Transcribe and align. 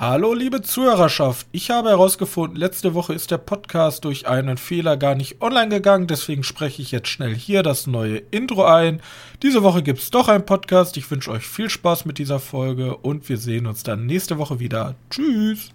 Hallo 0.00 0.32
liebe 0.32 0.62
Zuhörerschaft, 0.62 1.46
ich 1.52 1.70
habe 1.70 1.90
herausgefunden, 1.90 2.56
letzte 2.56 2.94
Woche 2.94 3.12
ist 3.12 3.30
der 3.30 3.36
Podcast 3.36 4.06
durch 4.06 4.26
einen 4.26 4.56
Fehler 4.56 4.96
gar 4.96 5.14
nicht 5.14 5.42
online 5.42 5.68
gegangen, 5.68 6.06
deswegen 6.06 6.42
spreche 6.42 6.80
ich 6.80 6.90
jetzt 6.90 7.08
schnell 7.08 7.34
hier 7.34 7.62
das 7.62 7.86
neue 7.86 8.16
Intro 8.16 8.64
ein. 8.64 9.02
Diese 9.42 9.62
Woche 9.62 9.82
gibt 9.82 9.98
es 9.98 10.10
doch 10.10 10.28
einen 10.28 10.46
Podcast, 10.46 10.96
ich 10.96 11.10
wünsche 11.10 11.30
euch 11.30 11.46
viel 11.46 11.68
Spaß 11.68 12.06
mit 12.06 12.16
dieser 12.16 12.38
Folge 12.38 12.96
und 12.96 13.28
wir 13.28 13.36
sehen 13.36 13.66
uns 13.66 13.82
dann 13.82 14.06
nächste 14.06 14.38
Woche 14.38 14.58
wieder. 14.58 14.94
Tschüss! 15.10 15.70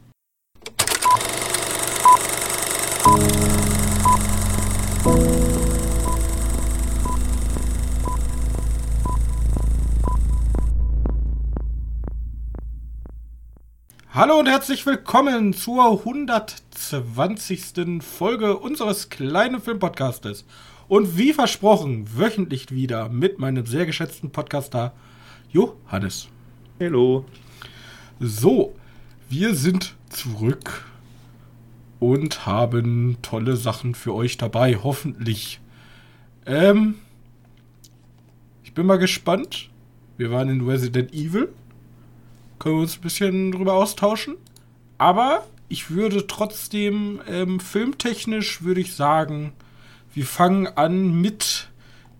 Hallo 14.16 14.40
und 14.40 14.47
herzlich 14.47 14.86
willkommen 14.86 15.52
zur 15.52 16.00
120. 16.00 18.02
Folge 18.02 18.58
unseres 18.58 19.10
kleinen 19.10 19.60
Filmpodcastes. 19.60 20.46
Und 20.88 21.18
wie 21.18 21.34
versprochen, 21.34 22.08
wöchentlich 22.18 22.72
wieder 22.72 23.09
mit 23.09 23.40
meinem 23.40 23.66
sehr 23.66 23.86
geschätzten 23.86 24.32
Podcaster 24.32 24.94
Johannes. 25.52 26.30
Hallo. 26.80 27.26
So, 28.22 28.73
wir 29.28 29.54
sind 29.54 29.96
zurück 30.08 30.86
und 32.00 32.45
haben 32.45 33.18
tolle 33.22 33.58
Sachen 33.58 33.95
für 33.95 34.16
euch 34.16 34.38
dabei, 34.38 34.80
hoffentlich. 34.82 35.59
Ähm, 36.45 36.95
ich 38.64 38.73
bin 38.73 38.86
mal 38.86 38.95
gespannt. 38.95 39.70
Wir 40.16 40.32
waren 40.32 40.48
in 40.48 40.62
Resident 40.62 41.14
Evil 41.14 41.50
können 42.59 42.76
wir 42.76 42.82
uns 42.82 42.98
ein 42.98 43.02
bisschen 43.02 43.52
drüber 43.52 43.73
austauschen. 43.73 44.38
Aber 44.98 45.45
ich 45.68 45.90
würde 45.91 46.27
trotzdem 46.27 47.22
ähm, 47.28 47.59
filmtechnisch 47.59 48.61
würde 48.61 48.81
ich 48.81 48.95
sagen, 48.95 49.53
wir 50.14 50.25
fangen 50.25 50.67
an 50.67 51.20
mit 51.22 51.70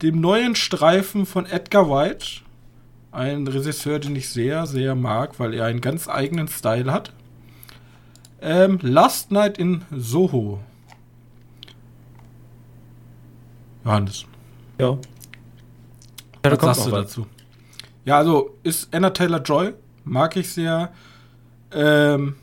dem 0.02 0.20
neuen 0.20 0.56
Streifen 0.56 1.26
von 1.26 1.46
Edgar 1.46 1.90
White. 1.90 2.42
Ein 3.12 3.48
Regisseur, 3.48 4.00
den 4.00 4.16
ich 4.16 4.30
sehr, 4.30 4.66
sehr 4.66 4.94
mag, 4.94 5.40
weil 5.40 5.54
er 5.54 5.66
einen 5.66 5.80
ganz 5.80 6.10
eigenen 6.10 6.50
Style 6.50 6.92
hat. 6.92 7.14
Ähm, 8.42 8.80
Last 8.82 9.32
Night 9.32 9.58
in 9.58 9.84
Soho. 9.92 10.60
Johannes. 13.86 14.26
Ja. 14.80 14.98
ja 16.44 16.52
Was 16.52 16.60
sagst 16.60 16.86
du 16.88 16.92
dazu? 16.92 17.28
Ja, 18.04 18.18
also 18.18 18.58
ist 18.64 18.94
Anna 18.94 19.12
Taylor 19.12 19.42
Joy 19.42 19.74
mag 20.06 20.38
ich 20.38 20.50
sehr. 20.50 20.94
Ähm, 21.72 22.36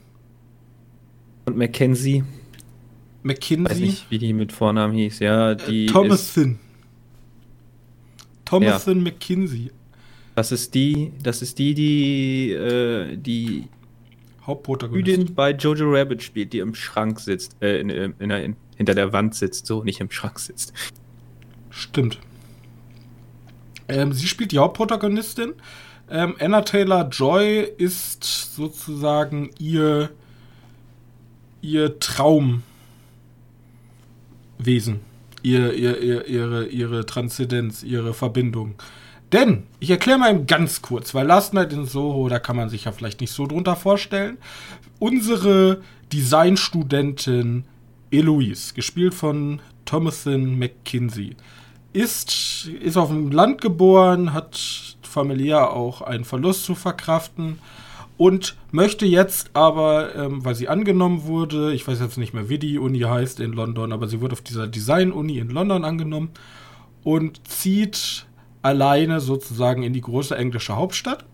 und 1.47 1.57
Mackenzie. 1.57 2.25
Mackenzie. 3.23 3.71
Weiß 3.71 3.79
nicht, 3.79 4.11
wie 4.11 4.19
die 4.19 4.33
mit 4.33 4.53
Vornamen 4.53 4.95
hieß, 4.95 5.21
ja. 5.21 5.55
Die 5.55 5.87
äh, 5.87 5.89
Thomason. 5.89 6.59
Thomason 8.45 8.97
ja. 8.99 9.03
McKinsey. 9.05 9.71
Das 10.35 10.53
ist 10.53 10.75
die, 10.75 11.13
das 11.23 11.43
ist 11.43 11.59
die, 11.59 11.75
die, 11.75 12.53
äh, 12.53 13.17
die 13.17 13.69
Hauptprotagonistin 14.47 15.35
bei 15.35 15.53
Jojo 15.53 15.91
Rabbit 15.91 16.23
spielt, 16.23 16.53
die 16.53 16.59
im 16.59 16.75
Schrank 16.75 17.21
sitzt, 17.21 17.57
äh, 17.63 17.81
in, 17.81 17.91
in, 17.91 18.15
in, 18.19 18.31
in, 18.31 18.57
hinter 18.77 18.95
der 18.95 19.13
Wand 19.13 19.35
sitzt, 19.35 19.67
so, 19.67 19.85
nicht 19.85 20.01
im 20.01 20.11
Schrank 20.11 20.39
sitzt. 20.39 20.73
Stimmt. 21.71 22.19
Ähm, 23.89 24.13
sie 24.13 24.27
spielt 24.27 24.53
die 24.53 24.59
Hauptprotagonistin. 24.59 25.55
Ähm, 26.13 26.37
Anna 26.39 26.61
Taylor 26.61 27.09
Joy 27.09 27.67
ist 27.79 28.23
sozusagen 28.55 29.51
ihr, 29.59 30.11
ihr 31.63 31.99
Traumwesen. 32.01 32.63
Ihr, 35.43 35.73
ihr, 35.73 36.01
ihr, 36.03 36.27
ihre, 36.27 36.67
ihre 36.67 37.07
Transzendenz, 37.07 37.83
ihre 37.83 38.13
Verbindung. 38.13 38.75
Denn, 39.33 39.63
ich 39.81 39.89
erkläre 39.89 40.19
mal 40.19 40.45
ganz 40.45 40.83
kurz, 40.83 41.15
weil 41.15 41.27
Last 41.27 41.55
Night 41.55 41.73
in 41.73 41.87
Soho, 41.87 42.29
da 42.29 42.39
kann 42.39 42.57
man 42.57 42.69
sich 42.69 42.85
ja 42.85 42.93
vielleicht 42.93 43.23
nicht 43.23 43.33
so 43.33 43.47
drunter 43.47 43.75
vorstellen. 43.75 44.37
Unsere 44.99 45.81
Designstudentin 46.13 47.65
Eloise, 48.11 48.75
gespielt 48.75 49.15
von 49.15 49.63
Thomason 49.87 50.59
McKinsey, 50.59 51.37
ist, 51.95 52.67
ist 52.83 52.99
auf 52.99 53.09
dem 53.09 53.33
Land 53.33 53.63
geboren, 53.63 54.35
hat 54.35 54.99
familiär 55.13 55.71
auch 55.71 56.03
einen 56.03 56.25
Verlust 56.25 56.65
zu 56.65 56.75
verkraften 56.75 57.59
und 58.17 58.57
möchte 58.71 59.07
jetzt 59.07 59.51
aber, 59.55 60.15
ähm, 60.15 60.45
weil 60.45 60.55
sie 60.55 60.69
angenommen 60.69 61.25
wurde, 61.25 61.73
ich 61.73 61.87
weiß 61.87 62.01
jetzt 62.01 62.19
nicht 62.19 62.35
mehr, 62.35 62.49
wie 62.49 62.59
die 62.59 62.79
Uni 62.79 63.01
heißt 63.01 63.41
in 63.41 63.53
London, 63.53 63.93
aber 63.93 64.09
sie 64.09 64.21
wurde 64.21 64.35
auf 64.35 64.43
dieser 64.43 64.67
Design-Uni 64.67 65.39
in 65.39 65.51
London 65.51 65.85
angenommen 65.85 66.31
und 67.05 67.47
zieht 67.49 68.27
alleine 68.63 69.21
sozusagen 69.21 69.83
in 69.83 69.93
die 69.93 70.01
große 70.01 70.37
englische 70.37 70.77
Hauptstadt. 70.77 71.25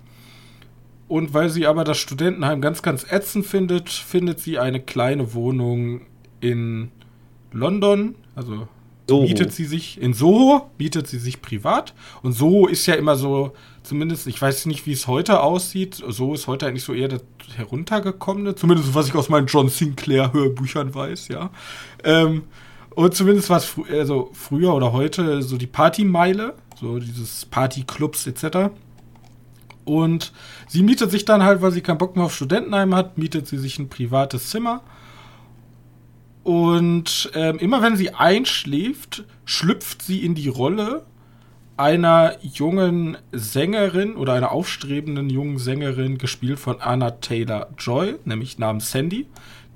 Und 1.09 1.33
weil 1.33 1.49
sie 1.49 1.67
aber 1.67 1.85
das 1.85 1.99
Studentenheim 1.99 2.61
ganz, 2.61 2.83
ganz 2.83 3.11
ätzend 3.11 3.47
findet, 3.47 3.89
findet 3.89 4.41
sie 4.41 4.59
eine 4.59 4.81
kleine 4.81 5.33
Wohnung 5.33 6.03
in 6.41 6.91
London, 7.51 8.15
also 8.35 8.69
Soho. 9.09 9.27
bietet 9.27 9.53
sie 9.53 9.65
sich 9.65 10.01
in 10.01 10.13
Soho, 10.13 10.71
bietet 10.77 11.07
sie 11.07 11.19
sich 11.19 11.41
privat. 11.41 11.95
Und 12.23 12.33
Soho 12.33 12.67
ist 12.67 12.87
ja 12.87 12.95
immer 12.95 13.17
so, 13.17 13.53
zumindest, 13.83 14.27
ich 14.27 14.41
weiß 14.41 14.67
nicht, 14.67 14.87
wie 14.87 14.93
es 14.93 15.07
heute 15.07 15.41
aussieht. 15.41 16.03
Soho 16.07 16.35
ist 16.35 16.47
heute 16.47 16.67
eigentlich 16.67 16.85
so 16.85 16.93
eher 16.93 17.09
das 17.09 17.23
heruntergekommene, 17.57 18.55
zumindest 18.55 18.95
was 18.95 19.09
ich 19.09 19.15
aus 19.15 19.29
meinen 19.29 19.47
John 19.47 19.69
Sinclair 19.69 20.33
Hörbüchern 20.33 20.95
weiß, 20.95 21.29
ja. 21.29 21.51
Ähm, 22.05 22.45
und 22.91 23.15
zumindest 23.15 23.49
was 23.49 23.65
fr 23.65 23.85
also 23.91 24.31
früher 24.33 24.75
oder 24.75 24.93
heute 24.93 25.43
so 25.43 25.57
die 25.57 25.67
Partymeile, 25.67 26.55
so 26.81 26.99
dieses 26.99 27.47
Partyclubs 27.47 28.27
etc. 28.27 28.71
Und 29.85 30.33
sie 30.67 30.83
mietet 30.83 31.11
sich 31.11 31.25
dann 31.25 31.43
halt, 31.43 31.63
weil 31.63 31.73
sie 31.73 31.81
keinen 31.81 31.99
Bock 31.99 32.17
mehr 32.17 32.27
auf 32.27 32.35
Studentenheim 32.35 32.95
hat, 32.95 33.17
mietet 33.17 33.47
sie 33.47 33.57
sich 33.57 33.79
ein 33.79 33.89
privates 33.89 34.51
Zimmer 34.51 34.83
und 36.49 37.31
ähm, 37.35 37.59
immer 37.59 37.83
wenn 37.83 37.99
sie 37.99 38.15
einschläft, 38.15 39.25
schlüpft 39.45 40.01
sie 40.01 40.25
in 40.25 40.35
die 40.35 40.49
Rolle 40.49 41.05
einer 41.77 42.39
jungen 42.41 43.19
Sängerin 43.33 44.17
oder 44.17 44.33
einer 44.33 44.51
aufstrebenden 44.51 45.29
jungen 45.29 45.59
Sängerin, 45.59 46.17
gespielt 46.17 46.59
von 46.59 46.81
Anna 46.81 47.11
Taylor 47.11 47.69
Joy, 47.77 48.15
nämlich 48.25 48.57
namens 48.57 48.91
Sandy. 48.91 49.27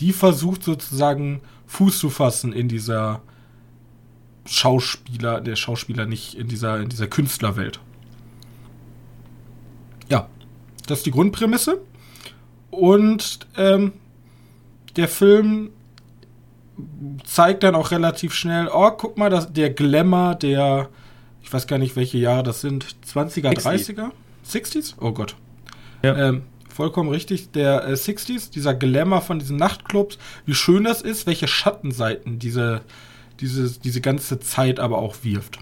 Die 0.01 0.15
versucht 0.15 0.63
sozusagen 0.63 1.43
Fuß 1.67 1.99
zu 1.99 2.09
fassen 2.09 2.55
in 2.55 2.69
dieser 2.69 3.21
Schauspieler, 4.47 5.43
der 5.43 5.57
Schauspieler 5.57 6.07
nicht 6.07 6.33
in 6.33 6.49
dieser, 6.49 6.81
in 6.81 6.89
dieser 6.89 7.07
Künstlerwelt. 7.07 7.81
Ja, 10.09 10.27
das 10.87 11.01
ist 11.01 11.07
die 11.07 11.11
Grundprämisse. 11.11 11.83
Und 12.71 13.41
ähm, 13.59 13.93
der 14.97 15.09
Film 15.09 15.69
zeigt 17.25 17.63
dann 17.63 17.75
auch 17.75 17.91
relativ 17.91 18.33
schnell, 18.35 18.69
oh, 18.73 18.91
guck 18.93 19.19
mal, 19.19 19.31
das, 19.31 19.53
der 19.53 19.71
Glamour 19.71 20.35
der, 20.35 20.89
ich 21.43 21.53
weiß 21.53 21.67
gar 21.67 21.79
nicht, 21.79 21.97
welche 21.97 22.19
Jahre 22.19 22.43
das 22.43 22.61
sind, 22.61 22.87
20er, 23.07 23.53
30er? 23.53 24.11
60s? 24.47 24.95
Oh 25.01 25.13
Gott. 25.13 25.37
Ja. 26.03 26.17
Ähm, 26.17 26.43
vollkommen 26.73 27.11
richtig, 27.11 27.51
der 27.53 27.87
äh, 27.87 27.93
60s, 27.93 28.51
dieser 28.51 28.75
Glamour 28.75 29.21
von 29.21 29.39
diesen 29.39 29.57
Nachtclubs, 29.57 30.19
wie 30.47 30.55
schön 30.55 30.85
das 30.85 31.03
ist, 31.03 31.27
welche 31.27 31.47
Schattenseiten 31.47 32.39
diese, 32.39 32.83
diese, 33.41 33.79
diese 33.81 34.01
ganze 34.01 34.41
Zeit 34.41 34.81
aber 34.81 34.99
auch 34.99 35.17
wirft. 35.23 35.59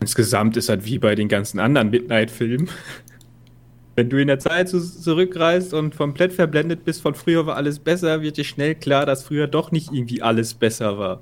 Insgesamt 0.00 0.56
ist 0.56 0.70
halt 0.70 0.86
wie 0.86 0.98
bei 0.98 1.14
den 1.14 1.28
ganzen 1.28 1.60
anderen 1.60 1.90
Midnight-Filmen. 1.90 2.70
Wenn 4.00 4.08
du 4.08 4.16
in 4.16 4.28
der 4.28 4.38
Zeit 4.38 4.70
zurückreist 4.70 5.74
und 5.74 5.94
komplett 5.94 6.32
verblendet 6.32 6.86
bist, 6.86 7.02
von 7.02 7.14
früher 7.14 7.44
war 7.44 7.56
alles 7.56 7.78
besser, 7.78 8.22
wird 8.22 8.38
dir 8.38 8.44
schnell 8.44 8.74
klar, 8.74 9.04
dass 9.04 9.24
früher 9.24 9.46
doch 9.46 9.72
nicht 9.72 9.92
irgendwie 9.92 10.22
alles 10.22 10.54
besser 10.54 10.96
war. 10.96 11.20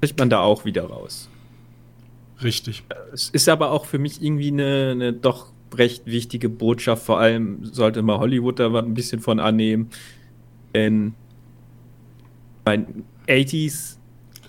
Kriegt 0.00 0.18
man 0.18 0.30
da 0.30 0.40
auch 0.40 0.64
wieder 0.64 0.82
raus. 0.82 1.28
Richtig. 2.42 2.82
Es 3.12 3.30
ist 3.30 3.48
aber 3.48 3.70
auch 3.70 3.84
für 3.84 4.00
mich 4.00 4.20
irgendwie 4.20 4.48
eine, 4.48 4.88
eine 4.90 5.12
doch 5.12 5.52
recht 5.76 6.06
wichtige 6.06 6.48
Botschaft. 6.48 7.04
Vor 7.04 7.20
allem 7.20 7.64
sollte 7.64 8.02
mal 8.02 8.18
Hollywood 8.18 8.58
da 8.58 8.66
ein 8.76 8.94
bisschen 8.94 9.20
von 9.20 9.38
annehmen. 9.38 9.90
Denn 10.74 11.14
bei 12.64 12.84
80s 13.28 13.96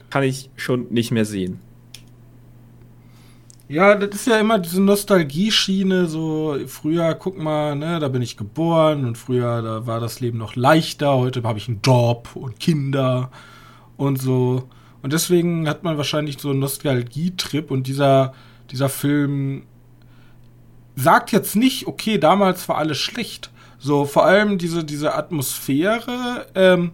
kann 0.09 0.23
ich 0.23 0.49
schon 0.55 0.87
nicht 0.89 1.11
mehr 1.11 1.25
sehen. 1.25 1.59
Ja, 3.69 3.95
das 3.95 4.13
ist 4.13 4.27
ja 4.27 4.39
immer 4.39 4.59
diese 4.59 4.81
Nostalgie-Schiene, 4.81 6.07
so 6.07 6.57
früher, 6.67 7.15
guck 7.15 7.37
mal, 7.37 7.75
ne, 7.75 7.97
da 7.99 8.09
bin 8.09 8.21
ich 8.21 8.35
geboren 8.35 9.05
und 9.05 9.17
früher, 9.17 9.61
da 9.61 9.87
war 9.87 10.01
das 10.01 10.19
Leben 10.19 10.37
noch 10.37 10.55
leichter, 10.57 11.15
heute 11.15 11.41
habe 11.43 11.57
ich 11.57 11.69
einen 11.69 11.79
Job 11.81 12.29
und 12.35 12.59
Kinder 12.59 13.31
und 13.95 14.21
so. 14.21 14.67
Und 15.01 15.13
deswegen 15.13 15.67
hat 15.69 15.83
man 15.83 15.97
wahrscheinlich 15.97 16.39
so 16.39 16.49
einen 16.49 16.59
Nostalgie-Trip 16.59 17.71
und 17.71 17.87
dieser, 17.87 18.33
dieser 18.69 18.89
Film 18.89 19.63
sagt 20.95 21.31
jetzt 21.31 21.55
nicht, 21.55 21.87
okay, 21.87 22.17
damals 22.17 22.67
war 22.67 22.77
alles 22.77 22.97
schlecht. 22.97 23.49
So, 23.79 24.05
vor 24.05 24.25
allem 24.25 24.57
diese, 24.57 24.83
diese 24.83 25.15
Atmosphäre. 25.15 26.47
Ähm, 26.53 26.91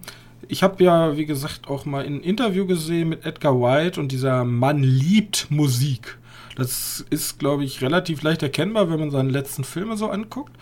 ich 0.48 0.64
habe 0.64 0.84
ja, 0.84 1.18
wie 1.18 1.26
gesagt, 1.26 1.68
auch 1.68 1.86
mal 1.86 2.06
ein 2.06 2.22
Interview 2.22 2.66
gesehen 2.66 3.10
mit 3.10 3.26
Edgar 3.26 3.60
White 3.60 4.00
und 4.00 4.12
dieser 4.12 4.46
Mann 4.46 4.82
liebt 4.84 5.48
Musik. 5.50 6.19
Das 6.60 7.06
ist, 7.10 7.40
glaube 7.40 7.64
ich, 7.64 7.82
relativ 7.82 8.22
leicht 8.22 8.44
erkennbar, 8.44 8.90
wenn 8.90 9.00
man 9.00 9.12
seine 9.12 9.32
letzten 9.32 9.64
Filme 9.64 9.98
so 9.98 10.10
anguckt. 10.10 10.54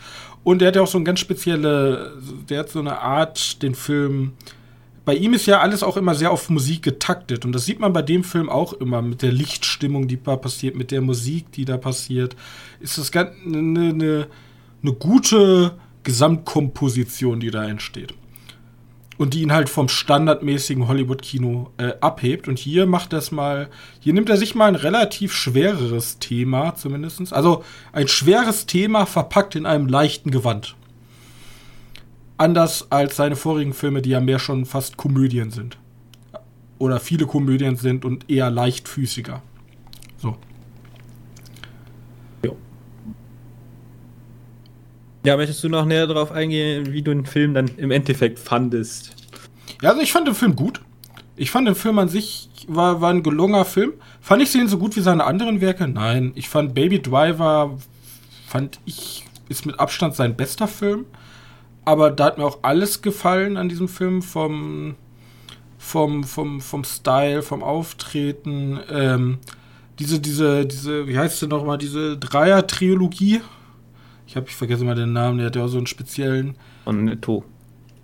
Und 0.44 0.60
der 0.60 0.70
hat 0.70 0.76
ja 0.76 0.82
auch 0.82 0.88
so 0.88 0.98
ein 0.98 1.06
ganz 1.06 1.20
spezielle, 1.20 2.14
der 2.50 2.60
hat 2.60 2.70
so 2.70 2.80
eine 2.80 3.00
Art, 3.00 3.62
den 3.62 3.76
Film. 3.76 4.34
Bei 5.04 5.16
ihm 5.16 5.34
ist 5.34 5.46
ja 5.46 5.60
alles 5.60 5.84
auch 5.84 5.98
immer 5.98 6.16
sehr 6.16 6.32
auf 6.32 6.50
Musik 6.50 6.84
getaktet. 6.84 7.44
Und 7.44 7.52
das 7.52 7.66
sieht 7.66 7.80
man 7.80 7.94
bei 7.94 8.02
dem 8.02 8.24
Film 8.24 8.50
auch 8.50 8.74
immer 8.74 9.02
mit 9.02 9.22
der 9.22 9.32
Lichtstimmung, 9.32 10.08
die 10.08 10.22
da 10.22 10.36
passiert, 10.36 10.76
mit 10.76 10.92
der 10.92 11.02
Musik, 11.02 11.52
die 11.52 11.66
da 11.66 11.78
passiert. 11.78 12.36
Ist 12.80 12.98
das 12.98 13.12
eine, 13.14 13.32
eine, 13.46 14.28
eine 14.82 14.94
gute 14.94 15.74
Gesamtkomposition, 16.04 17.40
die 17.42 17.52
da 17.52 17.66
entsteht. 17.66 18.14
Und 19.18 19.34
die 19.34 19.42
ihn 19.42 19.52
halt 19.52 19.70
vom 19.70 19.90
standardmäßigen 19.90 20.88
Hollywood-Kino 20.88 21.72
äh, 21.78 21.94
abhebt. 22.02 22.48
Und 22.48 22.60
hier 22.60 22.86
macht 22.86 23.14
das 23.14 23.32
mal, 23.32 23.70
hier 24.00 24.14
nimmt 24.14 24.30
er 24.30 24.38
sich 24.38 24.54
mal 24.54 24.68
ein 24.68 24.76
relativ 24.76 25.34
schwereres 25.34 26.20
Thema, 26.20 26.76
zumindest. 26.76 27.34
Also 27.34 27.64
ein 27.94 28.08
schweres 28.08 28.68
Thema 28.68 29.06
verpackt 29.06 29.56
in 29.56 29.66
einem 29.66 29.88
leichten 29.88 30.30
Gewand. 30.30 30.76
Anders 32.38 32.92
als 32.92 33.16
seine 33.16 33.36
vorigen 33.36 33.74
Filme, 33.74 34.04
die 34.04 34.12
ja 34.12 34.20
mehr 34.20 34.38
schon 34.38 34.66
fast 34.66 34.98
Komödien 34.98 35.50
sind. 35.50 35.80
Oder 36.78 37.00
viele 37.00 37.26
Komödien 37.26 37.76
sind 37.76 38.06
und 38.06 38.30
eher 38.30 38.52
leichtfüßiger. 38.52 39.42
So. 40.18 40.38
Ja, 45.26 45.36
möchtest 45.36 45.64
du 45.64 45.70
noch 45.70 45.86
näher 45.86 46.08
darauf 46.08 46.32
eingehen, 46.32 46.94
wie 46.94 47.02
du 47.02 47.14
den 47.14 47.26
Film 47.26 47.54
dann 47.54 47.68
im 47.78 47.92
Endeffekt 47.92 48.40
fandest? 48.40 49.16
Ja, 49.82 49.90
also 49.90 50.02
ich 50.02 50.12
fand 50.12 50.28
den 50.28 50.36
Film 50.36 50.56
gut. 50.56 50.82
Ich 51.36 51.52
fand 51.52 51.68
den 51.68 51.76
Film 51.76 52.00
an 52.00 52.10
sich 52.10 52.50
war, 52.68 53.02
war 53.02 53.12
ein 53.12 53.24
gelungener 53.24 53.66
Film. 53.66 53.94
Fand 54.22 54.42
ich 54.42 54.52
den 54.52 54.68
so 54.68 54.78
gut 54.78 54.96
wie 54.96 55.02
seine 55.02 55.24
anderen 55.24 55.62
Werke? 55.62 55.88
Nein. 55.88 56.32
Ich 56.36 56.50
fand 56.50 56.74
Baby 56.74 57.02
Driver, 57.02 57.78
fand 58.48 58.80
ich, 58.86 59.26
ist 59.50 59.66
mit 59.66 59.80
Abstand 59.80 60.16
sein 60.16 60.36
bester 60.36 60.68
Film. 60.68 61.06
Aber 61.86 62.12
da 62.12 62.26
hat 62.26 62.38
mir 62.38 62.46
auch 62.46 62.60
alles 62.64 63.02
gefallen 63.02 63.56
an 63.56 63.70
diesem 63.70 63.88
Film 63.88 64.22
vom, 64.22 64.96
vom, 65.78 66.24
vom, 66.24 66.60
vom 66.60 66.84
Style, 66.84 67.42
vom 67.42 67.64
Auftreten. 67.64 68.80
Ähm, 68.92 69.38
diese, 70.00 70.20
diese, 70.20 70.66
diese, 70.66 71.08
wie 71.08 71.18
heißt 71.18 71.40
sie 71.40 71.48
nochmal, 71.48 71.78
diese 71.78 72.18
Dreier-Trilogie 72.18 73.42
ich 74.28 74.36
habe, 74.36 74.48
ich 74.48 74.56
vergesse 74.56 74.84
mal 74.84 74.96
den 74.96 75.14
Namen, 75.14 75.38
der 75.38 75.48
hat 75.48 75.56
ja 75.56 75.64
auch 75.64 75.70
so 75.70 75.78
einen 75.78 75.88
speziellen. 75.88 76.56
Cornetto. 76.84 77.46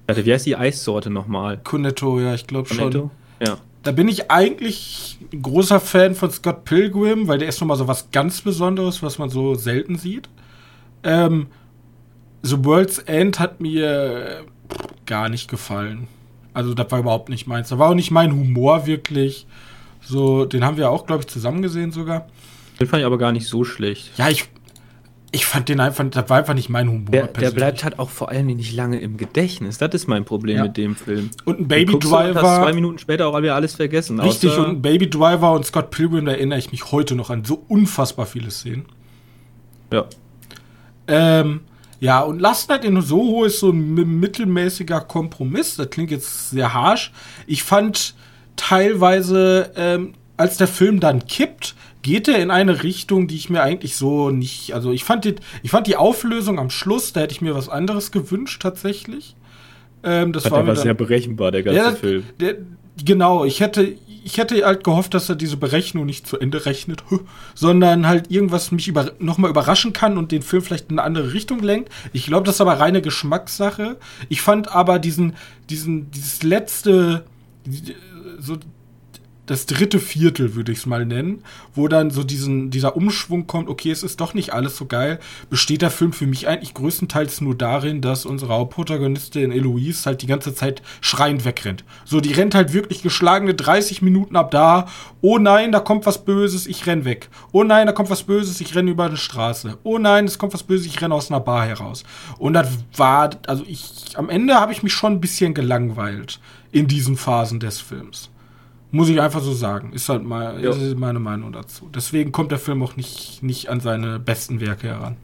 Warte, 0.07 0.25
wie 0.25 0.33
heißt 0.33 0.45
die 0.45 0.55
Eissorte 0.55 1.09
nochmal? 1.09 1.59
Cornetto, 1.63 2.19
ja, 2.19 2.33
ich 2.33 2.47
glaube 2.47 2.73
schon. 2.73 3.11
Ja. 3.45 3.57
Da 3.83 3.91
bin 3.91 4.07
ich 4.07 4.31
eigentlich 4.31 5.17
ein 5.33 5.41
großer 5.41 5.81
Fan 5.81 6.15
von 6.15 6.31
Scott 6.31 6.63
Pilgrim, 6.63 7.27
weil 7.27 7.39
der 7.39 7.49
ist 7.49 7.59
nochmal 7.59 7.75
so 7.75 7.87
was 7.87 8.11
ganz 8.11 8.41
Besonderes, 8.41 9.03
was 9.03 9.19
man 9.19 9.29
so 9.29 9.55
selten 9.55 9.97
sieht. 9.97 10.29
Ähm, 11.03 11.47
The 12.41 12.63
World's 12.63 12.99
End 12.99 13.39
hat 13.39 13.59
mir 13.59 14.45
gar 15.05 15.27
nicht 15.27 15.49
gefallen. 15.49 16.07
Also, 16.53 16.73
das 16.73 16.89
war 16.91 16.99
überhaupt 16.99 17.27
nicht 17.27 17.47
meins. 17.47 17.69
Da 17.69 17.79
war 17.79 17.89
auch 17.89 17.95
nicht 17.95 18.11
mein 18.11 18.31
Humor 18.31 18.85
wirklich. 18.85 19.47
So, 20.01 20.45
den 20.45 20.63
haben 20.63 20.77
wir 20.77 20.89
auch, 20.89 21.05
glaube 21.05 21.21
ich, 21.21 21.27
zusammen 21.27 21.61
gesehen 21.61 21.91
sogar. 21.91 22.27
Den 22.79 22.87
fand 22.87 23.01
ich 23.01 23.05
aber 23.05 23.17
gar 23.17 23.31
nicht 23.33 23.47
so 23.47 23.63
schlecht. 23.63 24.11
Ja, 24.17 24.29
ich 24.29 24.49
ich 25.33 25.47
fand 25.47 25.67
den 25.67 25.79
einfach, 25.79 26.05
das 26.11 26.29
war 26.29 26.37
einfach 26.37 26.53
nicht 26.53 26.69
mein 26.69 26.87
Humor. 26.87 27.09
Der, 27.09 27.27
der 27.27 27.49
bleibt 27.49 27.83
halt 27.83 27.97
auch 27.97 28.11
vor 28.11 28.29
allem 28.29 28.45
nicht 28.45 28.71
lange 28.71 28.99
im 28.99 29.17
Gedächtnis. 29.17 29.79
Das 29.79 29.93
ist 29.95 30.07
mein 30.07 30.25
Problem 30.25 30.57
ja. 30.57 30.63
mit 30.63 30.77
dem 30.77 30.95
Film. 30.95 31.31
Und 31.43 31.59
ein 31.59 31.67
Baby 31.67 31.97
Driver. 31.97 32.39
Hast 32.39 32.61
zwei 32.61 32.73
Minuten 32.73 32.99
später 32.99 33.27
auch 33.27 33.41
wieder 33.41 33.55
alles 33.55 33.73
vergessen. 33.73 34.19
Richtig, 34.19 34.55
und 34.55 34.65
ein 34.65 34.81
Baby 34.83 35.09
Driver 35.09 35.53
und 35.53 35.65
Scott 35.65 35.89
Pilgrim, 35.89 36.25
da 36.25 36.33
erinnere 36.33 36.59
ich 36.59 36.71
mich 36.71 36.91
heute 36.91 37.15
noch 37.15 37.31
an 37.31 37.43
so 37.43 37.65
unfassbar 37.67 38.27
viele 38.27 38.51
Szenen. 38.51 38.85
Ja. 39.91 40.05
Ähm, 41.07 41.61
ja, 41.99 42.21
und 42.21 42.39
Last 42.39 42.69
Night 42.69 42.85
in 42.85 43.01
Soho 43.01 43.43
ist 43.43 43.59
so 43.59 43.71
ein 43.71 44.19
mittelmäßiger 44.19 45.01
Kompromiss. 45.01 45.77
Das 45.77 45.89
klingt 45.89 46.11
jetzt 46.11 46.51
sehr 46.51 46.75
harsh. 46.75 47.11
Ich 47.47 47.63
fand 47.63 48.13
teilweise, 48.55 49.71
ähm, 49.75 50.13
als 50.37 50.57
der 50.57 50.67
Film 50.67 50.99
dann 50.99 51.25
kippt, 51.25 51.75
geht 52.03 52.27
er 52.27 52.37
in 52.39 52.51
eine 52.51 52.83
Richtung, 52.83 53.27
die 53.27 53.35
ich 53.35 53.49
mir 53.49 53.63
eigentlich 53.63 53.95
so 53.95 54.29
nicht. 54.29 54.73
Also 54.73 54.91
ich 54.91 55.03
fand 55.03 55.25
die, 55.25 55.35
ich 55.63 55.71
fand 55.71 55.87
die 55.87 55.95
Auflösung 55.95 56.59
am 56.59 56.69
Schluss, 56.69 57.13
da 57.13 57.21
hätte 57.21 57.33
ich 57.33 57.41
mir 57.41 57.55
was 57.55 57.69
anderes 57.69 58.11
gewünscht 58.11 58.61
tatsächlich. 58.61 59.35
Ähm, 60.03 60.33
das 60.33 60.51
war, 60.51 60.67
war 60.67 60.75
sehr 60.75 60.93
berechenbar, 60.93 61.51
der 61.51 61.63
ganze 61.63 61.79
ja, 61.79 61.91
Film. 61.93 62.23
Der, 62.39 62.57
genau, 63.03 63.45
ich 63.45 63.61
hätte, 63.61 63.95
ich 64.25 64.37
hätte 64.37 64.65
halt 64.65 64.83
gehofft, 64.83 65.13
dass 65.13 65.29
er 65.29 65.35
diese 65.35 65.55
Berechnung 65.55 66.05
nicht 66.05 66.27
zu 66.27 66.37
Ende 66.37 66.65
rechnet, 66.65 67.03
sondern 67.55 68.05
halt 68.05 68.29
irgendwas 68.29 68.71
mich 68.71 68.89
über, 68.89 69.13
nochmal 69.19 69.49
überraschen 69.49 69.93
kann 69.93 70.17
und 70.17 70.33
den 70.33 70.41
Film 70.41 70.61
vielleicht 70.61 70.91
in 70.91 70.99
eine 70.99 71.07
andere 71.07 71.33
Richtung 71.33 71.61
lenkt. 71.61 71.89
Ich 72.11 72.25
glaube, 72.25 72.45
das 72.45 72.55
ist 72.55 72.61
aber 72.61 72.79
reine 72.79 73.01
Geschmackssache. 73.01 73.97
Ich 74.27 74.41
fand 74.41 74.69
aber 74.73 74.99
diesen, 74.99 75.35
diesen, 75.69 76.11
dieses 76.11 76.43
letzte, 76.43 77.23
so 78.39 78.57
das 79.45 79.65
dritte 79.65 79.99
Viertel, 79.99 80.55
würde 80.55 80.71
ich 80.71 80.79
es 80.79 80.85
mal 80.85 81.05
nennen, 81.05 81.43
wo 81.75 81.87
dann 81.87 82.11
so 82.11 82.23
diesen, 82.23 82.69
dieser 82.71 82.95
Umschwung 82.95 83.45
kommt, 83.45 83.67
okay, 83.67 83.91
es 83.91 84.01
ist 84.01 84.21
doch 84.21 84.33
nicht 84.33 84.53
alles 84.53 84.77
so 84.77 84.85
geil, 84.85 85.19
besteht 85.49 85.81
der 85.81 85.91
Film 85.91 86.13
für 86.13 86.27
mich 86.27 86.47
eigentlich 86.47 86.73
größtenteils 86.73 87.41
nur 87.41 87.55
darin, 87.55 88.01
dass 88.01 88.25
unsere 88.25 88.53
Hauptprotagonistin 88.53 89.51
Eloise 89.51 90.05
halt 90.05 90.21
die 90.21 90.27
ganze 90.27 90.55
Zeit 90.55 90.81
schreiend 91.01 91.43
wegrennt. 91.43 91.83
So, 92.05 92.21
die 92.21 92.31
rennt 92.31 92.55
halt 92.55 92.73
wirklich 92.73 93.01
geschlagene 93.01 93.53
30 93.53 94.01
Minuten 94.01 94.37
ab 94.37 94.51
da, 94.51 94.87
oh 95.19 95.37
nein, 95.37 95.71
da 95.73 95.81
kommt 95.81 96.05
was 96.05 96.23
Böses, 96.23 96.65
ich 96.65 96.87
renn 96.87 97.03
weg. 97.03 97.29
Oh 97.51 97.63
nein, 97.63 97.87
da 97.87 97.91
kommt 97.91 98.09
was 98.09 98.23
Böses, 98.23 98.61
ich 98.61 98.75
renn 98.75 98.87
über 98.87 99.05
eine 99.05 99.17
Straße. 99.17 99.77
Oh 99.83 99.97
nein, 99.97 100.25
es 100.25 100.37
kommt 100.37 100.53
was 100.53 100.63
Böses, 100.63 100.87
ich 100.87 101.01
renn 101.01 101.11
aus 101.11 101.29
einer 101.29 101.41
Bar 101.41 101.65
heraus. 101.65 102.03
Und 102.37 102.53
das 102.53 102.69
war, 102.95 103.31
also 103.47 103.65
ich, 103.67 104.15
am 104.15 104.29
Ende 104.29 104.55
habe 104.55 104.71
ich 104.71 104.83
mich 104.83 104.93
schon 104.93 105.13
ein 105.13 105.21
bisschen 105.21 105.53
gelangweilt 105.53 106.39
in 106.71 106.87
diesen 106.87 107.17
Phasen 107.17 107.59
des 107.59 107.81
Films. 107.81 108.29
Muss 108.93 109.09
ich 109.09 109.19
einfach 109.19 109.41
so 109.41 109.53
sagen. 109.53 109.91
Ist 109.91 110.07
halt 110.07 110.23
mal, 110.23 110.63
ist 110.63 110.99
meine 110.99 111.17
Meinung 111.17 111.51
dazu. 111.51 111.89
Deswegen 111.91 112.31
kommt 112.31 112.51
der 112.51 112.59
Film 112.59 112.83
auch 112.83 112.95
nicht, 112.95 113.41
nicht 113.41 113.67
an 113.67 113.79
seine 113.79 114.19
besten 114.19 114.61
Werke 114.61 114.85
heran. 114.85 115.17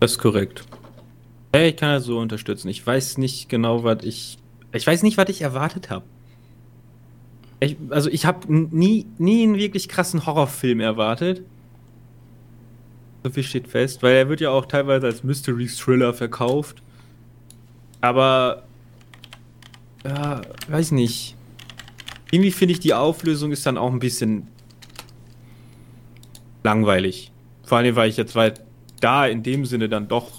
Das 0.00 0.12
ist 0.12 0.18
korrekt. 0.18 0.64
Hey, 1.54 1.68
ich 1.68 1.76
kann 1.76 1.90
das 1.90 2.04
so 2.04 2.18
unterstützen. 2.18 2.68
Ich 2.68 2.84
weiß 2.84 3.18
nicht 3.18 3.50
genau, 3.50 3.84
was 3.84 4.04
ich. 4.04 4.38
Ich 4.72 4.86
weiß 4.86 5.02
nicht, 5.02 5.18
was 5.18 5.28
ich 5.28 5.42
erwartet 5.42 5.90
habe. 5.90 6.06
also 7.90 8.08
ich 8.08 8.24
habe 8.24 8.50
nie, 8.50 9.04
nie 9.18 9.42
einen 9.42 9.58
wirklich 9.58 9.86
krassen 9.90 10.24
Horrorfilm 10.24 10.80
erwartet. 10.80 11.42
So 13.22 13.28
viel 13.28 13.42
steht 13.42 13.68
fest, 13.68 14.02
weil 14.02 14.14
er 14.14 14.30
wird 14.30 14.40
ja 14.40 14.48
auch 14.48 14.64
teilweise 14.64 15.08
als 15.08 15.24
Mystery 15.24 15.66
Thriller 15.66 16.14
verkauft. 16.14 16.82
Aber 18.00 18.62
ja, 20.04 20.40
weiß 20.68 20.92
nicht 20.92 21.36
irgendwie 22.32 22.50
finde 22.50 22.72
ich, 22.72 22.80
die 22.80 22.94
Auflösung 22.94 23.52
ist 23.52 23.66
dann 23.66 23.76
auch 23.76 23.92
ein 23.92 23.98
bisschen 23.98 24.48
langweilig. 26.64 27.30
Vor 27.62 27.78
allem, 27.78 27.94
weil 27.94 28.08
ich 28.08 28.16
jetzt 28.16 28.34
weil 28.34 28.54
da 29.00 29.26
in 29.26 29.42
dem 29.42 29.66
Sinne 29.66 29.88
dann 29.88 30.08
doch 30.08 30.30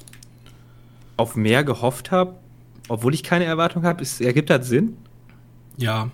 auf 1.18 1.36
mehr 1.36 1.64
gehofft 1.64 2.10
habe, 2.10 2.36
obwohl 2.90 3.14
ich 3.14 3.22
keine 3.22 3.46
Erwartung 3.46 3.84
habe. 3.84 4.04
Ergibt 4.20 4.50
das 4.50 4.68
Sinn? 4.68 4.98
Ja. 5.78 6.10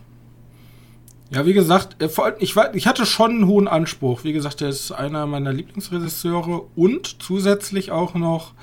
Ja, 1.31 1.45
wie 1.45 1.53
gesagt, 1.53 2.01
äh, 2.03 2.09
ich, 2.39 2.55
ich 2.73 2.87
hatte 2.87 3.05
schon 3.05 3.31
einen 3.31 3.47
hohen 3.47 3.69
Anspruch. 3.69 4.25
Wie 4.25 4.33
gesagt, 4.33 4.61
er 4.61 4.69
ist 4.69 4.91
einer 4.91 5.27
meiner 5.27 5.53
Lieblingsregisseure 5.53 6.63
und 6.75 7.21
zusätzlich 7.21 7.91
auch 7.91 8.15
noch, 8.15 8.53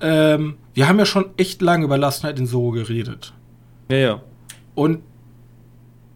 ähm, 0.00 0.56
wir 0.74 0.88
haben 0.88 0.98
ja 0.98 1.06
schon 1.06 1.26
echt 1.36 1.62
lange 1.62 1.84
über 1.84 1.98
Last 1.98 2.24
Night 2.24 2.40
in 2.40 2.46
Soho 2.46 2.72
geredet. 2.72 3.32
Ja, 3.88 3.96
ja. 3.96 4.22
Und 4.74 5.02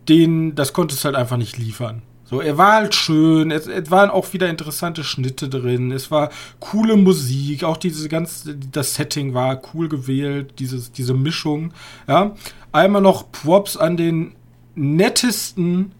den, 0.08 0.54
das 0.54 0.72
konnte 0.72 0.94
es 0.94 1.04
halt 1.04 1.14
einfach 1.14 1.36
nicht 1.36 1.58
liefern. 1.58 2.02
So, 2.28 2.40
er 2.40 2.58
war 2.58 2.72
halt 2.72 2.94
schön, 2.94 3.52
es, 3.52 3.68
es, 3.68 3.88
waren 3.92 4.10
auch 4.10 4.32
wieder 4.32 4.50
interessante 4.50 5.04
Schnitte 5.04 5.48
drin, 5.48 5.92
es 5.92 6.10
war 6.10 6.30
coole 6.58 6.96
Musik, 6.96 7.62
auch 7.62 7.76
diese 7.76 8.08
ganze, 8.08 8.56
das 8.56 8.96
Setting 8.96 9.32
war 9.32 9.62
cool 9.72 9.88
gewählt, 9.88 10.54
dieses, 10.58 10.90
diese 10.90 11.14
Mischung, 11.14 11.72
ja. 12.08 12.34
Einmal 12.72 13.00
noch 13.00 13.30
Props 13.30 13.76
an 13.76 13.96
den 13.96 14.34
nettesten, 14.74 15.92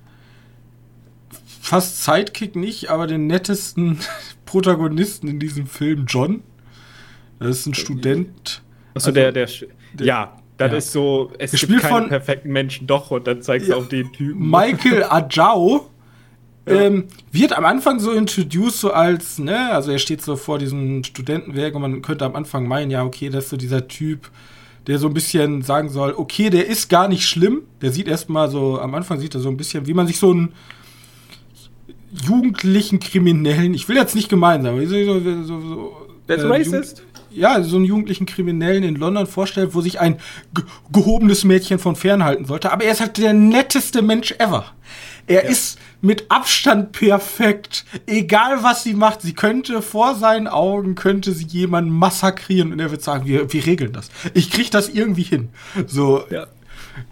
fast 1.60 2.04
Sidekick 2.04 2.56
nicht, 2.56 2.90
aber 2.90 3.06
den 3.06 3.28
nettesten 3.28 3.98
Protagonisten 4.46 5.28
in 5.28 5.38
diesem 5.38 5.66
Film, 5.66 6.06
John. 6.06 6.42
Das 7.38 7.60
ist 7.60 7.66
ein 7.66 7.75
Student. 7.75 8.62
Achso, 8.94 9.08
also, 9.08 9.12
der, 9.12 9.30
der, 9.30 9.48
der, 9.94 10.06
ja, 10.06 10.36
das 10.58 10.70
ja. 10.70 10.78
ist 10.78 10.92
so, 10.92 11.32
es 11.38 11.50
Gespielt 11.50 11.80
gibt 11.80 11.82
keine 11.82 12.00
von 12.02 12.08
perfekten 12.08 12.50
Menschen 12.50 12.86
doch 12.86 13.10
und 13.10 13.26
dann 13.26 13.42
zeigst 13.42 13.68
ja, 13.68 13.75
du 13.75 13.82
auch 13.82 13.88
den 13.88 14.12
Typen. 14.12 14.50
Michael 14.50 15.04
Ajao 15.08 15.90
ähm, 16.66 17.04
wird 17.30 17.56
am 17.56 17.64
Anfang 17.64 18.00
so 18.00 18.10
introduced, 18.12 18.80
so 18.80 18.90
als, 18.90 19.38
ne, 19.38 19.70
also 19.70 19.92
er 19.92 19.98
steht 19.98 20.22
so 20.22 20.36
vor 20.36 20.58
diesem 20.58 21.04
Studentenwerk 21.04 21.75
und 21.75 21.82
man 21.82 22.02
könnte 22.02 22.25
am 22.25 22.34
Anfang 22.34 22.66
meinen, 22.66 22.90
ja, 22.90 23.04
okay, 23.04 23.28
das 23.28 23.44
ist 23.44 23.50
so 23.50 23.56
dieser 23.56 23.86
Typ, 23.86 24.30
der 24.86 24.98
so 24.98 25.06
ein 25.06 25.14
bisschen 25.14 25.62
sagen 25.62 25.88
soll, 25.88 26.14
okay, 26.16 26.50
der 26.50 26.66
ist 26.66 26.88
gar 26.88 27.08
nicht 27.08 27.28
schlimm. 27.28 27.62
Der 27.82 27.92
sieht 27.92 28.08
erstmal 28.08 28.50
so, 28.50 28.80
am 28.80 28.94
Anfang 28.94 29.18
sieht 29.20 29.34
er 29.34 29.40
so 29.40 29.48
ein 29.48 29.56
bisschen, 29.56 29.86
wie 29.86 29.94
man 29.94 30.06
sich 30.06 30.18
so 30.18 30.30
einen 30.30 30.52
jugendlichen 32.26 33.00
Kriminellen, 33.00 33.75
ich 33.75 33.88
will 33.88 33.96
jetzt 33.96 34.14
nicht 34.14 34.28
gemein 34.28 34.62
sein, 34.62 34.72
aber 34.72 34.86
so, 34.86 35.04
so, 35.04 35.20
so, 35.20 35.60
so 35.60 35.96
That's 36.26 36.42
äh, 36.42 36.46
racist. 36.46 37.02
Ja, 37.30 37.62
so 37.62 37.76
einen 37.76 37.85
jugendlichen 37.85 38.26
Kriminellen 38.26 38.83
in 38.83 38.97
London 38.97 39.26
vorstellt, 39.26 39.75
wo 39.75 39.80
sich 39.80 40.00
ein 40.00 40.18
gehobenes 40.92 41.45
Mädchen 41.45 41.78
von 41.78 41.97
fernhalten 41.97 42.45
sollte. 42.45 42.73
Aber 42.73 42.85
er 42.85 42.92
ist 42.92 43.00
halt 43.00 43.18
der 43.18 43.33
netteste 43.33 44.02
Mensch 44.02 44.33
ever. 44.38 44.73
Er 45.26 45.45
ja. 45.45 45.50
ist 45.50 45.78
mit 46.00 46.30
Abstand 46.30 46.92
perfekt. 46.92 47.85
Egal 48.06 48.62
was 48.62 48.85
sie 48.85 48.95
macht, 48.95 49.23
sie 49.23 49.35
könnte 49.35 49.83
vor 49.83 50.14
seinen 50.14 50.47
Augen, 50.47 50.95
könnte 50.95 51.33
sie 51.33 51.47
jemanden 51.47 51.90
massakrieren 51.90 52.73
und 52.73 52.78
er 52.78 52.90
wird 52.90 53.02
sagen, 53.02 53.26
wir, 53.26 53.52
wir 53.52 53.66
regeln 53.66 53.92
das. 53.92 54.11
Ich 54.35 54.50
krieg 54.50 54.71
das 54.71 54.88
irgendwie 54.88 55.25
hin. 55.25 55.49
So. 55.87 56.25
Ja. 56.30 56.47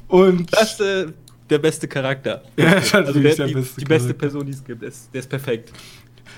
Und. 0.09 0.53
Das, 0.53 0.79
äh, 0.81 1.07
der 1.51 1.59
beste 1.59 1.89
Charakter. 1.89 2.43
Ja, 2.57 2.75
also 2.93 3.21
der, 3.21 3.35
der 3.35 3.47
die, 3.47 3.55
beste 3.55 3.81
die 3.81 3.85
beste 3.85 4.15
Person, 4.15 4.47
die 4.47 4.53
es 4.53 4.65
gibt. 4.65 4.83
Der 4.83 4.89
ist, 4.89 5.13
der 5.13 5.21
ist 5.21 5.29
perfekt. 5.29 5.73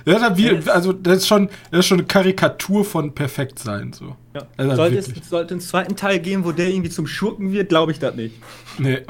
Ja, 0.05 0.37
wie, 0.37 0.51
also 0.69 0.93
das 0.93 1.19
ist 1.19 1.27
schon, 1.27 1.49
das 1.71 1.81
ist 1.81 1.87
schon 1.87 1.99
eine 1.99 2.07
Karikatur 2.07 2.85
von 2.85 3.15
perfekt 3.15 3.59
sein. 3.59 3.93
So. 3.93 4.17
Ja. 4.35 4.47
Also 4.57 4.77
sollte, 4.77 4.99
es, 4.99 5.29
sollte 5.29 5.55
einen 5.55 5.61
zweiten 5.61 5.97
Teil 5.97 6.21
geben, 6.21 6.45
wo 6.45 6.53
der 6.53 6.69
irgendwie 6.69 6.91
zum 6.91 7.07
Schurken 7.07 7.53
wird, 7.53 7.69
glaube 7.69 7.93
ich 7.93 7.99
das 7.99 8.15
nicht. 8.15 8.37
Nee. 8.79 9.01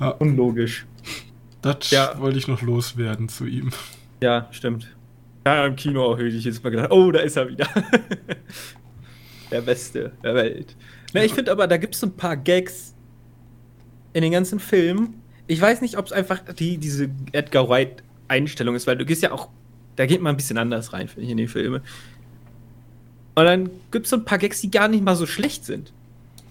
Ja. 0.00 0.08
Unlogisch. 0.08 0.86
Das 1.62 1.90
ja. 1.90 2.18
wollte 2.18 2.38
ich 2.38 2.48
noch 2.48 2.60
loswerden 2.60 3.28
zu 3.28 3.46
ihm. 3.46 3.70
Ja, 4.22 4.48
stimmt. 4.50 4.94
Ja, 5.46 5.66
im 5.66 5.76
Kino 5.76 6.04
auch 6.04 6.18
ich 6.18 6.44
jetzt 6.44 6.62
mal 6.62 6.70
gedacht, 6.70 6.90
oh, 6.90 7.10
da 7.10 7.20
ist 7.20 7.36
er 7.36 7.48
wieder. 7.48 7.68
der 9.50 9.60
Beste 9.60 10.12
der 10.22 10.34
Welt. 10.34 10.76
Na, 11.12 11.24
ich 11.24 11.34
finde 11.34 11.52
aber, 11.52 11.66
da 11.66 11.76
gibt 11.76 11.94
es 11.94 12.00
so 12.00 12.06
ein 12.06 12.16
paar 12.16 12.36
Gags 12.36 12.94
in 14.12 14.22
den 14.22 14.32
ganzen 14.32 14.58
Filmen. 14.58 15.22
Ich 15.46 15.60
weiß 15.60 15.80
nicht, 15.80 15.98
ob 15.98 16.06
es 16.06 16.12
einfach 16.12 16.40
die, 16.54 16.78
diese 16.78 17.10
Edgar 17.32 17.68
White 17.68 18.02
Einstellung 18.32 18.74
ist, 18.74 18.86
weil 18.86 18.96
du 18.96 19.04
gehst 19.04 19.22
ja 19.22 19.32
auch, 19.32 19.48
da 19.96 20.06
geht 20.06 20.20
man 20.22 20.34
ein 20.34 20.36
bisschen 20.36 20.58
anders 20.58 20.92
rein, 20.92 21.08
finde 21.08 21.24
ich, 21.24 21.30
in 21.30 21.36
die 21.36 21.46
Filme. 21.46 21.82
Und 23.34 23.44
dann 23.44 23.70
gibt 23.90 24.06
es 24.06 24.10
so 24.10 24.16
ein 24.16 24.24
paar 24.24 24.38
Gags, 24.38 24.60
die 24.60 24.70
gar 24.70 24.88
nicht 24.88 25.04
mal 25.04 25.16
so 25.16 25.26
schlecht 25.26 25.64
sind. 25.64 25.92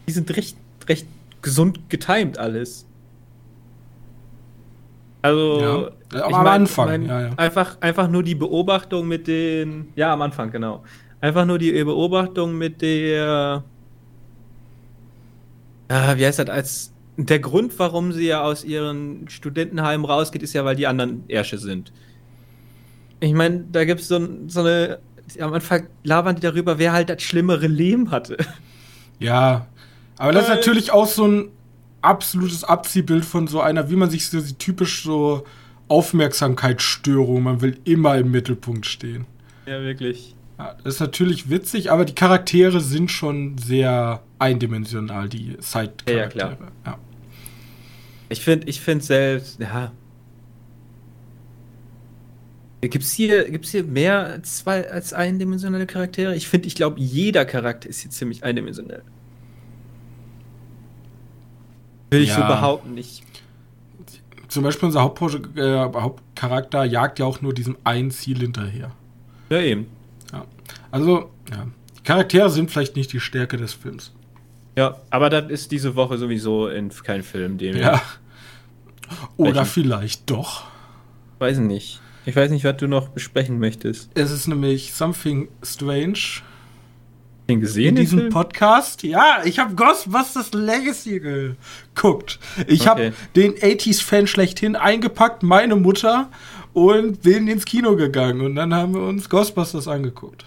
Die 0.07 0.13
sind 0.13 0.35
recht, 0.35 0.57
recht 0.87 1.05
gesund 1.41 1.89
getimed 1.89 2.37
alles. 2.37 2.85
Also, 5.21 5.91
ja, 6.13 6.23
aber 6.23 6.37
am 6.37 6.43
mein, 6.43 6.61
Anfang, 6.61 6.87
mein, 6.87 7.05
ja, 7.05 7.21
ja. 7.21 7.29
Einfach, 7.37 7.77
einfach 7.81 8.09
nur 8.09 8.23
die 8.23 8.33
Beobachtung 8.33 9.07
mit 9.07 9.27
den, 9.27 9.89
ja, 9.95 10.13
am 10.13 10.21
Anfang, 10.23 10.51
genau. 10.51 10.83
Einfach 11.19 11.45
nur 11.45 11.59
die 11.59 11.71
Beobachtung 11.83 12.57
mit 12.57 12.81
der, 12.81 13.63
äh, 15.89 16.17
wie 16.17 16.25
heißt 16.25 16.39
das, 16.39 16.49
als 16.49 16.90
der 17.25 17.39
Grund, 17.39 17.77
warum 17.77 18.11
sie 18.11 18.27
ja 18.27 18.41
aus 18.41 18.63
ihren 18.63 19.27
Studentenheimen 19.29 20.05
rausgeht, 20.05 20.43
ist 20.43 20.53
ja, 20.53 20.65
weil 20.65 20.75
die 20.75 20.87
anderen 20.87 21.23
Ärsche 21.27 21.57
sind. 21.57 21.91
Ich 23.19 23.33
meine, 23.33 23.65
da 23.71 23.85
gibt 23.85 24.01
es 24.01 24.07
so, 24.07 24.19
so 24.47 24.61
eine. 24.61 24.99
Am 25.39 25.53
Anfang 25.53 25.87
labern 26.03 26.35
die 26.35 26.41
darüber, 26.41 26.77
wer 26.77 26.91
halt 26.91 27.09
das 27.09 27.21
schlimmere 27.21 27.67
Leben 27.67 28.11
hatte. 28.11 28.37
Ja, 29.19 29.67
aber 30.17 30.33
das 30.33 30.43
ist 30.43 30.49
natürlich 30.49 30.91
auch 30.91 31.07
so 31.07 31.25
ein 31.25 31.49
absolutes 32.01 32.63
Abziehbild 32.63 33.23
von 33.23 33.47
so 33.47 33.61
einer, 33.61 33.89
wie 33.89 33.95
man 33.95 34.09
sich 34.09 34.27
so 34.27 34.41
typisch 34.41 35.03
so 35.03 35.45
Aufmerksamkeitsstörung, 35.87 37.43
man 37.43 37.61
will 37.61 37.77
immer 37.83 38.17
im 38.17 38.31
Mittelpunkt 38.31 38.85
stehen. 38.85 39.25
Ja, 39.65 39.81
wirklich. 39.81 40.35
Ja, 40.57 40.75
das 40.83 40.95
ist 40.95 40.99
natürlich 40.99 41.49
witzig, 41.49 41.91
aber 41.91 42.05
die 42.05 42.15
Charaktere 42.15 42.81
sind 42.81 43.11
schon 43.11 43.57
sehr 43.57 44.21
eindimensional, 44.39 45.29
die 45.29 45.57
Side-Charaktere. 45.59 46.17
Ja, 46.17 46.17
ja, 46.17 46.27
klar. 46.27 46.57
Ja. 46.85 46.97
Ich 48.31 48.41
finde 48.41 48.67
ich 48.67 48.79
find 48.79 49.03
selbst, 49.03 49.59
ja. 49.59 49.91
Gibt 52.81 53.03
es 53.03 53.11
hier, 53.11 53.49
gibt's 53.49 53.71
hier 53.71 53.83
mehr 53.83 54.25
als 54.25 54.57
zwei 54.59 54.89
als 54.89 55.13
eindimensionale 55.13 55.85
Charaktere? 55.85 56.35
Ich 56.35 56.47
finde, 56.47 56.67
ich 56.67 56.75
glaube, 56.75 56.99
jeder 56.99 57.45
Charakter 57.45 57.89
ist 57.89 57.99
hier 57.99 58.09
ziemlich 58.09 58.43
eindimensional. 58.43 59.03
Will 62.09 62.21
ich 62.21 62.29
ja. 62.29 62.35
so 62.37 62.41
behaupten, 62.41 62.93
nicht. 62.93 63.23
Zum 64.47 64.63
Beispiel 64.63 64.87
unser 64.87 65.01
äh, 65.01 65.79
Hauptcharakter 65.93 66.83
jagt 66.85 67.19
ja 67.19 67.25
auch 67.25 67.41
nur 67.41 67.53
diesem 67.53 67.77
einen 67.83 68.11
Ziel 68.11 68.39
hinterher. 68.39 68.91
Ja, 69.49 69.59
eben. 69.59 69.87
Ja. 70.31 70.45
Also, 70.89 71.29
ja. 71.49 71.67
Die 71.99 72.03
Charaktere 72.03 72.49
sind 72.49 72.71
vielleicht 72.71 72.95
nicht 72.95 73.13
die 73.13 73.19
Stärke 73.19 73.57
des 73.57 73.73
Films. 73.73 74.11
Ja, 74.75 74.97
aber 75.09 75.29
das 75.29 75.51
ist 75.51 75.71
diese 75.71 75.95
Woche 75.95 76.17
sowieso 76.17 76.67
in 76.67 76.89
kein 76.89 77.23
Film, 77.23 77.57
den 77.57 77.77
Ja. 77.77 78.01
Oder 79.37 79.55
Welchen? 79.55 79.65
vielleicht 79.65 80.29
doch. 80.29 80.63
Weiß 81.39 81.57
nicht. 81.59 82.01
Ich 82.25 82.35
weiß 82.35 82.51
nicht, 82.51 82.63
was 82.63 82.77
du 82.77 82.87
noch 82.87 83.09
besprechen 83.09 83.59
möchtest. 83.59 84.11
Es 84.13 84.31
ist 84.31 84.47
nämlich 84.47 84.93
Something 84.93 85.47
Strange. 85.63 86.19
Den 87.49 87.59
gesehen 87.59 87.97
in 87.97 88.03
diesem? 88.03 88.29
Podcast? 88.29 89.03
Ja, 89.03 89.41
ich 89.43 89.57
habe 89.59 89.73
Ghostbusters 89.73 90.53
Legacy 90.53 91.19
geguckt. 91.19 92.39
Ich 92.67 92.81
okay. 92.81 92.89
habe 92.89 93.13
den 93.35 93.53
80s-Fan 93.55 94.27
schlechthin 94.27 94.75
eingepackt, 94.75 95.41
meine 95.41 95.75
Mutter, 95.75 96.29
und 96.73 97.23
bin 97.23 97.47
ins 97.47 97.65
Kino 97.65 97.95
gegangen. 97.95 98.41
Und 98.41 98.55
dann 98.55 98.73
haben 98.73 98.93
wir 98.93 99.01
uns 99.01 99.27
Ghostbusters 99.27 99.87
angeguckt. 99.87 100.45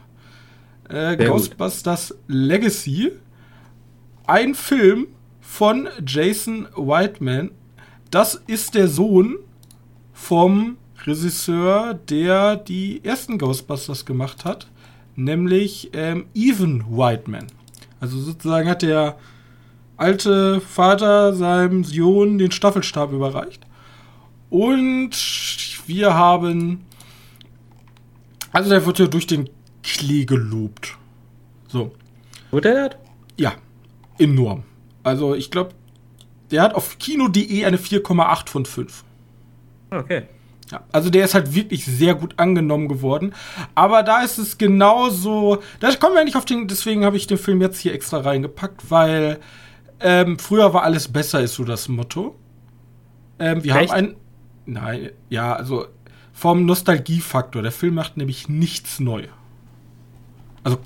Äh, 0.88 1.16
Ghostbusters 1.16 2.10
gut. 2.10 2.18
Legacy 2.28 3.12
ein 4.26 4.54
Film 4.54 5.08
von 5.40 5.88
Jason 6.04 6.68
Whiteman. 6.76 7.50
Das 8.10 8.34
ist 8.46 8.74
der 8.74 8.88
Sohn 8.88 9.36
vom 10.12 10.76
Regisseur, 11.04 11.94
der 11.94 12.56
die 12.56 13.04
ersten 13.04 13.38
Ghostbusters 13.38 14.06
gemacht 14.06 14.44
hat, 14.44 14.68
nämlich 15.16 15.90
ähm, 15.92 16.26
Evan 16.34 16.84
Whiteman. 16.88 17.46
Also 18.00 18.18
sozusagen 18.18 18.68
hat 18.68 18.82
der 18.82 19.18
alte 19.96 20.60
Vater 20.60 21.34
seinem 21.34 21.84
Sohn 21.84 22.38
den 22.38 22.50
Staffelstab 22.50 23.12
überreicht. 23.12 23.66
Und 24.50 25.10
wir 25.86 26.14
haben. 26.14 26.84
Also 28.52 28.70
der 28.70 28.86
wird 28.86 28.98
ja 28.98 29.06
durch 29.06 29.26
den 29.26 29.50
Klee 29.82 30.24
gelobt. 30.24 30.96
So. 31.66 31.92
Wurde 32.50 32.68
er 32.68 32.88
das? 32.88 32.98
Ja 33.36 33.54
enorm. 34.18 34.62
Also 35.02 35.34
ich 35.34 35.50
glaube, 35.50 35.70
der 36.54 36.62
hat 36.62 36.74
auf 36.74 36.98
kino.de 36.98 37.64
eine 37.64 37.78
4,8 37.78 38.48
von 38.48 38.64
5. 38.64 39.04
Okay. 39.90 40.22
Ja, 40.70 40.84
also 40.92 41.10
der 41.10 41.24
ist 41.24 41.34
halt 41.34 41.52
wirklich 41.52 41.84
sehr 41.84 42.14
gut 42.14 42.34
angenommen 42.38 42.88
geworden. 42.88 43.34
Aber 43.74 44.04
da 44.04 44.22
ist 44.22 44.38
es 44.38 44.56
genauso. 44.56 45.62
Da 45.80 45.92
kommen 45.96 46.14
wir 46.14 46.24
nicht 46.24 46.36
auf 46.36 46.44
den. 46.44 46.68
Deswegen 46.68 47.04
habe 47.04 47.16
ich 47.16 47.26
den 47.26 47.38
Film 47.38 47.60
jetzt 47.60 47.80
hier 47.80 47.92
extra 47.92 48.20
reingepackt, 48.20 48.88
weil 48.90 49.40
ähm, 49.98 50.38
früher 50.38 50.72
war 50.72 50.84
alles 50.84 51.08
besser, 51.08 51.40
ist 51.40 51.54
so 51.54 51.64
das 51.64 51.88
Motto. 51.88 52.36
Ähm, 53.40 53.64
wir 53.64 53.74
Echt? 53.74 53.90
haben 53.90 53.98
ein. 53.98 54.16
Nein, 54.66 55.10
ja, 55.28 55.54
also 55.54 55.86
vom 56.32 56.64
Nostalgiefaktor. 56.66 57.62
Der 57.62 57.72
Film 57.72 57.94
macht 57.94 58.16
nämlich 58.16 58.48
nichts 58.48 59.00
neu. 59.00 59.24
Also 60.62 60.78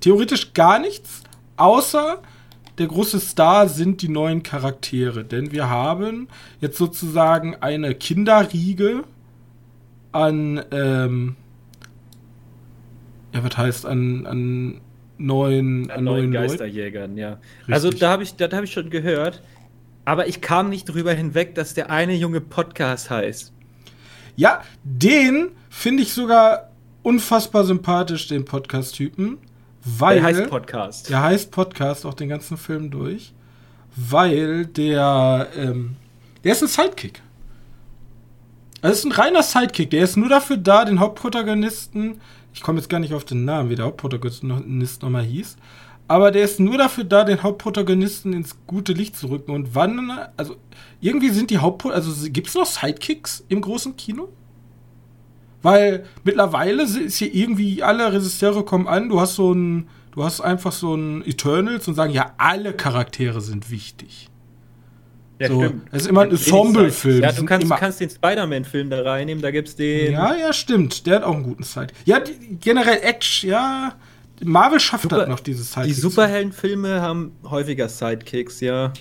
theoretisch 0.00 0.52
gar 0.52 0.78
nichts, 0.78 1.22
außer 1.56 2.22
der 2.78 2.86
große 2.86 3.20
Star 3.20 3.68
sind 3.68 4.02
die 4.02 4.08
neuen 4.08 4.42
Charaktere, 4.42 5.24
denn 5.24 5.52
wir 5.52 5.68
haben 5.68 6.28
jetzt 6.60 6.78
sozusagen 6.78 7.56
eine 7.56 7.94
Kinderriege 7.94 9.04
an, 10.12 10.62
ähm, 10.70 11.36
ja, 13.34 13.44
was 13.44 13.56
heißt, 13.56 13.86
an, 13.86 14.26
an 14.26 14.80
neuen, 15.18 15.90
an, 15.90 15.98
an 15.98 16.04
neuen, 16.04 16.32
Geisterjägern, 16.32 17.16
ja. 17.16 17.38
Richtig. 17.60 17.74
Also 17.74 17.90
da 17.90 18.10
habe 18.10 18.22
ich, 18.22 18.36
das 18.36 18.52
habe 18.52 18.64
ich 18.64 18.72
schon 18.72 18.90
gehört, 18.90 19.42
aber 20.04 20.28
ich 20.28 20.40
kam 20.40 20.70
nicht 20.70 20.84
drüber 20.84 21.12
hinweg, 21.12 21.54
dass 21.54 21.74
der 21.74 21.90
eine 21.90 22.14
junge 22.14 22.40
Podcast 22.40 23.10
heißt. 23.10 23.52
Ja, 24.36 24.62
den 24.84 25.50
finde 25.68 26.04
ich 26.04 26.12
sogar 26.12 26.70
unfassbar 27.02 27.64
sympathisch, 27.64 28.28
den 28.28 28.44
Podcast-Typen. 28.44 29.38
Weil, 29.98 30.16
der 30.16 30.24
heißt 30.24 30.50
Podcast. 30.50 31.10
Der 31.10 31.22
heißt 31.22 31.50
Podcast 31.50 32.06
auch 32.06 32.14
den 32.14 32.28
ganzen 32.28 32.56
Film 32.56 32.90
durch. 32.90 33.32
Weil 33.96 34.66
der, 34.66 35.48
ähm, 35.56 35.96
der 36.44 36.52
ist 36.52 36.62
ein 36.62 36.68
Sidekick. 36.68 37.22
Also 38.80 38.94
ist 38.94 39.04
ein 39.04 39.12
reiner 39.12 39.42
Sidekick. 39.42 39.90
Der 39.90 40.04
ist 40.04 40.16
nur 40.16 40.28
dafür 40.28 40.56
da, 40.56 40.84
den 40.84 41.00
Hauptprotagonisten, 41.00 42.20
ich 42.54 42.62
komme 42.62 42.78
jetzt 42.78 42.88
gar 42.88 43.00
nicht 43.00 43.14
auf 43.14 43.24
den 43.24 43.44
Namen, 43.44 43.70
wie 43.70 43.74
der 43.74 43.86
Hauptprotagonist 43.86 45.02
nochmal 45.02 45.24
hieß, 45.24 45.56
aber 46.06 46.30
der 46.30 46.44
ist 46.44 46.60
nur 46.60 46.78
dafür 46.78 47.04
da, 47.04 47.24
den 47.24 47.42
Hauptprotagonisten 47.42 48.32
ins 48.32 48.56
gute 48.66 48.92
Licht 48.92 49.16
zu 49.16 49.28
rücken. 49.28 49.50
Und 49.52 49.74
wann, 49.74 50.10
also 50.36 50.56
irgendwie 51.00 51.30
sind 51.30 51.50
die 51.50 51.58
Hauptprotagonisten, 51.58 52.22
also 52.22 52.32
gibt 52.32 52.48
es 52.48 52.54
noch 52.54 52.66
Sidekicks 52.66 53.44
im 53.48 53.60
großen 53.60 53.96
Kino? 53.96 54.28
Weil 55.62 56.04
mittlerweile 56.24 56.82
ist 56.84 57.16
hier 57.18 57.34
irgendwie, 57.34 57.82
alle 57.82 58.12
Regisseure 58.12 58.64
kommen 58.64 58.86
an, 58.86 59.08
du 59.08 59.20
hast 59.20 59.34
so 59.34 59.52
ein, 59.52 59.88
du 60.12 60.22
hast 60.24 60.40
einfach 60.40 60.72
so 60.72 60.94
ein 60.94 61.24
Eternals 61.26 61.88
und 61.88 61.94
sagen, 61.94 62.12
ja, 62.12 62.32
alle 62.38 62.72
Charaktere 62.72 63.40
sind 63.40 63.70
wichtig. 63.70 64.28
Ja, 65.40 65.48
so, 65.48 65.62
stimmt. 65.62 65.82
Es 65.92 66.02
ist 66.02 66.08
immer 66.08 66.22
ein 66.22 66.30
Ensemble-Film. 66.30 67.22
Ja, 67.22 67.32
du 67.32 67.44
kannst, 67.44 67.64
immer- 67.66 67.76
kannst 67.76 68.00
den 68.00 68.10
Spider-Man-Film 68.10 68.90
da 68.90 69.02
reinnehmen, 69.02 69.40
da 69.42 69.50
gibt's 69.52 69.76
den. 69.76 70.12
Ja, 70.12 70.34
ja, 70.34 70.52
stimmt. 70.52 71.06
Der 71.06 71.16
hat 71.16 71.22
auch 71.24 71.34
einen 71.34 71.44
guten 71.44 71.62
Side. 71.62 71.88
Ja, 72.04 72.18
die, 72.20 72.56
generell 72.60 72.98
Action, 73.02 73.50
ja. 73.50 73.94
Marvel 74.44 74.78
schafft 74.80 75.02
Super- 75.04 75.16
halt 75.18 75.28
noch 75.28 75.40
dieses 75.40 75.72
Side. 75.72 75.86
Die 75.86 75.92
Superheldenfilme 75.92 77.00
haben 77.02 77.32
häufiger 77.44 77.88
Sidekicks, 77.88 78.60
ja. 78.60 78.92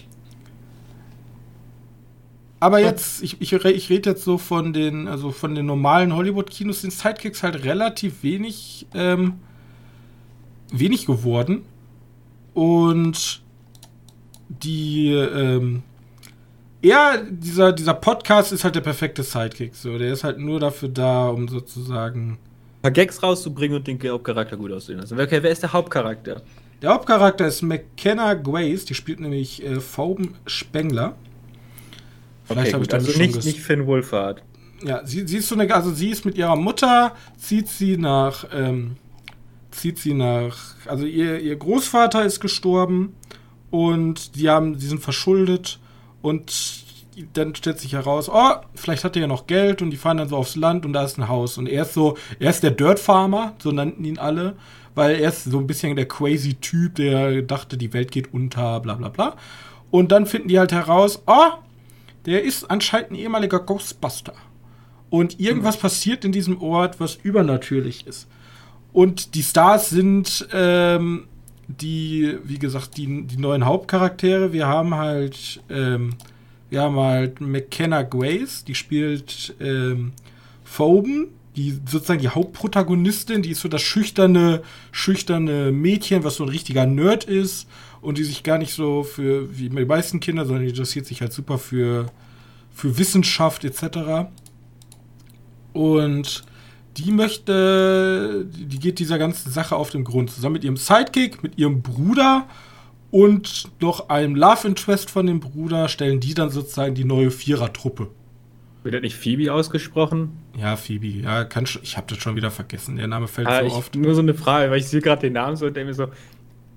Aber 2.59 2.79
jetzt, 2.79 3.21
ich, 3.21 3.39
ich, 3.39 3.53
ich 3.53 3.89
rede 3.89 4.09
jetzt 4.09 4.23
so 4.23 4.37
von 4.37 4.73
den, 4.73 5.07
also 5.07 5.31
von 5.31 5.53
den 5.53 5.67
normalen 5.67 6.15
Hollywood-Kinos 6.15 6.81
sind 6.81 6.91
Sidekicks 6.91 7.43
halt 7.43 7.63
relativ 7.63 8.23
wenig, 8.23 8.87
ähm, 8.95 9.35
wenig 10.71 11.05
geworden. 11.05 11.65
Und 12.55 13.43
die, 14.49 15.11
ähm, 15.11 15.83
ja, 16.81 17.17
dieser, 17.17 17.73
dieser 17.73 17.93
Podcast 17.93 18.51
ist 18.51 18.63
halt 18.63 18.73
der 18.73 18.81
perfekte 18.81 19.21
Sidekick. 19.21 19.75
So, 19.75 19.97
der 19.97 20.11
ist 20.11 20.23
halt 20.23 20.39
nur 20.39 20.59
dafür 20.59 20.89
da, 20.89 21.29
um 21.29 21.47
sozusagen. 21.47 22.39
Ein 22.77 22.81
paar 22.81 22.91
Gags 22.91 23.21
rauszubringen 23.21 23.77
und 23.77 23.87
den 23.87 23.99
Hauptcharakter 24.01 24.57
gut 24.57 24.71
aussehen 24.71 24.99
lassen. 24.99 25.19
Okay, 25.19 25.43
wer 25.43 25.51
ist 25.51 25.61
der 25.61 25.73
Hauptcharakter? 25.73 26.41
Der 26.81 26.91
Hauptcharakter 26.91 27.45
ist 27.47 27.61
McKenna 27.61 28.35
Grace, 28.35 28.85
die 28.85 28.93
spielt 28.93 29.19
nämlich 29.19 29.63
äh, 29.63 29.79
Phoebe 29.79 30.29
Spengler. 30.45 31.15
Vielleicht 32.47 32.73
habe 32.73 32.83
ich 32.83 32.89
damit 32.89 33.07
also 33.07 33.19
nicht, 33.19 33.45
nicht 33.45 33.59
Finn 33.59 33.85
Wolfhard. 33.87 34.43
Ja, 34.83 35.05
sie, 35.05 35.27
sie 35.27 35.37
ist 35.37 35.49
so 35.49 35.55
eine, 35.55 35.73
also 35.73 35.91
sie 35.91 36.09
ist 36.09 36.25
mit 36.25 36.37
ihrer 36.37 36.55
Mutter, 36.55 37.13
zieht 37.37 37.67
sie 37.67 37.97
nach, 37.97 38.45
ähm, 38.53 38.95
zieht 39.71 39.97
sie 39.97 40.13
nach, 40.13 40.57
also 40.85 41.05
ihr, 41.05 41.39
ihr 41.39 41.55
Großvater 41.55 42.23
ist 42.23 42.39
gestorben 42.39 43.15
und 43.71 44.35
die 44.35 44.49
haben, 44.49 44.77
die 44.77 44.85
sind 44.85 45.01
verschuldet 45.01 45.79
und 46.21 46.85
dann 47.33 47.55
stellt 47.55 47.79
sich 47.79 47.93
heraus, 47.93 48.29
oh, 48.29 48.51
vielleicht 48.75 49.03
hat 49.03 49.15
er 49.15 49.23
ja 49.23 49.27
noch 49.27 49.47
Geld 49.47 49.81
und 49.81 49.89
die 49.89 49.97
fahren 49.97 50.17
dann 50.17 50.29
so 50.29 50.37
aufs 50.37 50.55
Land 50.55 50.85
und 50.85 50.93
da 50.93 51.03
ist 51.03 51.17
ein 51.17 51.27
Haus 51.27 51.57
und 51.57 51.67
er 51.67 51.81
ist 51.81 51.93
so, 51.93 52.15
er 52.39 52.51
ist 52.51 52.61
der 52.61 52.71
Dirt 52.71 52.99
Farmer, 52.99 53.53
so 53.57 53.71
nannten 53.71 54.05
ihn 54.05 54.19
alle, 54.19 54.55
weil 54.93 55.15
er 55.15 55.29
ist 55.29 55.45
so 55.45 55.57
ein 55.57 55.67
bisschen 55.67 55.95
der 55.95 56.07
crazy 56.07 56.53
Typ, 56.55 56.95
der 56.95 57.41
dachte, 57.41 57.77
die 57.77 57.93
Welt 57.93 58.11
geht 58.11 58.33
unter, 58.33 58.79
bla 58.79 58.93
bla 58.93 59.09
bla. 59.09 59.35
Und 59.89 60.11
dann 60.11 60.25
finden 60.25 60.49
die 60.49 60.59
halt 60.59 60.71
heraus, 60.71 61.23
oh, 61.25 61.51
der 62.27 62.43
ist 62.43 62.69
anscheinend 62.69 63.11
ein 63.11 63.15
ehemaliger 63.15 63.59
Ghostbuster. 63.59 64.33
Und 65.09 65.39
irgendwas 65.39 65.77
passiert 65.77 66.25
in 66.25 66.33
diesem 66.33 66.61
Ort, 66.61 66.99
was 66.99 67.15
übernatürlich 67.15 68.05
ist. 68.05 68.27
Und 68.91 69.33
die 69.33 69.43
Stars 69.43 69.89
sind 69.89 70.47
ähm, 70.51 71.27
die, 71.67 72.37
wie 72.43 72.59
gesagt, 72.59 72.97
die, 72.97 73.23
die 73.23 73.37
neuen 73.37 73.65
Hauptcharaktere. 73.65 74.51
Wir 74.51 74.67
haben 74.67 74.95
halt, 74.95 75.61
ähm, 75.69 76.15
wir 76.69 76.81
haben 76.81 76.97
halt 76.97 77.39
McKenna 77.39 78.03
Grace, 78.03 78.65
die 78.65 78.75
spielt 78.75 79.55
ähm, 79.61 80.11
Phoeben, 80.65 81.29
die 81.55 81.79
sozusagen 81.89 82.19
die 82.19 82.29
Hauptprotagonistin, 82.29 83.41
die 83.41 83.51
ist 83.51 83.61
so 83.61 83.69
das 83.69 83.81
schüchterne, 83.81 84.61
schüchterne 84.91 85.71
Mädchen, 85.71 86.25
was 86.25 86.35
so 86.35 86.43
ein 86.43 86.49
richtiger 86.49 86.85
Nerd 86.85 87.23
ist 87.23 87.67
und 88.01 88.17
die 88.17 88.23
sich 88.23 88.43
gar 88.43 88.57
nicht 88.57 88.73
so 88.73 89.03
für, 89.03 89.57
wie 89.57 89.69
die 89.69 89.85
meisten 89.85 90.19
Kinder, 90.19 90.45
sondern 90.45 90.63
die 90.63 90.69
interessiert 90.69 91.05
sich 91.05 91.21
halt 91.21 91.33
super 91.33 91.57
für, 91.57 92.07
für 92.71 92.97
Wissenschaft 92.97 93.63
etc. 93.65 94.29
Und 95.73 96.43
die 96.97 97.11
möchte, 97.11 98.45
die 98.45 98.79
geht 98.79 98.99
dieser 98.99 99.17
ganzen 99.17 99.51
Sache 99.51 99.75
auf 99.75 99.89
den 99.89 100.03
Grund. 100.03 100.31
Zusammen 100.31 100.53
mit 100.53 100.63
ihrem 100.63 100.77
Sidekick, 100.77 101.43
mit 101.43 101.57
ihrem 101.57 101.81
Bruder 101.81 102.47
und 103.11 103.69
noch 103.79 104.09
einem 104.09 104.35
Love 104.35 104.67
Interest 104.67 105.09
von 105.09 105.27
dem 105.27 105.39
Bruder 105.39 105.87
stellen 105.87 106.19
die 106.19 106.33
dann 106.33 106.49
sozusagen 106.49 106.95
die 106.95 107.05
neue 107.05 107.31
Vierer-Truppe. 107.31 108.09
Wird 108.83 108.95
das 108.95 109.01
nicht 109.01 109.15
Phoebe 109.15 109.51
ausgesprochen? 109.51 110.37
Ja, 110.57 110.75
Phoebe, 110.75 111.07
ja, 111.07 111.43
kann 111.43 111.65
schon, 111.65 111.83
ich 111.83 111.97
habe 111.97 112.07
das 112.07 112.19
schon 112.19 112.35
wieder 112.35 112.51
vergessen. 112.51 112.95
Der 112.95 113.07
Name 113.07 113.27
fällt 113.27 113.47
Ah, 113.47 113.59
so 113.61 113.67
ich, 113.67 113.73
oft. 113.73 113.95
Nur 113.95 114.15
so 114.15 114.21
eine 114.21 114.33
Frage, 114.33 114.71
weil 114.71 114.79
ich 114.79 114.87
sehe 114.87 115.01
gerade 115.01 115.21
den 115.21 115.33
Namen 115.33 115.57
so 115.57 115.65
und 115.65 115.75
denke 115.75 115.87
mir 115.89 115.93
so, 115.93 116.07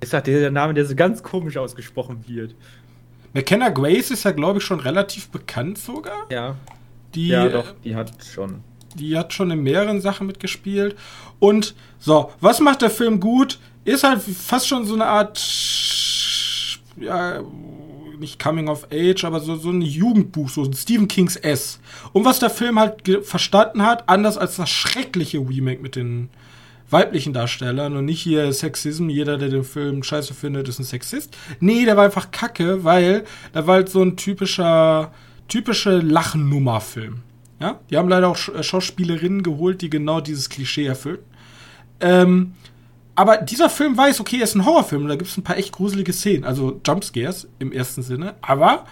ist 0.00 0.12
das 0.12 0.22
der 0.22 0.50
Name, 0.50 0.74
der 0.74 0.84
so 0.86 0.94
ganz 0.94 1.22
komisch 1.22 1.56
ausgesprochen 1.56 2.24
wird? 2.26 2.54
McKenna 3.32 3.68
Grace 3.68 4.10
ist 4.10 4.24
ja, 4.24 4.32
glaube 4.32 4.58
ich, 4.58 4.64
schon 4.64 4.80
relativ 4.80 5.28
bekannt 5.28 5.78
sogar. 5.78 6.26
Ja. 6.30 6.56
Die, 7.14 7.28
ja, 7.28 7.48
doch, 7.48 7.74
die 7.84 7.94
hat 7.96 8.12
schon. 8.24 8.62
die 8.94 9.16
hat 9.16 9.32
schon 9.32 9.50
in 9.50 9.62
mehreren 9.62 10.00
Sachen 10.00 10.26
mitgespielt. 10.26 10.96
Und 11.38 11.74
so, 11.98 12.32
was 12.40 12.60
macht 12.60 12.82
der 12.82 12.90
Film 12.90 13.20
gut? 13.20 13.58
Ist 13.84 14.04
halt 14.04 14.20
fast 14.22 14.68
schon 14.68 14.84
so 14.86 14.94
eine 14.94 15.06
Art, 15.06 15.40
ja, 16.96 17.42
nicht 18.18 18.38
Coming 18.38 18.68
of 18.68 18.86
Age, 18.92 19.24
aber 19.24 19.40
so, 19.40 19.56
so 19.56 19.70
ein 19.70 19.80
Jugendbuch, 19.80 20.50
so 20.50 20.62
ein 20.62 20.74
Stephen 20.74 21.08
Kings 21.08 21.36
S. 21.36 21.80
Und 22.12 22.24
was 22.24 22.38
der 22.38 22.50
Film 22.50 22.78
halt 22.78 23.02
verstanden 23.22 23.82
hat, 23.82 24.08
anders 24.08 24.36
als 24.36 24.56
das 24.56 24.70
schreckliche 24.70 25.38
Remake 25.38 25.82
mit 25.82 25.96
den 25.96 26.28
weiblichen 26.90 27.33
Darstellern 27.33 27.96
und 27.96 28.05
nicht 28.05 28.20
hier 28.20 28.53
Sexism, 28.53 29.09
jeder, 29.09 29.38
der 29.38 29.48
den 29.48 29.64
Film 29.64 30.03
scheiße 30.03 30.35
findet, 30.35 30.68
ist 30.68 30.79
ein 30.79 30.85
Sexist. 30.85 31.37
Nee, 31.61 31.85
der 31.85 31.96
war 31.96 32.05
einfach 32.05 32.31
kacke, 32.31 32.85
weil 32.85 33.24
da 33.53 33.66
war 33.66 33.76
halt 33.76 33.88
so 33.88 34.03
ein 34.03 34.16
typischer, 34.16 35.12
typische 35.48 35.98
Lachennummer-Film. 35.98 37.22
Ja, 37.61 37.79
die 37.90 37.96
haben 37.96 38.09
leider 38.09 38.29
auch 38.29 38.38
äh, 38.48 38.62
Schauspielerinnen 38.62 39.42
geholt, 39.42 39.83
die 39.83 39.90
genau 39.90 40.20
dieses 40.20 40.48
Klischee 40.48 40.87
erfüllen. 40.87 41.18
Ähm, 42.00 42.55
aber 43.14 43.37
dieser 43.37 43.68
Film 43.68 43.96
weiß, 43.96 44.20
okay, 44.20 44.38
er 44.38 44.44
ist 44.44 44.55
ein 44.55 44.64
Horrorfilm 44.64 45.03
und 45.03 45.09
da 45.09 45.16
gibt 45.16 45.29
es 45.29 45.37
ein 45.37 45.42
paar 45.42 45.59
echt 45.59 45.72
gruselige 45.72 46.12
Szenen, 46.12 46.44
also 46.44 46.81
Jumpscares 46.87 47.48
im 47.59 47.70
ersten 47.70 48.03
Sinne, 48.03 48.35
aber 48.40 48.87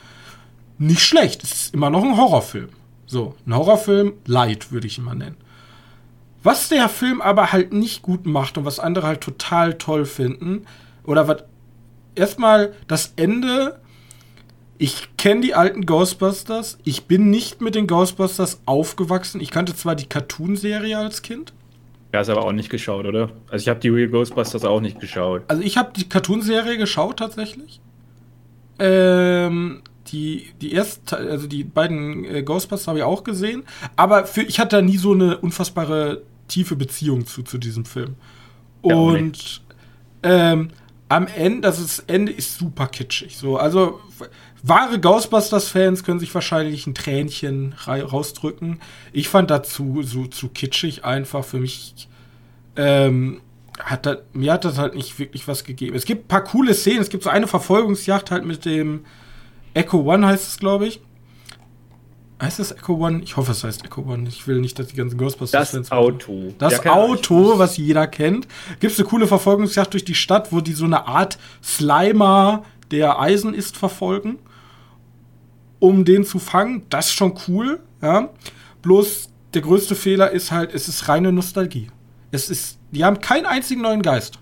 nicht 0.76 1.00
schlecht. 1.00 1.42
Es 1.42 1.52
ist 1.52 1.74
immer 1.74 1.88
noch 1.88 2.04
ein 2.04 2.16
Horrorfilm. 2.16 2.68
So, 3.06 3.34
ein 3.46 3.56
Horrorfilm 3.56 4.12
light, 4.26 4.70
würde 4.70 4.86
ich 4.86 4.98
mal 4.98 5.14
nennen. 5.14 5.36
Was 6.42 6.68
der 6.68 6.88
Film 6.88 7.20
aber 7.20 7.52
halt 7.52 7.72
nicht 7.72 8.02
gut 8.02 8.26
macht 8.26 8.58
und 8.58 8.64
was 8.64 8.78
andere 8.78 9.06
halt 9.06 9.20
total 9.20 9.74
toll 9.74 10.04
finden, 10.04 10.66
oder 11.04 11.26
was 11.26 11.44
erstmal 12.14 12.74
das 12.86 13.14
Ende. 13.16 13.80
Ich 14.76 15.16
kenne 15.16 15.40
die 15.40 15.54
alten 15.54 15.86
Ghostbusters. 15.86 16.78
Ich 16.84 17.06
bin 17.06 17.30
nicht 17.30 17.60
mit 17.60 17.74
den 17.74 17.86
Ghostbusters 17.86 18.60
aufgewachsen. 18.66 19.40
Ich 19.40 19.50
kannte 19.50 19.74
zwar 19.74 19.94
die 19.94 20.06
Cartoon-Serie 20.06 20.98
als 20.98 21.22
Kind. 21.22 21.52
Ja, 22.12 22.20
ist 22.20 22.28
aber 22.28 22.44
auch 22.44 22.52
nicht 22.52 22.70
geschaut, 22.70 23.06
oder? 23.06 23.30
Also 23.50 23.62
ich 23.62 23.68
habe 23.68 23.80
die 23.80 23.88
Real 23.88 24.08
Ghostbusters 24.08 24.64
auch 24.64 24.80
nicht 24.80 25.00
geschaut. 25.00 25.42
Also 25.48 25.62
ich 25.62 25.76
habe 25.76 25.92
die 25.96 26.08
Cartoon-Serie 26.08 26.78
geschaut 26.78 27.18
tatsächlich. 27.18 27.80
Ähm, 28.78 29.82
die, 30.12 30.48
die 30.60 30.72
erste, 30.72 31.16
also 31.16 31.46
die 31.46 31.64
beiden 31.64 32.24
äh, 32.24 32.42
Ghostbusters 32.42 32.88
habe 32.88 32.98
ich 32.98 33.04
auch 33.04 33.24
gesehen. 33.24 33.64
Aber 33.96 34.26
für, 34.26 34.42
ich 34.42 34.58
hatte 34.58 34.76
da 34.76 34.82
nie 34.82 34.96
so 34.96 35.12
eine 35.12 35.38
unfassbare 35.38 36.22
tiefe 36.48 36.76
Beziehung 36.76 37.26
zu, 37.26 37.42
zu 37.42 37.58
diesem 37.58 37.84
Film. 37.84 38.14
Ja, 38.84 38.94
Und 38.94 39.62
ähm, 40.22 40.70
am 41.08 41.26
Ende, 41.26 41.62
das, 41.62 41.78
ist, 41.78 41.98
das 41.98 42.04
Ende 42.06 42.32
ist 42.32 42.58
super 42.58 42.86
kitschig. 42.86 43.36
So, 43.36 43.56
also 43.56 44.00
wahre 44.62 45.00
Ghostbusters-Fans 45.00 46.04
können 46.04 46.20
sich 46.20 46.34
wahrscheinlich 46.34 46.86
ein 46.86 46.94
Tränchen 46.94 47.74
rausdrücken. 47.86 48.80
Ich 49.12 49.28
fand 49.28 49.50
dazu 49.50 50.02
so 50.02 50.26
zu 50.26 50.48
kitschig 50.48 51.04
einfach 51.04 51.44
für 51.44 51.58
mich. 51.58 52.08
Ähm, 52.76 53.40
hat 53.78 54.06
das, 54.06 54.18
mir 54.32 54.52
hat 54.52 54.64
das 54.64 54.76
halt 54.76 54.94
nicht 54.94 55.18
wirklich 55.18 55.46
was 55.46 55.64
gegeben. 55.64 55.94
Es 55.94 56.04
gibt 56.04 56.24
ein 56.24 56.28
paar 56.28 56.44
coole 56.44 56.74
Szenen. 56.74 57.00
Es 57.00 57.10
gibt 57.10 57.22
so 57.22 57.30
eine 57.30 57.46
Verfolgungsjagd 57.46 58.30
halt 58.30 58.44
mit 58.44 58.64
dem 58.64 59.04
Echo 59.74 59.98
One 60.00 60.26
heißt 60.26 60.48
es, 60.48 60.58
glaube 60.58 60.86
ich. 60.86 61.00
Heißt 62.40 62.60
es 62.60 62.70
Echo 62.70 62.94
One? 62.94 63.20
Ich 63.22 63.36
hoffe, 63.36 63.50
es 63.52 63.64
heißt 63.64 63.84
Echo 63.84 64.02
One. 64.02 64.28
Ich 64.28 64.46
will 64.46 64.60
nicht, 64.60 64.78
dass 64.78 64.86
die 64.88 64.96
ganzen 64.96 65.18
Ghostbusters-Fans. 65.18 65.88
Das 65.88 65.96
Auto. 65.98 66.54
Das 66.58 66.84
Ja. 66.84 66.92
Auto, 66.92 67.58
was 67.58 67.76
jeder 67.76 68.06
kennt. 68.06 68.46
Gibt 68.78 68.92
es 68.92 68.98
eine 68.98 69.08
coole 69.08 69.26
Verfolgungsjagd 69.26 69.92
durch 69.92 70.04
die 70.04 70.14
Stadt, 70.14 70.52
wo 70.52 70.60
die 70.60 70.72
so 70.72 70.84
eine 70.84 71.06
Art 71.08 71.38
Slimer, 71.62 72.62
der 72.90 73.18
Eisen 73.20 73.54
ist, 73.54 73.76
verfolgen, 73.76 74.38
um 75.80 76.04
den 76.04 76.24
zu 76.24 76.38
fangen. 76.38 76.82
Das 76.90 77.06
ist 77.06 77.14
schon 77.14 77.34
cool, 77.48 77.80
ja. 78.02 78.30
Bloß 78.82 79.30
der 79.54 79.62
größte 79.62 79.94
Fehler 79.94 80.30
ist 80.30 80.52
halt, 80.52 80.72
es 80.74 80.88
ist 80.88 81.08
reine 81.08 81.32
Nostalgie. 81.32 81.88
Es 82.30 82.50
ist, 82.50 82.78
die 82.92 83.04
haben 83.04 83.20
keinen 83.20 83.46
einzigen 83.46 83.82
neuen 83.82 84.02
Geist. 84.02 84.38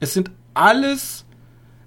Es 0.00 0.14
sind 0.14 0.30
alles, 0.54 1.24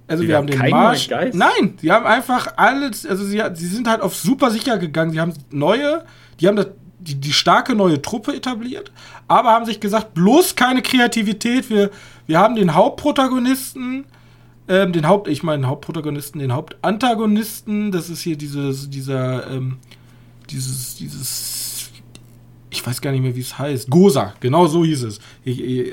also 0.07 0.27
wir 0.27 0.37
haben 0.37 0.47
haben 0.49 0.59
den 0.61 0.69
Marsch. 0.69 1.09
Nein, 1.33 1.77
die 1.81 1.91
haben 1.91 2.05
einfach 2.05 2.53
alles, 2.57 3.05
also 3.05 3.23
sie, 3.25 3.41
sie 3.53 3.67
sind 3.67 3.87
halt 3.87 4.01
auf 4.01 4.15
super 4.15 4.51
sicher 4.51 4.77
gegangen. 4.77 5.11
Sie 5.11 5.19
haben 5.19 5.33
neue, 5.51 6.03
die 6.39 6.47
haben 6.47 6.55
das, 6.55 6.67
die, 6.99 7.15
die 7.15 7.33
starke 7.33 7.75
neue 7.75 8.01
Truppe 8.01 8.35
etabliert, 8.35 8.91
aber 9.27 9.51
haben 9.51 9.65
sich 9.65 9.79
gesagt, 9.79 10.13
bloß 10.13 10.55
keine 10.55 10.81
Kreativität. 10.81 11.69
Wir, 11.69 11.89
wir 12.27 12.39
haben 12.39 12.55
den 12.55 12.73
Hauptprotagonisten, 12.73 14.05
Ähm, 14.69 14.93
den 14.93 15.05
Haupt, 15.05 15.27
ich 15.27 15.43
meine 15.43 15.67
Hauptprotagonisten, 15.67 16.39
den 16.39 16.53
Hauptantagonisten, 16.53 17.91
das 17.91 18.09
ist 18.09 18.21
hier 18.21 18.37
dieses, 18.37 18.89
dieser, 18.89 19.45
ähm, 19.51 19.77
dieses, 20.49 20.95
dieses, 20.95 21.89
ich 22.69 22.87
weiß 22.87 23.01
gar 23.01 23.11
nicht 23.11 23.23
mehr, 23.23 23.35
wie 23.35 23.41
es 23.41 23.59
heißt. 23.59 23.89
Gosa, 23.89 24.33
genau 24.39 24.67
so 24.67 24.85
hieß 24.85 25.03
es. 25.03 25.19
Ich, 25.43 25.59
ich, 25.59 25.91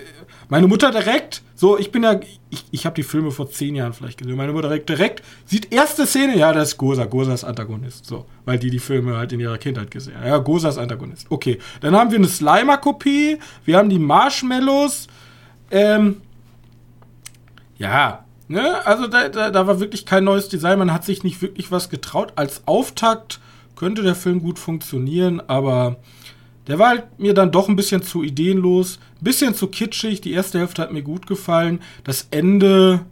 meine 0.49 0.69
Mutter 0.69 0.93
direkt, 0.93 1.43
so, 1.61 1.79
ich 1.79 1.93
bin 1.93 2.05
ja, 2.05 2.19
ich, 2.49 2.65
ich 2.71 2.87
habe 2.87 2.95
die 2.95 3.03
Filme 3.03 3.31
vor 3.31 3.51
zehn 3.51 3.75
Jahren 3.75 3.93
vielleicht 3.93 4.17
gesehen. 4.17 4.35
Meine 4.35 4.53
Mutter 4.53 4.69
direkt, 4.69 4.89
direkt 4.89 5.23
sieht 5.45 5.71
erste 5.71 6.07
Szene, 6.07 6.39
ja, 6.39 6.55
das 6.55 6.69
ist 6.69 6.79
Gosa, 6.79 7.05
Gosa 7.05 7.35
ist 7.35 7.45
Antagonist, 7.45 8.07
so, 8.07 8.25
weil 8.47 8.59
die 8.59 8.71
die 8.71 8.79
Filme 8.79 9.19
halt 9.19 9.31
in 9.35 9.41
ihrer 9.41 9.59
Kindheit 9.59 9.91
gesehen 9.91 10.17
haben. 10.17 10.27
Ja, 10.27 10.39
Gosa 10.39 10.71
ist 10.71 10.79
Antagonist. 10.79 11.27
Okay, 11.29 11.59
dann 11.83 11.95
haben 11.95 12.13
wir 12.13 12.17
eine 12.17 12.29
Slimer-Kopie, 12.29 13.41
wir 13.67 13.77
haben 13.77 13.91
die 13.91 13.99
Marshmallows, 13.99 15.09
ähm, 15.71 16.23
ja, 17.77 18.25
ne, 18.49 18.87
also 18.87 19.07
da, 19.07 19.29
da, 19.29 19.51
da 19.51 19.67
war 19.67 19.81
wirklich 19.81 20.07
kein 20.07 20.25
neues 20.25 20.49
Design, 20.49 20.79
man 20.79 20.95
hat 20.95 21.05
sich 21.05 21.25
nicht 21.25 21.43
wirklich 21.43 21.71
was 21.71 21.91
getraut. 21.91 22.33
Als 22.37 22.63
Auftakt 22.65 23.39
könnte 23.77 24.03
der 24.03 24.15
Film 24.15 24.41
gut 24.41 24.59
funktionieren, 24.59 25.43
aber 25.47 25.99
der 26.69 26.79
war 26.79 26.89
halt 26.89 27.19
mir 27.19 27.35
dann 27.35 27.53
doch 27.53 27.69
ein 27.69 27.77
bisschen 27.77 28.03
zu 28.03 28.23
ideenlos, 28.23 28.99
bisschen 29.25 29.55
zu 29.55 29.67
kitschig. 29.69 30.21
Die 30.21 30.33
erste 30.33 30.59
Hälfte 30.59 30.83
hat 30.83 30.93
mir 30.93 31.03
gut 31.03 31.27
gefallen. 31.27 31.81
Das 32.05 32.29
Ende 32.31 33.07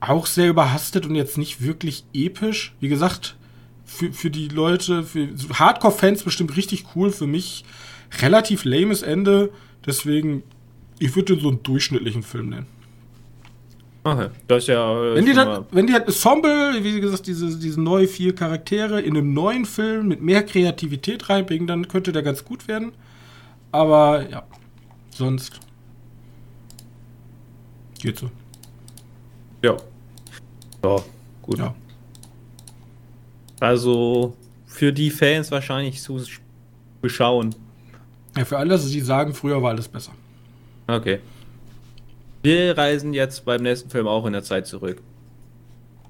auch 0.00 0.26
sehr 0.26 0.50
überhastet 0.50 1.06
und 1.06 1.14
jetzt 1.14 1.38
nicht 1.38 1.62
wirklich 1.62 2.04
episch. 2.12 2.74
Wie 2.80 2.88
gesagt, 2.88 3.36
für, 3.84 4.12
für 4.12 4.30
die 4.30 4.48
Leute, 4.48 5.02
für 5.02 5.28
Hardcore-Fans 5.52 6.22
bestimmt 6.22 6.56
richtig 6.56 6.84
cool. 6.94 7.10
Für 7.10 7.26
mich 7.26 7.64
relativ 8.20 8.64
lames 8.64 9.02
Ende. 9.02 9.50
Deswegen, 9.86 10.42
ich 10.98 11.14
würde 11.16 11.34
den 11.34 11.42
so 11.42 11.48
einen 11.48 11.62
durchschnittlichen 11.62 12.22
Film 12.22 12.50
nennen. 12.50 12.66
Okay, 14.06 14.28
das 14.48 14.64
ist 14.64 14.68
ja. 14.68 15.12
Äh, 15.12 15.14
wenn, 15.14 15.24
die 15.24 15.32
dann, 15.32 15.64
wenn 15.70 15.86
die 15.86 15.94
halt 15.94 16.06
Ensemble, 16.06 16.84
wie 16.84 17.00
gesagt, 17.00 17.26
diese, 17.26 17.58
diese 17.58 17.80
neue 17.80 18.06
vier 18.06 18.34
Charaktere 18.34 19.00
in 19.00 19.16
einem 19.16 19.32
neuen 19.32 19.64
Film 19.64 20.08
mit 20.08 20.20
mehr 20.20 20.42
Kreativität 20.42 21.30
reinbringen, 21.30 21.66
dann 21.66 21.88
könnte 21.88 22.12
der 22.12 22.22
ganz 22.22 22.44
gut 22.44 22.68
werden. 22.68 22.92
Aber 23.72 24.28
ja, 24.28 24.46
sonst 25.14 25.60
geht 28.00 28.18
so. 28.18 28.30
Ja. 29.62 29.76
Ja, 30.82 31.02
gut. 31.42 31.58
Ja. 31.58 31.74
Also 33.60 34.36
für 34.66 34.92
die 34.92 35.10
Fans 35.10 35.50
wahrscheinlich 35.50 36.02
zu 36.02 36.22
beschauen. 37.00 37.54
Ja, 38.36 38.44
für 38.44 38.58
alle, 38.58 38.78
die 38.78 39.00
sagen, 39.00 39.32
früher 39.32 39.62
war 39.62 39.70
alles 39.70 39.88
besser. 39.88 40.12
Okay. 40.86 41.20
Wir 42.42 42.76
reisen 42.76 43.14
jetzt 43.14 43.44
beim 43.46 43.62
nächsten 43.62 43.88
Film 43.88 44.06
auch 44.06 44.26
in 44.26 44.34
der 44.34 44.42
Zeit 44.42 44.66
zurück. 44.66 45.00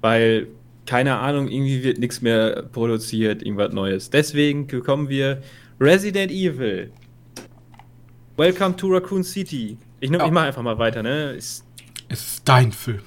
Weil, 0.01 0.47
keine 0.85 1.17
Ahnung, 1.17 1.47
irgendwie 1.47 1.83
wird 1.83 1.99
nichts 1.99 2.21
mehr 2.21 2.63
produziert, 2.63 3.41
irgendwas 3.41 3.71
Neues. 3.71 4.09
Deswegen 4.09 4.67
bekommen 4.67 5.07
wir 5.07 5.41
Resident 5.79 6.31
Evil. 6.31 6.91
Welcome 8.37 8.75
to 8.75 8.89
Raccoon 8.89 9.23
City. 9.23 9.77
Ich, 10.01 10.09
ja. 10.09 10.25
ich 10.25 10.31
mache 10.31 10.47
einfach 10.47 10.61
mal 10.61 10.77
weiter, 10.77 11.01
ne? 11.01 11.31
Ist, 11.31 11.65
es 12.09 12.27
ist 12.27 12.41
dein 12.47 12.73
Film. 12.73 12.99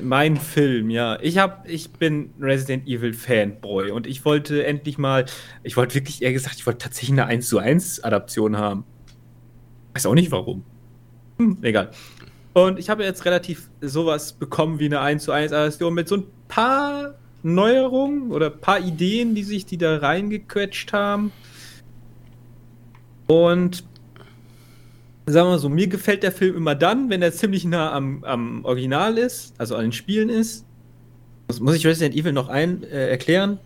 Mein 0.00 0.38
Film, 0.38 0.88
ja. 0.88 1.18
Ich 1.20 1.36
hab, 1.36 1.68
ich 1.68 1.90
bin 1.90 2.32
Resident 2.40 2.88
Evil 2.88 3.12
Fanboy 3.12 3.90
und 3.90 4.06
ich 4.06 4.24
wollte 4.24 4.64
endlich 4.64 4.96
mal, 4.96 5.26
ich 5.62 5.76
wollte 5.76 5.94
wirklich 5.96 6.22
eher 6.22 6.32
gesagt, 6.32 6.56
ich 6.56 6.66
wollte 6.66 6.78
tatsächlich 6.78 7.12
eine 7.12 7.26
1 7.26 7.46
zu 7.46 7.58
1 7.58 8.04
Adaption 8.04 8.56
haben. 8.56 8.84
Weiß 9.92 10.06
auch 10.06 10.14
nicht 10.14 10.30
warum. 10.30 10.64
Hm, 11.38 11.58
egal. 11.60 11.90
Und 12.54 12.78
ich 12.78 12.88
habe 12.88 13.04
jetzt 13.04 13.26
relativ 13.26 13.68
sowas 13.82 14.32
bekommen 14.32 14.78
wie 14.78 14.86
eine 14.86 15.00
1 15.00 15.24
zu 15.24 15.32
1 15.32 15.52
Adaption 15.52 15.92
mit 15.92 16.08
so 16.08 16.16
ein 16.16 16.24
paar 16.48 17.16
Neuerungen 17.42 18.30
oder 18.32 18.46
ein 18.46 18.60
paar 18.60 18.80
Ideen, 18.80 19.34
die 19.34 19.42
sich 19.42 19.66
die 19.66 19.76
da 19.76 19.98
reingequetscht 19.98 20.94
haben. 20.94 21.32
Und 23.26 23.84
sagen 25.26 25.46
wir 25.46 25.52
mal 25.52 25.58
so, 25.58 25.68
mir 25.68 25.86
gefällt 25.86 26.22
der 26.22 26.32
Film 26.32 26.56
immer 26.56 26.74
dann, 26.74 27.10
wenn 27.10 27.22
er 27.22 27.32
ziemlich 27.32 27.64
nah 27.64 27.92
am, 27.92 28.24
am 28.24 28.64
Original 28.64 29.18
ist, 29.18 29.54
also 29.58 29.76
an 29.76 29.82
den 29.82 29.92
Spielen 29.92 30.28
ist. 30.28 30.64
Das 31.48 31.60
muss 31.60 31.76
ich 31.76 31.86
Resident 31.86 32.14
Evil 32.14 32.32
noch 32.32 32.48
ein, 32.48 32.82
äh, 32.82 33.08
erklären? 33.08 33.58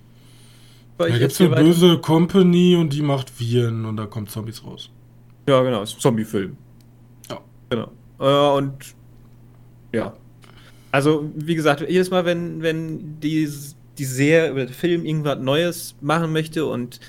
Da 0.98 1.08
gibt 1.08 1.32
es 1.32 1.40
eine 1.40 1.50
böse 1.50 1.98
Company 1.98 2.76
und 2.76 2.92
die 2.92 3.02
macht 3.02 3.38
Viren 3.38 3.84
und 3.84 3.96
da 3.96 4.06
kommen 4.06 4.26
Zombies 4.26 4.64
raus. 4.64 4.90
Ja, 5.48 5.62
genau, 5.62 5.82
ist 5.82 5.96
ein 5.96 6.00
Zombie-Film. 6.00 6.56
Ja. 7.30 7.40
Genau. 7.70 7.92
Äh, 8.18 8.56
und 8.56 8.72
ja. 9.92 10.14
Also, 10.90 11.30
wie 11.34 11.54
gesagt, 11.54 11.84
jedes 11.88 12.10
Mal, 12.10 12.24
wenn, 12.24 12.62
wenn 12.62 13.20
die, 13.20 13.48
die 13.98 14.04
Serie 14.04 14.52
oder 14.52 14.66
der 14.66 14.74
Film 14.74 15.04
irgendwas 15.04 15.38
Neues 15.38 15.94
machen 16.00 16.32
möchte 16.32 16.64
und 16.64 17.00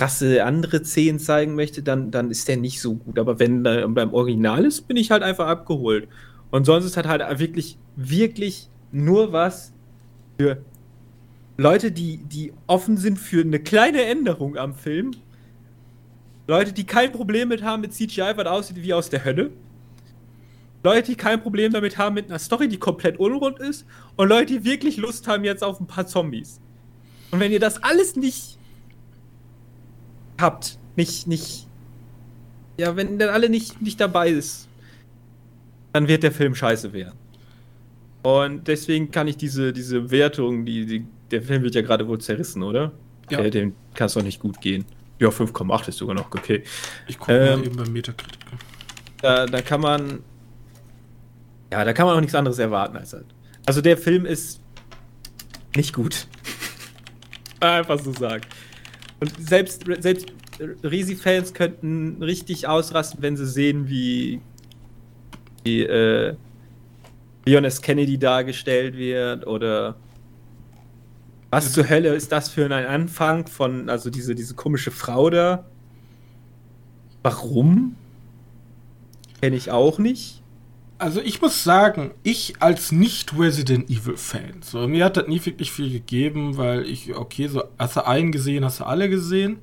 krasse 0.00 0.44
andere 0.46 0.82
Szenen 0.82 1.18
zeigen 1.18 1.54
möchte, 1.54 1.82
dann, 1.82 2.10
dann 2.10 2.30
ist 2.30 2.48
der 2.48 2.56
nicht 2.56 2.80
so 2.80 2.94
gut. 2.94 3.18
Aber 3.18 3.38
wenn 3.38 3.66
er 3.66 3.86
beim 3.88 4.14
Original 4.14 4.64
ist, 4.64 4.88
bin 4.88 4.96
ich 4.96 5.10
halt 5.10 5.22
einfach 5.22 5.46
abgeholt. 5.46 6.08
Und 6.50 6.64
sonst 6.64 6.86
ist 6.86 6.96
halt 6.96 7.06
halt 7.06 7.38
wirklich, 7.38 7.76
wirklich 7.96 8.70
nur 8.92 9.32
was 9.32 9.74
für 10.38 10.62
Leute, 11.58 11.92
die, 11.92 12.16
die 12.16 12.54
offen 12.66 12.96
sind 12.96 13.18
für 13.18 13.42
eine 13.42 13.60
kleine 13.60 14.04
Änderung 14.04 14.56
am 14.56 14.74
Film 14.74 15.10
Leute, 16.46 16.72
die 16.72 16.84
kein 16.84 17.12
Problem 17.12 17.48
mit 17.48 17.62
haben 17.62 17.82
mit 17.82 17.92
CGI, 17.92 18.32
was 18.36 18.46
aussieht 18.46 18.82
wie 18.82 18.94
aus 18.94 19.10
der 19.10 19.22
Hölle. 19.22 19.50
Leute, 20.82 21.10
die 21.10 21.16
kein 21.16 21.42
Problem 21.42 21.74
damit 21.74 21.98
haben 21.98 22.14
mit 22.14 22.30
einer 22.30 22.38
Story, 22.38 22.68
die 22.68 22.78
komplett 22.78 23.20
unrund 23.20 23.58
ist. 23.58 23.84
Und 24.16 24.30
Leute, 24.30 24.54
die 24.54 24.64
wirklich 24.64 24.96
Lust 24.96 25.28
haben 25.28 25.44
jetzt 25.44 25.62
auf 25.62 25.78
ein 25.78 25.86
paar 25.86 26.06
Zombies. 26.06 26.58
Und 27.30 27.38
wenn 27.38 27.52
ihr 27.52 27.60
das 27.60 27.82
alles 27.82 28.16
nicht 28.16 28.58
habt, 30.40 30.78
nicht, 30.96 31.26
nicht, 31.26 31.66
ja, 32.78 32.96
wenn 32.96 33.18
dann 33.18 33.30
alle 33.30 33.48
nicht, 33.48 33.80
nicht 33.80 34.00
dabei 34.00 34.30
ist, 34.30 34.68
dann 35.92 36.08
wird 36.08 36.22
der 36.22 36.32
Film 36.32 36.54
scheiße 36.54 36.92
werden. 36.92 37.18
Und 38.22 38.68
deswegen 38.68 39.10
kann 39.10 39.28
ich 39.28 39.36
diese, 39.36 39.72
diese 39.72 40.10
Wertung, 40.10 40.66
die, 40.66 40.86
die 40.86 41.06
der 41.30 41.42
Film 41.42 41.62
wird 41.62 41.74
ja 41.74 41.82
gerade 41.82 42.06
wohl 42.08 42.20
zerrissen, 42.20 42.62
oder? 42.62 42.92
Ja. 43.30 43.38
Okay, 43.38 43.50
dem 43.50 43.74
kann 43.94 44.06
es 44.06 44.14
doch 44.14 44.22
nicht 44.22 44.40
gut 44.40 44.60
gehen. 44.60 44.84
Ja, 45.18 45.28
5,8 45.28 45.88
ist 45.88 45.98
sogar 45.98 46.14
noch 46.14 46.26
okay. 46.34 46.64
Ich 47.06 47.18
gucke 47.18 47.32
ähm, 47.32 47.60
mal 47.60 47.66
eben 47.66 47.76
beim 47.76 47.92
Metacritic. 47.92 48.38
Da, 49.20 49.46
da 49.46 49.62
kann 49.62 49.80
man. 49.80 50.20
Ja, 51.70 51.84
da 51.84 51.92
kann 51.92 52.06
man 52.06 52.16
auch 52.16 52.20
nichts 52.20 52.34
anderes 52.34 52.58
erwarten 52.58 52.96
als 52.96 53.12
halt. 53.12 53.26
Also 53.66 53.80
der 53.80 53.96
Film 53.96 54.26
ist 54.26 54.60
nicht 55.76 55.94
gut. 55.94 56.26
Einfach 57.60 57.98
so 58.00 58.12
sagen. 58.12 58.42
Und 59.20 59.48
selbst, 59.48 59.84
selbst 60.00 60.32
Risi-Fans 60.82 61.54
könnten 61.54 62.22
richtig 62.22 62.66
ausrasten, 62.66 63.22
wenn 63.22 63.36
sie 63.36 63.46
sehen, 63.46 63.88
wie, 63.88 64.40
wie 65.64 65.82
äh, 65.82 66.34
Leon 67.44 67.64
S. 67.64 67.80
Kennedy 67.82 68.18
dargestellt 68.18 68.96
wird 68.96 69.46
oder 69.46 69.96
was 71.50 71.72
zur 71.72 71.88
Hölle 71.88 72.14
ist 72.14 72.30
das 72.30 72.48
für 72.48 72.64
ein 72.64 72.72
Anfang 72.72 73.46
von, 73.46 73.88
also 73.88 74.08
diese, 74.08 74.34
diese 74.34 74.54
komische 74.54 74.90
Frau 74.90 75.30
da? 75.30 75.64
Warum? 77.22 77.96
Kenne 79.40 79.56
ich 79.56 79.70
auch 79.70 79.98
nicht. 79.98 80.39
Also 81.00 81.20
ich 81.22 81.40
muss 81.40 81.64
sagen, 81.64 82.10
ich 82.22 82.54
als 82.60 82.92
nicht-Resident 82.92 83.88
Evil-Fan, 83.88 84.60
so 84.60 84.86
mir 84.86 85.06
hat 85.06 85.16
das 85.16 85.28
nie 85.28 85.44
wirklich 85.44 85.72
viel 85.72 85.90
gegeben, 85.90 86.58
weil 86.58 86.84
ich, 86.84 87.16
okay, 87.16 87.48
so 87.48 87.64
hast 87.78 87.96
du 87.96 88.06
einen 88.06 88.32
gesehen, 88.32 88.64
hast 88.66 88.80
du 88.80 88.84
alle 88.84 89.08
gesehen. 89.08 89.60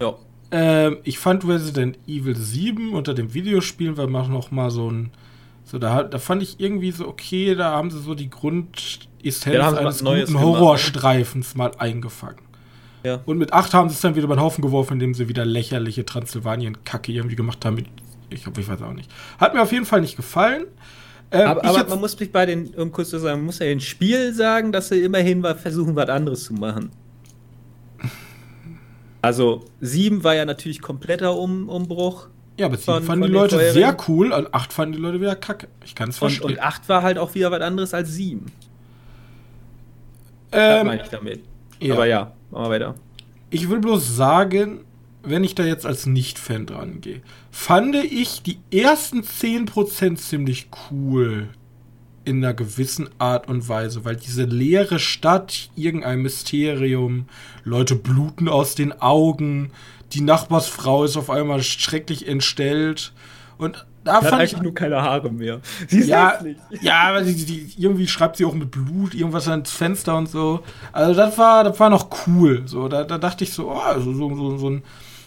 Ja. 0.00 0.14
Ähm, 0.50 0.98
ich 1.04 1.18
fand 1.18 1.48
Resident 1.48 1.98
Evil 2.06 2.36
7 2.36 2.92
unter 2.92 3.14
dem 3.14 3.32
Videospielen 3.32 3.96
war 3.96 4.06
noch 4.06 4.50
mal 4.50 4.70
so 4.70 4.90
ein, 4.90 5.10
so 5.64 5.78
da, 5.78 6.02
da 6.02 6.18
fand 6.18 6.42
ich 6.42 6.60
irgendwie 6.60 6.90
so, 6.90 7.08
okay, 7.08 7.54
da 7.54 7.72
haben 7.72 7.90
sie 7.90 8.00
so 8.00 8.14
die 8.14 8.28
Grund 8.28 9.08
Essenz 9.24 9.56
ja, 9.56 9.72
eines 9.72 10.04
guten 10.04 10.38
Horrorstreifens 10.38 11.54
mal 11.54 11.72
eingefangen. 11.78 12.42
Ja. 13.04 13.20
Und 13.24 13.38
mit 13.38 13.52
8 13.54 13.72
haben 13.74 13.88
sie 13.88 13.94
es 13.94 14.00
dann 14.00 14.14
wieder 14.14 14.24
über 14.24 14.36
den 14.36 14.42
Haufen 14.42 14.62
geworfen, 14.62 14.94
indem 14.94 15.14
sie 15.14 15.28
wieder 15.28 15.44
lächerliche 15.44 16.04
Transsilvanien-Kacke 16.04 17.10
irgendwie 17.10 17.36
gemacht 17.36 17.64
haben. 17.64 17.76
Mit, 17.76 17.86
ich, 18.32 18.46
ich 18.46 18.68
weiß 18.68 18.82
auch 18.82 18.92
nicht. 18.92 19.10
Hat 19.38 19.54
mir 19.54 19.62
auf 19.62 19.72
jeden 19.72 19.86
Fall 19.86 20.00
nicht 20.00 20.16
gefallen. 20.16 20.64
Ähm, 21.30 21.48
aber, 21.48 21.64
aber 21.64 21.88
man 21.88 22.00
muss 22.00 22.14
bei 22.16 22.46
den, 22.46 22.74
um 22.74 22.92
kurz 22.92 23.10
zu 23.10 23.18
sagen, 23.18 23.38
man 23.38 23.46
muss 23.46 23.58
ja 23.58 23.66
im 23.66 23.80
Spiel 23.80 24.34
sagen, 24.34 24.70
dass 24.70 24.88
sie 24.88 25.02
immerhin 25.02 25.42
versuchen, 25.42 25.96
was 25.96 26.08
anderes 26.08 26.44
zu 26.44 26.54
machen. 26.54 26.90
Also 29.22 29.64
7 29.80 30.24
war 30.24 30.34
ja 30.34 30.44
natürlich 30.44 30.82
kompletter 30.82 31.36
um 31.36 31.68
Umbruch. 31.68 32.28
Ja, 32.58 32.66
aber 32.66 32.76
7 32.76 33.02
fanden 33.04 33.26
die 33.26 33.32
Leute 33.32 33.72
sehr 33.72 33.96
cool 34.08 34.32
und 34.32 34.52
8 34.52 34.72
fanden 34.72 34.94
die 34.94 35.00
Leute 35.00 35.20
wieder 35.20 35.36
kacke. 35.36 35.68
Ich 35.84 35.94
kann 35.94 36.10
es 36.10 36.18
verstehen. 36.18 36.44
Und, 36.44 36.52
und 36.52 36.60
8 36.60 36.88
war 36.88 37.02
halt 37.02 37.18
auch 37.18 37.34
wieder 37.34 37.50
was 37.50 37.62
anderes 37.62 37.94
als 37.94 38.12
7. 38.12 38.44
Ähm, 40.52 40.86
meine 40.86 41.02
ich 41.02 41.08
damit. 41.08 41.40
Ja. 41.80 41.94
Aber 41.94 42.06
ja, 42.06 42.32
machen 42.50 42.64
wir 42.64 42.70
weiter. 42.70 42.94
Ich 43.48 43.70
will 43.70 43.78
bloß 43.78 44.16
sagen, 44.16 44.84
wenn 45.22 45.44
ich 45.44 45.54
da 45.54 45.64
jetzt 45.64 45.86
als 45.86 46.06
Nicht-Fan 46.06 46.66
dran 46.66 47.00
gehe, 47.00 47.22
fand 47.50 47.94
ich 47.96 48.42
die 48.42 48.58
ersten 48.70 49.20
10% 49.20 50.16
ziemlich 50.16 50.68
cool. 50.90 51.48
in 52.24 52.44
einer 52.44 52.54
gewissen 52.54 53.10
Art 53.18 53.48
und 53.48 53.68
Weise, 53.68 54.04
weil 54.04 54.14
diese 54.14 54.44
leere 54.44 55.00
Stadt, 55.00 55.70
irgendein 55.74 56.22
Mysterium, 56.22 57.26
Leute 57.64 57.96
bluten 57.96 58.48
aus 58.48 58.76
den 58.76 58.92
Augen, 59.00 59.72
die 60.12 60.20
Nachbarsfrau 60.20 61.04
ist 61.04 61.16
auf 61.16 61.30
einmal 61.30 61.62
schrecklich 61.62 62.28
entstellt 62.28 63.12
und 63.58 63.86
da 64.04 64.14
hat 64.14 64.32
eigentlich 64.32 64.54
ich, 64.54 64.62
nur 64.62 64.74
keine 64.74 65.00
Haare 65.00 65.30
mehr. 65.30 65.60
Sie 65.88 66.00
ist 66.00 66.08
ja, 66.08 66.32
hässlich. 66.32 66.56
Ja, 66.80 67.02
aber 67.02 67.24
sie, 67.24 67.44
die, 67.44 67.72
irgendwie 67.76 68.08
schreibt 68.08 68.36
sie 68.36 68.44
auch 68.44 68.54
mit 68.54 68.70
Blut 68.70 69.14
irgendwas 69.14 69.46
ans 69.48 69.70
Fenster 69.70 70.16
und 70.16 70.28
so. 70.28 70.60
Also 70.90 71.14
das 71.14 71.38
war, 71.38 71.64
das 71.64 71.78
war 71.78 71.88
noch 71.88 72.08
cool. 72.26 72.62
So, 72.66 72.88
da, 72.88 73.04
da 73.04 73.18
dachte 73.18 73.44
ich 73.44 73.52
so, 73.52 73.70
oh, 73.70 73.78
also 73.78 74.12
so, 74.12 74.34
so, 74.34 74.58
so 74.58 74.70
ein. 74.70 74.82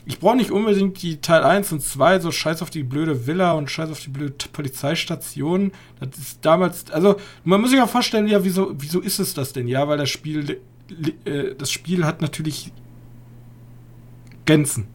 Ich 0.07 0.19
brauche 0.19 0.35
nicht 0.35 0.51
unbedingt 0.51 1.01
die 1.01 1.17
Teil 1.17 1.43
1 1.43 1.71
und 1.71 1.81
2, 1.81 2.19
so 2.19 2.31
scheiß 2.31 2.61
auf 2.61 2.69
die 2.69 2.83
blöde 2.83 3.25
Villa 3.25 3.53
und 3.53 3.71
scheiß 3.71 3.89
auf 3.89 3.99
die 3.99 4.09
blöde 4.09 4.35
Polizeistation. 4.53 5.71
Das 5.99 6.17
ist 6.19 6.39
damals, 6.45 6.91
also 6.91 7.15
man 7.43 7.59
muss 7.59 7.71
sich 7.71 7.79
ja 7.79 7.87
vorstellen, 7.87 8.27
ja, 8.27 8.43
wieso, 8.43 8.73
wieso 8.77 9.01
ist 9.01 9.19
es 9.19 9.33
das 9.33 9.51
denn? 9.53 9.67
Ja, 9.67 9.87
weil 9.87 9.97
das 9.97 10.09
Spiel, 10.09 10.61
äh, 11.25 11.55
das 11.57 11.71
Spiel 11.71 12.05
hat 12.05 12.21
natürlich 12.21 12.71
Grenzen. 14.45 14.87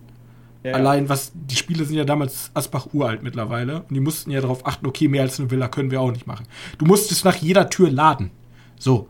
Ja, 0.63 0.75
Allein, 0.75 1.09
was 1.09 1.33
die 1.35 1.57
Spiele 1.57 1.85
sind 1.85 1.97
ja 1.97 2.05
damals 2.05 2.51
Asbach 2.55 2.89
uralt 2.93 3.23
mittlerweile. 3.23 3.83
Und 3.83 3.95
die 3.95 4.01
mussten 4.01 4.31
ja 4.31 4.41
darauf 4.41 4.67
achten, 4.67 4.87
okay, 4.87 5.09
mehr 5.09 5.23
als 5.23 5.41
eine 5.41 5.51
Villa 5.51 5.69
können 5.69 5.91
wir 5.91 6.01
auch 6.01 6.13
nicht 6.13 6.27
machen. 6.27 6.47
Du 6.79 6.85
musstest 6.85 7.25
nach 7.25 7.37
jeder 7.37 7.71
Tür 7.71 7.91
laden. 7.91 8.31
So. 8.79 9.09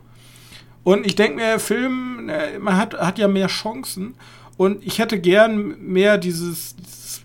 Und 0.85 1.07
ich 1.07 1.17
denke 1.17 1.37
mir, 1.37 1.59
Film, 1.59 2.29
äh, 2.29 2.59
man 2.59 2.77
hat, 2.77 2.95
hat 2.95 3.19
ja 3.19 3.29
mehr 3.29 3.49
Chancen. 3.49 4.15
Und 4.61 4.85
ich 4.87 4.99
hätte 4.99 5.19
gern 5.19 5.81
mehr 5.81 6.19
dieses, 6.19 6.77
dieses 6.77 7.23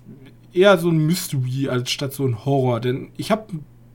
eher 0.53 0.77
so 0.77 0.87
ein 0.87 1.05
Mystery 1.05 1.67
als 1.67 1.91
statt 1.91 2.13
so 2.13 2.25
ein 2.25 2.45
Horror. 2.45 2.79
Denn 2.79 3.11
ich 3.17 3.29
habe 3.29 3.47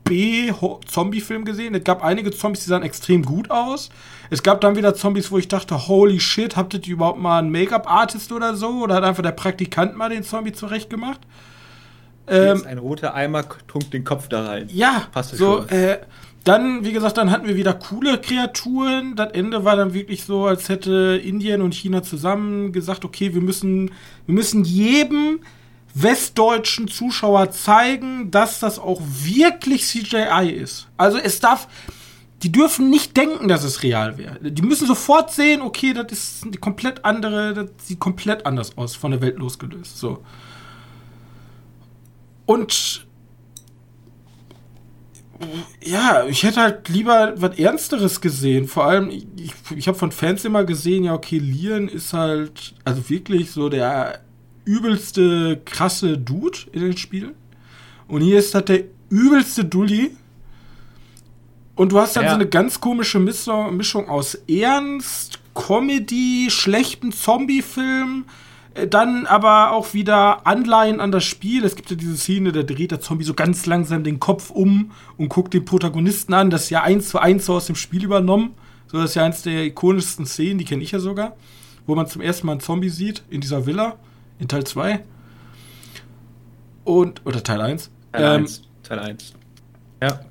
B-Zombie-Film 0.03 1.43
gesehen. 1.43 1.73
Es 1.73 1.83
gab 1.83 2.03
einige 2.03 2.29
Zombies, 2.29 2.65
die 2.65 2.69
sahen 2.69 2.83
extrem 2.83 3.25
gut 3.25 3.49
aus. 3.49 3.89
Es 4.29 4.43
gab 4.43 4.61
dann 4.61 4.75
wieder 4.75 4.93
Zombies, 4.93 5.31
wo 5.31 5.39
ich 5.39 5.47
dachte, 5.47 5.87
holy 5.87 6.19
shit, 6.19 6.55
habt 6.55 6.75
ihr 6.75 6.93
überhaupt 6.93 7.19
mal 7.19 7.39
einen 7.39 7.51
Make-up-Artist 7.51 8.31
oder 8.31 8.55
so? 8.55 8.83
Oder 8.83 8.93
hat 8.93 9.05
einfach 9.05 9.23
der 9.23 9.31
Praktikant 9.31 9.97
mal 9.97 10.09
den 10.09 10.21
Zombie 10.21 10.51
zurechtgemacht? 10.51 11.21
Ähm, 12.27 12.63
ein 12.65 12.77
roter 12.77 13.13
Eimer 13.13 13.43
tunkt 13.67 13.93
den 13.93 14.03
Kopf 14.03 14.27
da 14.27 14.45
rein. 14.45 14.69
Ja, 14.71 15.07
Passt 15.11 15.35
so, 15.35 15.65
äh, 15.67 15.99
dann, 16.43 16.83
wie 16.83 16.91
gesagt, 16.91 17.17
dann 17.17 17.29
hatten 17.29 17.47
wir 17.47 17.55
wieder 17.55 17.73
coole 17.73 18.17
Kreaturen. 18.19 19.15
Das 19.15 19.31
Ende 19.33 19.63
war 19.63 19.75
dann 19.75 19.93
wirklich 19.93 20.23
so, 20.23 20.45
als 20.45 20.69
hätte 20.69 21.21
Indien 21.23 21.61
und 21.61 21.75
China 21.75 22.01
zusammen 22.01 22.71
gesagt, 22.71 23.05
okay, 23.05 23.33
wir 23.33 23.41
müssen, 23.41 23.91
wir 24.25 24.35
müssen 24.35 24.63
jedem 24.63 25.41
westdeutschen 25.93 26.87
Zuschauer 26.87 27.51
zeigen, 27.51 28.31
dass 28.31 28.59
das 28.59 28.79
auch 28.79 29.01
wirklich 29.01 29.85
CGI 29.85 30.49
ist. 30.49 30.87
Also 30.97 31.17
es 31.17 31.39
darf, 31.41 31.67
die 32.41 32.51
dürfen 32.51 32.89
nicht 32.89 33.15
denken, 33.17 33.47
dass 33.47 33.63
es 33.63 33.83
real 33.83 34.17
wäre. 34.17 34.39
Die 34.41 34.61
müssen 34.61 34.87
sofort 34.87 35.31
sehen, 35.31 35.61
okay, 35.61 35.93
das 35.93 36.11
ist 36.11 36.43
eine 36.43 36.57
komplett 36.57 37.05
andere, 37.05 37.53
das 37.53 37.87
sieht 37.87 37.99
komplett 37.99 38.45
anders 38.45 38.77
aus, 38.77 38.95
von 38.95 39.11
der 39.11 39.21
Welt 39.21 39.37
losgelöst. 39.37 39.97
So. 39.99 40.23
Und 42.51 43.07
ja, 45.81 46.25
ich 46.27 46.43
hätte 46.43 46.59
halt 46.59 46.89
lieber 46.89 47.33
was 47.37 47.57
Ernsteres 47.57 48.19
gesehen. 48.19 48.67
Vor 48.67 48.85
allem, 48.85 49.09
ich, 49.09 49.53
ich 49.73 49.87
habe 49.87 49.97
von 49.97 50.11
Fans 50.11 50.43
immer 50.43 50.65
gesehen, 50.65 51.05
ja, 51.05 51.13
okay, 51.13 51.37
Lian 51.37 51.87
ist 51.87 52.11
halt, 52.11 52.75
also 52.83 53.09
wirklich 53.09 53.51
so 53.51 53.69
der 53.69 54.19
übelste 54.65 55.61
krasse 55.63 56.17
Dude 56.17 56.59
in 56.73 56.81
den 56.81 56.97
Spielen. 56.97 57.35
Und 58.09 58.19
hier 58.19 58.37
ist 58.37 58.53
das 58.53 58.65
der 58.65 58.83
übelste 59.09 59.63
Dulli. 59.63 60.11
Und 61.75 61.93
du 61.93 61.99
hast 61.99 62.17
dann 62.17 62.25
ja. 62.25 62.31
so 62.31 62.35
eine 62.35 62.49
ganz 62.49 62.81
komische 62.81 63.19
Mischung 63.19 64.09
aus 64.09 64.35
Ernst, 64.49 65.39
Comedy, 65.55 66.49
schlechten 66.49 67.13
Zombie-Film, 67.13 68.25
dann 68.73 69.25
aber 69.25 69.71
auch 69.71 69.93
wieder 69.93 70.47
Anleihen 70.47 70.99
an 70.99 71.11
das 71.11 71.25
Spiel. 71.25 71.65
Es 71.65 71.75
gibt 71.75 71.89
ja 71.89 71.97
diese 71.97 72.15
Szene, 72.15 72.51
da 72.51 72.63
dreht 72.63 72.91
der 72.91 73.01
Zombie 73.01 73.25
so 73.25 73.33
ganz 73.33 73.65
langsam 73.65 74.03
den 74.03 74.19
Kopf 74.19 74.49
um 74.49 74.91
und 75.17 75.29
guckt 75.29 75.53
den 75.53 75.65
Protagonisten 75.65 76.33
an. 76.33 76.49
Das 76.49 76.63
ist 76.63 76.69
ja 76.69 76.81
eins 76.81 77.09
zu 77.09 77.19
eins 77.19 77.45
so 77.45 77.55
aus 77.55 77.65
dem 77.65 77.75
Spiel 77.75 78.03
übernommen. 78.03 78.53
So, 78.87 78.97
das 78.97 79.11
ist 79.11 79.15
ja 79.15 79.25
eins 79.25 79.41
der 79.41 79.65
ikonischsten 79.65 80.25
Szenen, 80.25 80.57
die 80.57 80.65
kenne 80.65 80.83
ich 80.83 80.91
ja 80.91 80.99
sogar. 80.99 81.35
Wo 81.85 81.95
man 81.95 82.07
zum 82.07 82.21
ersten 82.21 82.47
Mal 82.47 82.53
einen 82.53 82.61
Zombie 82.61 82.89
sieht 82.89 83.23
in 83.29 83.41
dieser 83.41 83.65
Villa 83.65 83.97
in 84.39 84.47
Teil 84.47 84.63
2. 84.63 85.03
Und, 86.85 87.25
oder 87.25 87.43
Teil 87.43 87.61
1. 87.61 87.91
Teil 88.11 88.35
ähm, 88.35 88.41
1. 88.43 88.61
Teil 88.83 88.99
1. 88.99 89.33
Ja. 90.01 90.21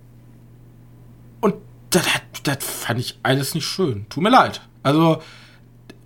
Und 1.41 1.57
das, 1.91 2.07
das 2.43 2.59
fand 2.61 3.01
ich 3.01 3.19
alles 3.23 3.55
nicht 3.55 3.67
schön. 3.67 4.07
Tut 4.09 4.23
mir 4.23 4.31
leid. 4.31 4.63
Also, 4.83 5.23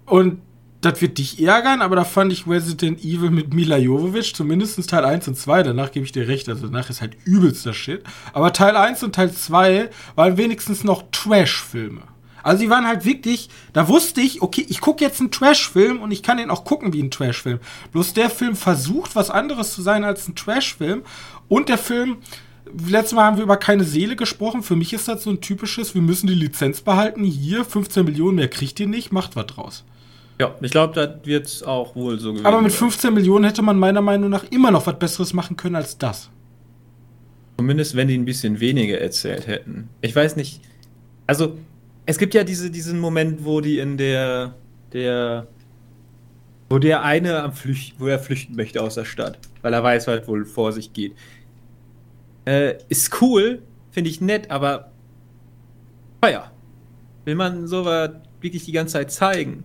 und 0.07 0.43
das 0.85 1.01
wird 1.01 1.19
dich 1.19 1.43
ärgern, 1.43 1.83
aber 1.83 1.97
da 1.97 2.05
fand 2.05 2.33
ich 2.33 2.47
Resident 2.47 3.03
Evil 3.03 3.31
mit 3.31 3.55
Mila 3.55 3.77
Jovovich, 3.77 4.35
zumindest 4.35 4.89
Teil 4.89 5.05
1 5.05 5.29
und 5.29 5.37
2, 5.37 5.63
danach 5.63 5.93
gebe 5.93 6.05
ich 6.05 6.13
dir 6.13 6.29
recht, 6.29 6.49
also 6.49 6.67
danach 6.67 6.91
ist 6.91 7.01
halt 7.01 7.17
übelster 7.25 7.73
Shit. 7.73 8.03
Aber 8.33 8.53
Teil 8.53 8.77
1 8.77 9.03
und 9.03 9.15
Teil 9.15 9.33
2 9.33 9.91
waren 10.15 10.37
wenigstens 10.37 10.85
noch 10.85 11.05
Trash-Filme. 11.13 12.03
Also 12.43 12.63
die 12.63 12.71
waren 12.71 12.87
halt 12.87 13.07
wirklich, 13.07 13.49
da 13.73 13.89
wusste 13.89 14.21
ich, 14.21 14.43
okay, 14.43 14.67
ich 14.69 14.83
gucke 14.83 15.03
jetzt 15.03 15.21
einen 15.21 15.31
Trash-Film 15.31 16.01
und 16.01 16.11
ich 16.11 16.23
kann 16.23 16.37
den 16.37 16.51
auch 16.51 16.65
gucken 16.65 16.93
wie 16.93 17.03
ein 17.03 17.11
Trash-Film. 17.11 17.59
Bloß 17.93 18.13
der 18.13 18.29
Film 18.29 18.55
versucht, 18.55 19.17
was 19.17 19.31
anderes 19.31 19.73
zu 19.73 19.81
sein 19.81 20.05
als 20.05 20.29
ein 20.29 20.35
Trash-Film. 20.35 21.03
Und 21.49 21.71
der 21.71 21.79
Film, 21.79 22.19
letztes 22.87 23.15
Mal 23.15 23.25
haben 23.25 23.39
wir 23.39 23.45
über 23.45 23.57
keine 23.57 23.85
Seele 23.85 24.15
gesprochen. 24.15 24.63
Für 24.63 24.77
mich 24.77 24.93
ist 24.93 25.09
das 25.09 25.23
so 25.23 25.31
ein 25.31 25.41
typisches, 25.41 25.95
wir 25.95 26.03
müssen 26.03 26.27
die 26.27 26.35
Lizenz 26.35 26.83
behalten. 26.83 27.25
Hier, 27.25 27.65
15 27.65 28.05
Millionen 28.05 28.37
mehr 28.37 28.49
kriegt 28.49 28.79
ihr 28.79 28.89
nicht, 28.89 29.11
macht 29.11 29.37
was 29.37 29.47
draus. 29.47 29.85
Ja, 30.41 30.55
ich 30.61 30.71
glaube, 30.71 30.95
das 30.95 31.27
wird 31.27 31.67
auch 31.67 31.95
wohl 31.95 32.19
so 32.19 32.31
gewesen. 32.31 32.47
Aber 32.47 32.61
mit 32.61 32.73
15 32.73 33.15
Millionen 33.15 33.45
hätte 33.45 33.63
man 33.63 33.79
meiner 33.79 34.01
Meinung 34.01 34.31
nach 34.31 34.45
immer 34.51 34.71
noch 34.71 34.87
was 34.87 34.99
Besseres 34.99 35.33
machen 35.33 35.57
können 35.57 35.77
als 35.77 35.97
das. 35.97 36.31
Zumindest 37.57 37.95
wenn 37.95 38.09
die 38.09 38.19
ein 38.19 38.25
bisschen 38.25 38.59
weniger 38.59 39.01
erzählt 39.01 39.47
hätten. 39.47 39.89
Ich 40.01 40.15
weiß 40.15 40.35
nicht. 40.37 40.61
Also, 41.27 41.57
es 42.05 42.19
gibt 42.19 42.35
ja 42.35 42.43
diese, 42.43 42.71
diesen 42.71 42.99
Moment, 42.99 43.45
wo 43.45 43.61
die 43.61 43.79
in 43.79 43.97
der, 43.97 44.55
der, 44.93 45.47
wo 46.69 46.79
der 46.79 47.03
eine 47.03 47.43
am 47.43 47.53
Flücht, 47.53 47.95
wo 47.99 48.09
er 48.09 48.19
flüchten 48.19 48.57
möchte 48.57 48.83
aus 48.83 48.97
der 48.97 49.05
Stadt, 49.05 49.39
weil 49.63 49.73
er 49.73 49.83
weiß, 49.83 50.09
was 50.09 50.27
wohl 50.27 50.45
vor 50.45 50.73
sich 50.73 50.93
geht. 50.93 51.15
Äh, 52.45 52.75
ist 52.89 53.23
cool, 53.23 53.63
finde 53.93 54.11
ich 54.11 54.21
nett, 54.21 54.51
aber 54.51 54.91
naja, 56.21 56.51
will 57.25 57.37
man 57.37 57.69
sowas 57.69 58.11
wirklich 58.41 58.65
die 58.65 58.73
ganze 58.73 58.95
Zeit 58.95 59.13
zeigen? 59.13 59.65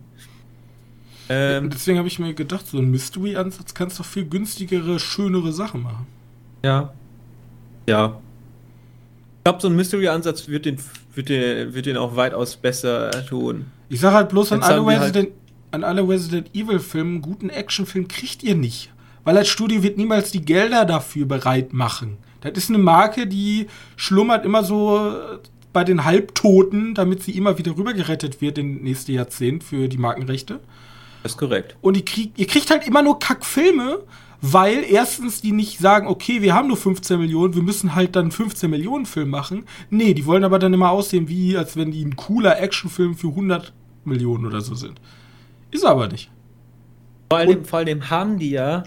Ähm, 1.29 1.69
Deswegen 1.69 1.97
habe 1.97 2.07
ich 2.07 2.19
mir 2.19 2.33
gedacht, 2.33 2.67
so 2.67 2.79
ein 2.79 2.89
Mystery-Ansatz 2.89 3.73
kannst 3.73 3.99
du 3.99 4.03
doch 4.03 4.09
viel 4.09 4.25
günstigere, 4.25 4.99
schönere 4.99 5.51
Sachen 5.53 5.83
machen. 5.83 6.07
Ja. 6.63 6.93
Ja. 7.87 8.19
Ich 9.37 9.43
glaube, 9.43 9.61
so 9.61 9.67
ein 9.67 9.75
Mystery-Ansatz 9.75 10.47
wird 10.47 10.65
den 10.65 10.79
wird 11.13 11.29
den, 11.29 11.73
wird 11.73 11.85
den 11.85 11.97
auch 11.97 12.15
weitaus 12.15 12.55
besser 12.55 13.11
tun. 13.27 13.65
Ich 13.89 13.99
sage 13.99 14.15
halt 14.15 14.29
bloß 14.29 14.51
an 14.51 14.63
alle, 14.63 14.85
Resident, 14.85 15.29
halt 15.29 15.33
an 15.71 15.83
alle 15.83 16.07
Resident 16.07 16.55
Evil-Filme, 16.55 17.09
einen 17.09 17.21
guten 17.21 17.49
Actionfilm 17.49 18.07
kriegt 18.07 18.43
ihr 18.43 18.55
nicht. 18.55 18.91
Weil 19.23 19.37
als 19.37 19.49
Studio 19.49 19.83
wird 19.83 19.97
niemals 19.97 20.31
die 20.31 20.41
Gelder 20.41 20.85
dafür 20.85 21.25
bereit 21.25 21.73
machen. 21.73 22.17
Das 22.41 22.53
ist 22.55 22.69
eine 22.69 22.77
Marke, 22.77 23.27
die 23.27 23.67
schlummert 23.97 24.45
immer 24.45 24.63
so 24.63 25.11
bei 25.73 25.83
den 25.83 26.05
Halbtoten, 26.05 26.95
damit 26.95 27.21
sie 27.21 27.31
immer 27.31 27.57
wieder 27.57 27.75
rübergerettet 27.75 28.41
wird 28.41 28.57
in 28.57 28.81
nächste 28.81 29.11
Jahrzehnt 29.11 29.63
für 29.63 29.87
die 29.87 29.97
Markenrechte. 29.97 30.59
Das 31.23 31.33
ist 31.33 31.37
korrekt. 31.37 31.75
Und 31.81 31.97
ihr 31.97 32.05
kriegt, 32.05 32.37
ihr 32.37 32.47
kriegt 32.47 32.69
halt 32.69 32.87
immer 32.87 33.01
nur 33.01 33.19
Kackfilme, 33.19 34.03
weil 34.41 34.83
erstens 34.89 35.41
die 35.41 35.51
nicht 35.51 35.79
sagen, 35.79 36.07
okay, 36.07 36.41
wir 36.41 36.53
haben 36.53 36.67
nur 36.67 36.77
15 36.77 37.19
Millionen, 37.19 37.55
wir 37.55 37.63
müssen 37.63 37.95
halt 37.95 38.15
dann 38.15 38.31
15 38.31 38.69
Millionen 38.69 39.05
Film 39.05 39.29
machen. 39.29 39.65
Nee, 39.89 40.13
die 40.13 40.25
wollen 40.25 40.43
aber 40.43 40.59
dann 40.59 40.73
immer 40.73 40.91
aussehen, 40.91 41.27
wie 41.27 41.57
als 41.57 41.75
wenn 41.75 41.91
die 41.91 42.03
ein 42.03 42.15
cooler 42.15 42.59
Actionfilm 42.61 43.15
für 43.15 43.29
100 43.29 43.73
Millionen 44.05 44.45
oder 44.45 44.61
so 44.61 44.75
sind. 44.75 44.99
Ist 45.71 45.85
aber 45.85 46.07
nicht. 46.07 46.31
Vor 47.29 47.39
allem, 47.39 47.65
vor 47.65 47.79
allem 47.79 48.09
haben 48.09 48.39
die 48.39 48.51
ja 48.51 48.83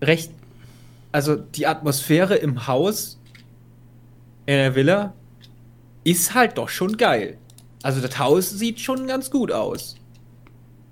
recht, 0.00 0.32
also 1.10 1.36
die 1.36 1.66
Atmosphäre 1.66 2.36
im 2.36 2.66
Haus 2.66 3.20
in 4.46 4.54
der 4.54 4.74
Villa 4.74 5.12
ist 6.04 6.34
halt 6.34 6.56
doch 6.58 6.68
schon 6.68 6.96
geil. 6.96 7.38
Also 7.82 8.00
das 8.00 8.18
Haus 8.18 8.50
sieht 8.50 8.80
schon 8.80 9.06
ganz 9.06 9.30
gut 9.30 9.52
aus. 9.52 9.96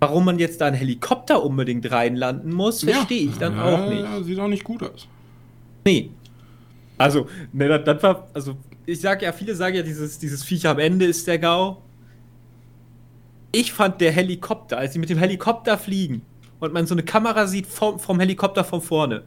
Warum 0.00 0.24
man 0.24 0.38
jetzt 0.38 0.60
da 0.60 0.66
einen 0.66 0.76
Helikopter 0.76 1.42
unbedingt 1.42 1.90
reinlanden 1.90 2.52
muss, 2.52 2.82
verstehe 2.82 3.28
ich 3.28 3.36
dann 3.36 3.54
ja, 3.54 3.64
auch 3.64 3.88
nicht. 3.88 4.02
Ja, 4.02 4.22
sieht 4.22 4.38
auch 4.38 4.48
nicht 4.48 4.64
gut 4.64 4.82
aus. 4.82 5.06
Nee. 5.84 6.10
Also, 6.96 7.26
ne, 7.52 7.68
das, 7.68 7.84
das 7.84 8.02
war, 8.02 8.28
also, 8.32 8.56
ich 8.86 9.00
sag 9.00 9.22
ja, 9.22 9.32
viele 9.32 9.54
sagen 9.54 9.76
ja, 9.76 9.82
dieses, 9.82 10.18
dieses 10.18 10.42
Viech 10.42 10.66
am 10.66 10.78
Ende 10.78 11.04
ist 11.04 11.26
der 11.26 11.38
GAU. 11.38 11.82
Ich 13.52 13.72
fand 13.72 14.00
der 14.00 14.12
Helikopter, 14.12 14.78
als 14.78 14.94
sie 14.94 14.98
mit 14.98 15.10
dem 15.10 15.18
Helikopter 15.18 15.76
fliegen 15.76 16.22
und 16.60 16.72
man 16.72 16.86
so 16.86 16.94
eine 16.94 17.02
Kamera 17.02 17.46
sieht 17.46 17.66
vom, 17.66 17.98
vom 17.98 18.20
Helikopter 18.20 18.64
von 18.64 18.80
vorne. 18.80 19.24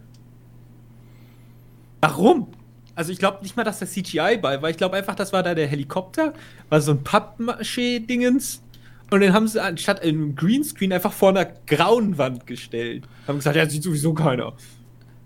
Warum? 2.02 2.48
Also 2.96 3.12
ich 3.12 3.20
glaube 3.20 3.40
nicht 3.42 3.58
mal, 3.58 3.64
dass 3.64 3.80
der 3.80 3.88
CGI 3.88 4.38
bei 4.42 4.62
war. 4.62 4.70
Ich 4.70 4.78
glaube 4.78 4.96
einfach, 4.96 5.16
das 5.16 5.34
war 5.34 5.44
da 5.44 5.56
der 5.56 5.68
Helikopter, 5.68 6.34
war 6.70 6.82
so 6.82 6.92
ein 6.92 7.04
Pappmaché-Dingens. 7.04 8.62
Und 9.12 9.20
den 9.20 9.34
haben 9.34 9.48
sie 9.48 9.62
anstatt 9.62 10.02
einem 10.02 10.36
Greenscreen 10.36 10.92
einfach 10.92 11.14
vor 11.14 11.30
einer 11.30 11.46
grauen 11.46 12.18
Wand 12.18 12.48
gestellt. 12.48 13.04
Haben 13.28 13.38
gesagt, 13.38 13.56
ja, 13.56 13.70
sieht 13.70 13.84
sowieso 13.84 14.14
keiner. 14.14 14.48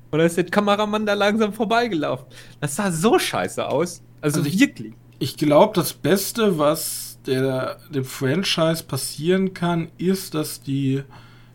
Und 0.10 0.20
dann 0.20 0.28
ist 0.28 0.38
der 0.38 0.46
Kameramann 0.46 1.06
da 1.06 1.14
langsam 1.14 1.54
vorbeigelaufen. 1.54 2.26
Das 2.60 2.76
sah 2.76 2.92
so 2.92 3.18
scheiße 3.20 3.68
aus. 3.68 4.02
Also, 4.22 4.40
Also 4.40 4.50
ich- 4.50 4.60
wirklich. 4.60 4.94
Ich 5.20 5.36
glaube, 5.38 5.74
das 5.74 5.94
Beste, 5.94 6.60
was 6.60 7.18
der, 7.26 7.78
dem 7.90 8.06
Franchise 8.06 8.84
passieren 8.84 9.54
kann, 9.54 9.88
ist, 9.98 10.34
dass 10.36 10.62
die, 10.62 11.02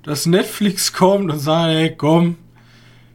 dass 0.03 0.27
Netflix 0.27 0.93
kommt 0.93 1.31
und 1.31 1.39
sagt, 1.39 1.69
hey, 1.73 1.95
komm, 1.97 2.37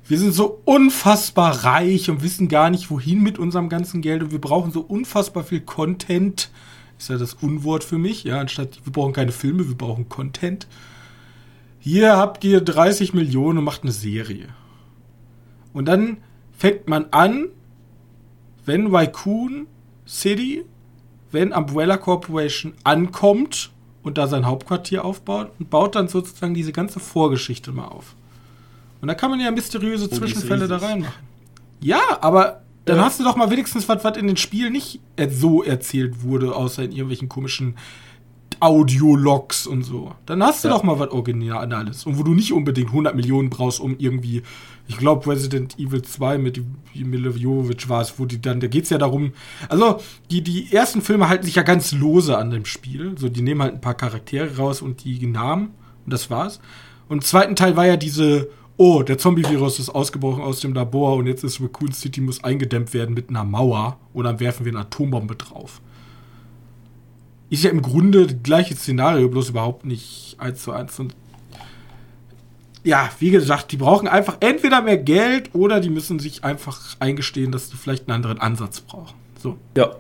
wir 0.08 0.18
sind 0.18 0.32
so 0.34 0.62
unfassbar 0.64 1.66
reich 1.66 2.10
und 2.10 2.24
wissen 2.24 2.48
gar 2.48 2.70
nicht, 2.70 2.90
wohin 2.90 3.22
mit 3.22 3.38
unserem 3.38 3.68
ganzen 3.68 4.02
Geld 4.02 4.24
und 4.24 4.32
wir 4.32 4.40
brauchen 4.40 4.72
so 4.72 4.80
unfassbar 4.82 5.44
viel 5.44 5.60
Content. 5.62 6.50
Ist 6.98 7.10
ja 7.10 7.18
das 7.18 7.36
Unwort 7.36 7.84
für 7.84 7.98
mich, 7.98 8.24
ja, 8.24 8.40
anstatt, 8.40 8.80
wir 8.84 8.92
brauchen 8.92 9.14
keine 9.14 9.32
Filme, 9.32 9.68
wir 9.68 9.76
brauchen 9.76 10.10
Content. 10.10 10.68
Hier 11.80 12.18
habt 12.18 12.44
ihr 12.44 12.62
30 12.62 13.14
Millionen 13.14 13.60
und 13.60 13.64
macht 13.64 13.84
eine 13.84 13.92
Serie. 13.92 14.48
Und 15.74 15.86
dann 15.86 16.18
fängt 16.58 16.88
man 16.88 17.06
an, 17.12 17.50
wenn 18.66 18.88
Raccoon 18.88 19.68
City, 20.08 20.66
wenn 21.32 21.54
Umbrella 21.54 21.98
Corporation 21.98 22.74
ankommt 22.84 23.72
und 24.04 24.18
da 24.18 24.28
sein 24.28 24.46
Hauptquartier 24.46 25.06
aufbaut 25.06 25.52
und 25.60 25.70
baut 25.70 25.96
dann 25.96 26.08
sozusagen 26.08 26.54
diese 26.54 26.72
ganze 26.72 27.00
Vorgeschichte 27.00 27.72
mal 27.72 27.88
auf. 27.88 28.16
Und 29.02 29.08
da 29.08 29.14
kann 29.14 29.30
man 29.30 29.40
ja 29.40 29.52
mysteriöse 29.52 30.10
Oh, 30.12 30.16
Zwischenfälle 30.16 30.68
da 30.68 30.78
reinmachen. 30.78 31.28
Ja, 31.80 32.02
aber 32.22 32.64
dann 32.88 32.98
Ja. 32.98 33.06
hast 33.06 33.20
du 33.20 33.24
doch 33.24 33.36
mal 33.36 33.50
wenigstens 33.52 33.88
was, 33.88 34.04
was 34.04 34.18
in 34.18 34.28
den 34.28 34.38
Spielen 34.38 34.74
nicht 34.74 35.00
äh, 35.16 35.30
so 35.30 35.62
erzählt 35.64 36.24
wurde, 36.24 36.56
außer 36.56 36.84
in 36.84 36.92
irgendwelchen 36.92 37.30
komischen 37.30 37.76
Audiologs 38.60 39.68
und 39.68 39.84
so. 39.84 40.14
Dann 40.26 40.42
hast 40.42 40.64
du 40.64 40.70
Ja. 40.70 40.74
doch 40.76 40.84
mal 40.84 40.98
was 41.00 41.12
Originales. 41.12 42.06
Und 42.06 42.18
wo 42.18 42.24
du 42.24 42.34
nicht 42.34 42.52
unbedingt 42.54 42.88
100 42.90 43.16
Millionen 43.16 43.50
brauchst, 43.52 43.80
um 43.80 43.96
irgendwie, 44.00 44.42
ich 44.88 44.98
glaube, 44.98 45.30
Resident 45.30 45.78
Evil 45.78 46.02
2 46.02 46.38
mit 46.40 46.62
Mila 46.96 47.30
Jovovich 47.32 47.88
war 47.88 48.02
es, 48.02 48.18
wo 48.18 48.26
die 48.26 48.42
dann, 48.42 48.60
da 48.60 48.68
geht's 48.68 48.90
ja 48.90 48.98
darum, 48.98 49.34
also 49.70 50.00
die, 50.32 50.42
die 50.42 50.74
ersten 50.74 51.02
Filme 51.04 51.30
halten 51.30 51.46
sich 51.46 51.56
ja 51.56 51.62
ganz 51.62 51.92
lose 51.92 52.36
an 52.38 52.50
dem 52.50 52.66
Spiel. 52.66 53.14
So, 53.18 53.30
die 53.30 53.44
nehmen 53.44 53.62
halt 53.62 53.76
ein 53.76 53.82
paar 53.82 53.94
Charaktere 53.96 54.58
raus 54.58 54.82
und 54.82 55.04
die 55.04 55.28
Namen 55.28 55.70
und 56.06 56.14
das 56.14 56.30
war's. 56.32 56.60
Und 57.10 57.18
im 57.18 57.22
zweiten 57.24 57.56
Teil 57.56 57.76
war 57.76 57.86
ja 57.86 57.96
diese, 57.98 58.50
oh, 58.78 59.04
der 59.04 59.18
Zombie-Virus 59.18 59.80
ist 59.80 59.90
ausgebrochen 59.90 60.44
aus 60.44 60.60
dem 60.60 60.74
Labor 60.74 61.16
und 61.16 61.28
jetzt 61.28 61.44
ist 61.44 61.60
Raccoon 61.60 61.92
City, 61.92 62.22
muss 62.22 62.44
eingedämmt 62.44 62.94
werden 62.94 63.14
mit 63.14 63.30
einer 63.30 63.44
Mauer 63.44 63.98
und 64.14 64.26
dann 64.26 64.40
werfen 64.40 64.66
wir 64.66 64.72
eine 64.72 64.82
Atombombe 64.82 65.36
drauf 65.36 65.82
ist 67.50 67.64
ja 67.64 67.72
im 67.72 67.82
Grunde 67.82 68.28
das 68.28 68.38
gleiche 68.44 68.76
Szenario, 68.76 69.30
bloß 69.30 69.50
überhaupt 69.50 69.86
nicht 69.86 70.36
eins 70.38 70.64
zu 70.64 70.72
eins. 70.72 71.00
Und 71.00 71.16
ja, 72.84 73.10
wie 73.20 73.32
gesagt, 73.32 73.72
die 73.72 73.78
brauchen 73.78 74.08
einfach 74.08 74.38
entweder 74.40 74.82
mehr 74.82 74.98
Geld 74.98 75.54
oder 75.54 75.80
die 75.80 75.90
müssen 75.90 76.20
sich 76.20 76.44
einfach 76.44 76.96
eingestehen, 77.00 77.52
dass 77.52 77.70
die 77.70 77.78
vielleicht 77.78 78.08
einen 78.08 78.16
anderen 78.16 78.40
Ansatz 78.40 78.82
brauchen. 78.82 79.16
So. 79.42 79.58
Ja. 79.76 79.96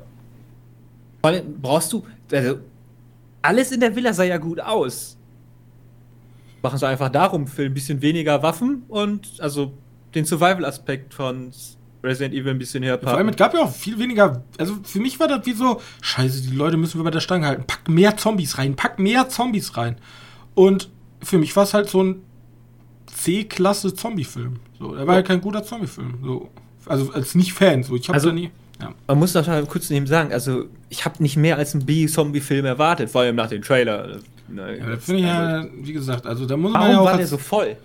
Vor 1.21 1.31
allem 1.31 1.61
brauchst 1.61 1.93
du. 1.93 2.05
Also, 2.31 2.59
alles 3.41 3.71
in 3.71 3.79
der 3.79 3.95
Villa 3.95 4.13
sah 4.13 4.23
ja 4.23 4.37
gut 4.37 4.59
aus. 4.59 5.16
Machen 6.67 6.79
sie 6.79 6.87
einfach 6.87 7.07
darum 7.09 7.47
für 7.47 7.63
ein 7.63 7.73
bisschen 7.73 8.01
weniger 8.01 8.43
Waffen 8.43 8.83
und 8.89 9.25
also 9.39 9.71
den 10.13 10.25
Survival-Aspekt 10.25 11.13
von 11.13 11.49
Resident 12.03 12.33
Evil 12.35 12.51
ein 12.51 12.59
bisschen 12.59 12.83
Vor 12.83 12.91
allem, 12.91 12.99
herpacken. 13.05 13.29
es 13.29 13.35
gab 13.37 13.53
ja 13.53 13.61
auch 13.61 13.71
viel 13.73 13.97
weniger. 13.97 14.43
Also 14.57 14.75
für 14.83 14.99
mich 14.99 15.17
war 15.17 15.29
das 15.29 15.45
wie 15.45 15.53
so: 15.53 15.79
Scheiße, 16.01 16.41
die 16.41 16.53
Leute 16.55 16.75
müssen 16.75 16.99
wir 16.99 17.05
bei 17.05 17.11
der 17.11 17.21
Stange 17.21 17.47
halten. 17.47 17.63
Pack 17.65 17.87
mehr 17.87 18.17
Zombies 18.17 18.57
rein, 18.57 18.75
pack 18.75 18.99
mehr 18.99 19.29
Zombies 19.29 19.77
rein. 19.77 19.95
Und 20.55 20.89
für 21.23 21.37
mich 21.37 21.55
war 21.55 21.63
es 21.63 21.73
halt 21.73 21.87
so 21.89 22.03
ein 22.03 22.21
C-Klasse 23.05 23.93
Zombie-Film. 23.93 24.59
So, 24.77 24.93
der 24.93 25.07
war 25.07 25.15
ja 25.15 25.21
kein 25.23 25.39
guter 25.39 25.63
Zombie-Film. 25.63 26.19
So. 26.23 26.49
Also 26.85 27.11
als 27.13 27.33
Nicht-Fan. 27.33 27.83
So, 27.83 27.95
ich 27.95 28.09
habe 28.09 28.15
Also- 28.15 28.31
nie. 28.31 28.51
Ja. 28.81 28.93
Man 29.07 29.17
muss 29.19 29.33
doch 29.33 29.47
mal 29.47 29.65
kurz 29.65 29.89
neben 29.89 30.05
sagen, 30.05 30.31
also 30.31 30.65
ich 30.89 31.03
habe 31.05 31.23
nicht 31.23 31.35
mehr 31.37 31.57
als 31.57 31.73
einen 31.73 31.85
B-Zombie-Film 31.87 32.63
erwartet, 32.65 33.09
vor 33.09 33.21
allem 33.21 33.35
nach 33.37 33.47
dem 33.49 33.63
Trailer. 33.63 34.19
Ja, 34.55 34.89
das 34.89 35.03
finde 35.05 35.21
ich 35.21 35.27
ja, 35.27 35.65
wie 35.81 35.93
gesagt, 35.93 36.25
also 36.25 36.45
da 36.45 36.55
muss 36.57 36.71
man 36.71 36.81
Warum 36.81 36.93
ja 36.95 36.99
auch. 37.01 37.05
war 37.05 37.17
der 37.17 37.27
so 37.27 37.37
voll? 37.37 37.75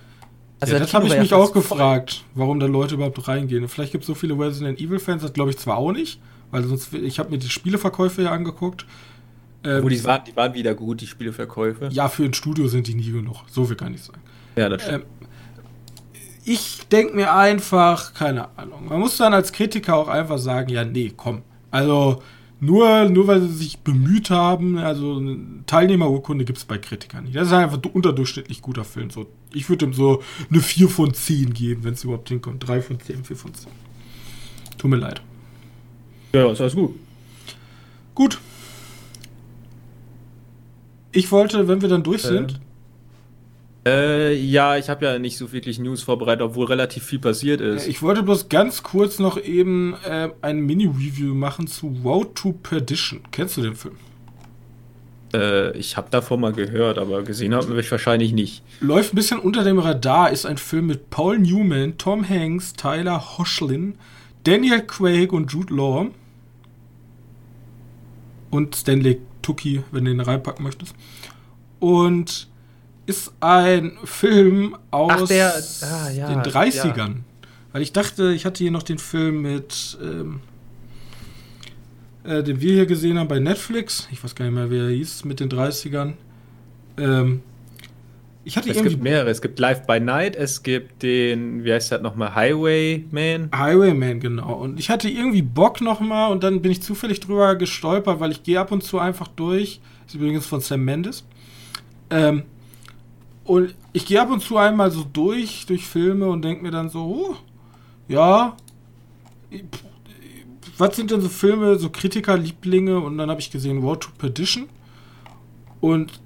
ja, 0.65 0.79
das 0.79 0.95
habe 0.95 1.05
ich 1.07 1.11
war 1.11 1.17
ja 1.17 1.23
mich 1.23 1.35
auch 1.35 1.41
fast 1.53 1.53
voll. 1.67 1.79
gefragt, 1.79 2.25
warum 2.35 2.61
da 2.61 2.67
Leute 2.67 2.95
überhaupt 2.95 3.27
reingehen. 3.27 3.63
Und 3.65 3.69
vielleicht 3.69 3.93
gibt 3.93 4.03
es 4.03 4.07
so 4.07 4.15
viele 4.15 4.39
Resident 4.39 4.81
Evil-Fans, 4.81 5.23
das 5.23 5.33
glaube 5.33 5.51
ich 5.51 5.59
zwar 5.59 5.77
auch 5.77 5.93
nicht, 5.93 6.21
weil 6.51 6.63
sonst, 6.65 6.93
ich 6.95 7.19
habe 7.19 7.31
mir 7.31 7.39
die 7.39 7.49
Spieleverkäufe 7.49 8.23
ja 8.23 8.31
angeguckt. 8.31 8.87
Ähm, 9.65 9.83
Wo 9.83 9.89
die 9.89 10.03
waren, 10.05 10.23
die 10.25 10.35
waren 10.37 10.55
wieder 10.55 10.75
gut, 10.75 11.01
die 11.01 11.07
Spieleverkäufe. 11.07 11.89
ja, 11.93 12.09
für 12.09 12.25
ein 12.25 12.35
Studio 12.35 12.69
sind 12.69 12.87
die 12.87 12.95
nie 12.95 13.11
genug. 13.11 13.37
So 13.51 13.65
viel 13.65 13.77
kann 13.77 13.95
ich 13.95 14.03
sagen. 14.03 14.21
Ja, 14.57 14.69
das 14.69 14.87
Ähm, 14.89 15.03
ich 16.45 16.87
denke 16.91 17.15
mir 17.15 17.33
einfach, 17.35 18.15
keine 18.15 18.49
Ahnung. 18.59 18.89
Man 18.89 18.99
muss 18.99 19.17
dann 19.17 19.33
als 19.33 19.53
Kritiker 19.53 19.95
auch 19.97 20.09
einfach 20.09 20.39
sagen, 20.39 20.69
ja, 20.71 20.85
nee, 20.85 21.13
komm. 21.17 21.43
Also 21.71 22.23
nur, 22.63 23.09
nur 23.09 23.27
weil 23.27 23.43
sie 23.43 23.53
sich 23.53 23.81
bemüht 23.81 24.31
haben, 24.31 24.79
also 24.79 25.17
eine 25.17 25.37
Teilnehmerurkunde 25.67 26.45
gibt 26.45 26.59
es 26.59 26.65
bei 26.65 26.79
Kritikern 26.79 27.25
nicht. 27.25 27.35
Das 27.35 27.49
ist 27.49 27.53
einfach 27.53 27.83
ein 27.83 27.91
unterdurchschnittlich 27.91 28.63
guter 28.63 28.85
Film. 28.85 29.11
So, 29.11 29.27
ich 29.53 29.69
würde 29.69 29.87
ihm 29.87 29.93
so 29.93 30.23
eine 30.49 30.61
4 30.61 30.89
von 30.89 31.13
10 31.13 31.55
geben, 31.55 31.83
wenn 31.83 31.95
es 31.95 32.05
überhaupt 32.05 32.29
hinkommt. 32.29 32.67
3 32.69 32.81
von 32.81 33.01
10, 33.01 33.25
4 33.25 33.37
von 33.37 33.53
10. 33.53 33.69
Tut 34.79 34.89
mir 34.89 34.97
leid. 34.97 35.21
ja, 36.33 36.53
ist 36.53 36.61
alles 36.61 36.77
gut. 36.77 36.95
Gut. 38.15 38.39
Ich 41.11 41.33
wollte, 41.33 41.67
wenn 41.67 41.83
wir 41.83 41.89
dann 41.89 42.05
durch 42.05 42.23
sind, 42.23 42.61
Äh, 43.85 44.35
ja, 44.35 44.77
ich 44.77 44.89
habe 44.89 45.05
ja 45.05 45.19
nicht 45.19 45.37
so 45.37 45.53
wirklich 45.53 45.81
News 45.81 46.03
vorbereitet, 46.03 46.43
obwohl 46.43 46.67
relativ 46.67 47.03
viel 47.03 47.19
passiert 47.19 47.61
ist. 47.61 47.89
Ich 47.89 48.01
wollte 48.01 48.23
bloß 48.23 48.49
ganz 48.49 48.85
kurz 48.85 49.19
noch 49.19 49.43
eben 49.43 49.95
äh, 50.05 50.31
ein 50.41 50.61
Mini-Review 50.61 51.35
machen 51.35 51.67
zu 51.67 51.89
Road 52.05 52.35
to 52.37 52.53
Perdition. 52.53 53.21
Kennst 53.33 53.57
du 53.57 53.63
den 53.63 53.75
Film? 53.75 53.97
Äh, 55.35 55.77
ich 55.77 55.97
habe 55.97 56.11
davon 56.11 56.41
mal 56.41 56.53
gehört, 56.53 56.99
aber 56.99 57.23
gesehen 57.23 57.55
habe 57.55 57.81
ich 57.81 57.91
wahrscheinlich 57.91 58.33
nicht. 58.33 58.63
Läuft 58.81 59.13
ein 59.13 59.17
bisschen 59.17 59.41
unter 59.41 59.65
dem 59.65 59.81
Radar, 59.81 60.31
ist 60.31 60.47
ein 60.47 60.59
Film 60.59 60.87
mit 60.87 61.11
Paul 61.11 61.41
Newman, 61.41 61.99
Tom 61.99 62.29
Hanks, 62.29 62.75
Tyler 62.75 63.37
Hoechlin, 63.37 63.95
Daniel 64.45 64.83
Craig 64.83 65.33
und 65.33 65.53
Jude 65.53 65.75
Law. 65.75 66.07
Und 68.51 68.77
Stanley 68.77 69.19
Tucci, 69.41 69.83
wenn 69.91 70.05
du 70.05 70.13
ihn 70.13 70.21
reinpacken 70.21 70.63
möchtest. 70.63 70.95
Und 71.81 72.49
ist 73.07 73.33
ein 73.41 73.93
Film 74.05 74.77
aus 74.91 75.13
Ach, 75.25 75.29
der- 75.29 75.55
ah, 75.83 76.11
ja, 76.11 76.29
den 76.29 76.41
30ern. 76.53 77.17
Weil 77.73 77.83
ich 77.83 77.93
dachte, 77.93 78.33
ich 78.33 78.45
hatte 78.45 78.63
hier 78.63 78.71
noch 78.71 78.83
den 78.83 78.99
Film 78.99 79.43
mit, 79.43 79.99
ähm, 80.03 80.41
äh, 82.25 82.43
den 82.43 82.61
wir 82.61 82.73
hier 82.75 82.87
gesehen 82.87 83.19
haben 83.19 83.29
bei 83.29 83.39
Netflix. 83.39 84.09
Ich 84.13 84.23
weiß 84.23 84.35
gar 84.35 84.45
nicht 84.45 84.55
mehr, 84.55 84.71
wie 84.71 84.79
er 84.79 84.91
hieß, 84.91 85.25
mit 85.25 85.41
den 85.41 85.49
30ern. 85.49 86.13
Ähm, 86.99 87.43
ich 88.45 88.57
hatte 88.57 88.71
Es 88.71 88.77
irgendwie 88.77 88.95
gibt 88.95 89.05
mehrere. 89.05 89.31
Es 89.31 89.41
gibt 89.41 89.59
Live 89.59 89.87
by 89.87 90.01
Night, 90.01 90.37
es 90.37 90.63
gibt 90.63 91.03
den, 91.03 91.65
wie 91.65 91.73
heißt 91.73 91.93
das 91.93 92.03
nochmal, 92.03 92.35
Highwayman. 92.35 93.51
Highwayman, 93.57 94.21
genau. 94.21 94.55
Und 94.55 94.79
ich 94.79 94.91
hatte 94.91 95.09
irgendwie 95.09 95.43
Bock 95.43 95.81
nochmal 95.81 96.33
und 96.33 96.43
dann 96.43 96.61
bin 96.61 96.73
ich 96.73 96.83
zufällig 96.83 97.21
drüber 97.21 97.55
gestolpert, 97.57 98.21
weil 98.21 98.33
ich 98.33 98.43
gehe 98.43 98.59
ab 98.61 98.73
und 98.73 98.83
zu 98.83 98.99
einfach 98.99 99.29
durch. 99.29 99.81
Ist 100.07 100.15
übrigens 100.17 100.45
von 100.45 100.61
Sam 100.61 100.85
Mendes. 100.85 101.25
Ähm, 102.11 102.43
und 103.45 103.75
ich 103.93 104.07
gehe 104.07 104.21
ab 104.21 104.31
und 104.31 104.43
zu 104.43 104.57
einmal 104.57 104.91
so 104.91 105.05
durch, 105.05 105.67
durch 105.67 105.87
Filme 105.87 106.29
und 106.29 106.43
denke 106.43 106.63
mir 106.63 106.71
dann 106.71 106.89
so, 106.89 107.05
oh, 107.05 107.37
ja, 108.09 108.57
was 110.79 110.97
sind 110.97 111.11
denn 111.11 111.21
so 111.21 111.29
Filme, 111.29 111.79
so 111.79 111.91
Kritikerlieblinge? 111.91 112.99
Und 112.99 113.19
dann 113.19 113.31
habe 113.31 113.41
ich 113.41 113.51
gesehen 113.51 113.83
Road 113.83 114.03
to 114.03 114.11
Perdition. 114.17 114.69
Und 115.81 116.21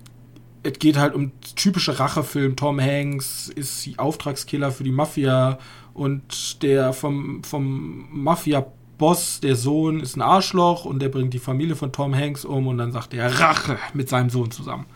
es 0.63 0.79
geht 0.79 0.97
halt 0.97 1.15
um 1.15 1.33
typische 1.55 1.99
Rachefilm. 1.99 2.57
Tom 2.57 2.81
Hanks 2.81 3.49
ist 3.49 3.87
die 3.87 3.99
Auftragskiller 3.99 4.71
für 4.71 4.85
die 4.85 4.93
Mafia 4.93 5.59
und 5.95 6.63
der 6.63 6.93
vom, 6.93 7.43
vom 7.43 8.09
Mafia-Boss, 8.11 9.41
der 9.41 9.57
Sohn, 9.57 10.01
ist 10.01 10.17
ein 10.17 10.23
Arschloch 10.23 10.85
und 10.85 11.01
der 11.01 11.09
bringt 11.09 11.33
die 11.33 11.39
Familie 11.39 11.77
von 11.77 11.93
Tom 11.93 12.15
Hanks 12.15 12.45
um 12.45 12.67
und 12.67 12.79
dann 12.79 12.93
sagt 12.93 13.15
er 13.15 13.41
Rache 13.41 13.79
mit 13.95 14.09
seinem 14.09 14.29
Sohn 14.29 14.51
zusammen. 14.51 14.87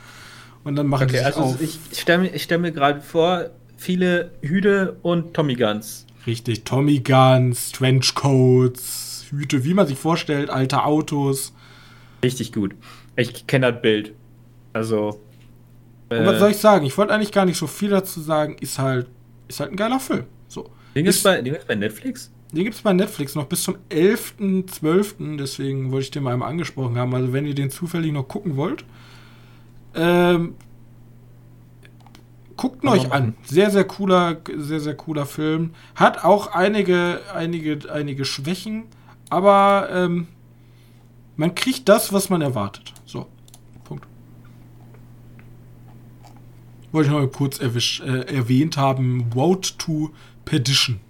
Und 0.64 0.76
dann 0.76 0.86
machen 0.86 1.04
Okay, 1.04 1.18
sich 1.18 1.26
also 1.26 1.40
auf. 1.40 1.61
ich, 1.61 1.78
ich 1.90 2.00
stelle 2.00 2.22
mir, 2.22 2.38
stell 2.38 2.58
mir 2.58 2.72
gerade 2.72 3.00
vor, 3.00 3.50
viele 3.76 4.32
Hüte 4.42 4.96
und 5.02 5.32
Tommy 5.34 5.54
Guns. 5.54 6.06
Richtig, 6.26 6.64
Tommy 6.64 7.00
Guns, 7.00 7.72
Trenchcoats, 7.72 9.24
Hüte, 9.30 9.64
wie 9.64 9.74
man 9.74 9.86
sich 9.86 9.98
vorstellt, 9.98 10.50
alte 10.50 10.84
Autos. 10.84 11.54
Richtig 12.22 12.52
gut. 12.52 12.74
Ich 13.16 13.46
kenne 13.46 13.72
das 13.72 13.80
Bild. 13.82 14.12
Also. 14.72 15.20
Und 16.11 16.26
was 16.26 16.38
soll 16.40 16.50
ich 16.50 16.56
sagen? 16.58 16.84
Ich 16.86 16.98
wollte 16.98 17.14
eigentlich 17.14 17.32
gar 17.32 17.44
nicht 17.46 17.56
so 17.56 17.66
viel 17.66 17.90
dazu 17.90 18.20
sagen. 18.20 18.56
Ist 18.61 18.78
halt, 18.78 19.06
ist 19.48 19.61
halt 19.61 19.70
ein 19.70 19.76
geiler 19.76 20.00
Film. 20.00 20.24
So. 20.48 20.70
Ding 20.94 21.06
ist, 21.06 21.22
bei, 21.22 21.40
Ding 21.40 21.54
ist 21.54 21.66
bei 21.66 21.76
Netflix? 21.76 22.30
Den 22.52 22.64
gibt 22.64 22.74
es 22.74 22.82
bei 22.82 22.92
Netflix 22.92 23.36
noch 23.36 23.46
bis 23.46 23.62
zum 23.62 23.76
11.12. 23.90 25.36
Deswegen 25.36 25.92
wollte 25.92 26.04
ich 26.04 26.11
den 26.11 26.24
mal 26.24 26.32
einmal 26.32 26.50
angesprochen 26.50 26.98
haben. 26.98 27.14
Also, 27.14 27.32
wenn 27.32 27.46
ihr 27.46 27.54
den 27.54 27.70
zufällig 27.70 28.12
noch 28.12 28.26
gucken 28.26 28.56
wollt, 28.56 28.84
ähm, 29.95 30.55
guckt 32.57 32.82
ihn 32.84 32.88
euch 32.88 33.11
an. 33.12 33.34
Sehr, 33.45 33.70
sehr 33.70 33.84
cooler, 33.84 34.38
sehr, 34.57 34.80
sehr 34.80 34.95
cooler 34.97 35.26
Film. 35.26 35.70
Hat 35.95 36.24
auch 36.24 36.49
einige, 36.49 37.20
einige, 37.34 37.78
einige 37.93 38.24
Schwächen, 38.24 38.84
aber 39.30 39.88
ähm, 39.93 40.28
man 41.36 41.55
kriegt 41.55 41.88
das, 41.88 42.12
was 42.12 42.28
man 42.28 42.43
erwartet. 42.43 42.93
So, 43.07 43.26
Punkt. 43.84 44.07
Wollte 46.93 47.07
ich 47.09 47.12
noch 47.12 47.20
mal 47.20 47.28
kurz 47.28 47.59
erwisch, 47.61 48.01
äh, 48.01 48.34
erwähnt 48.34 48.76
haben. 48.76 49.30
Road 49.34 49.78
to 49.78 50.11
Perdition. 50.45 51.01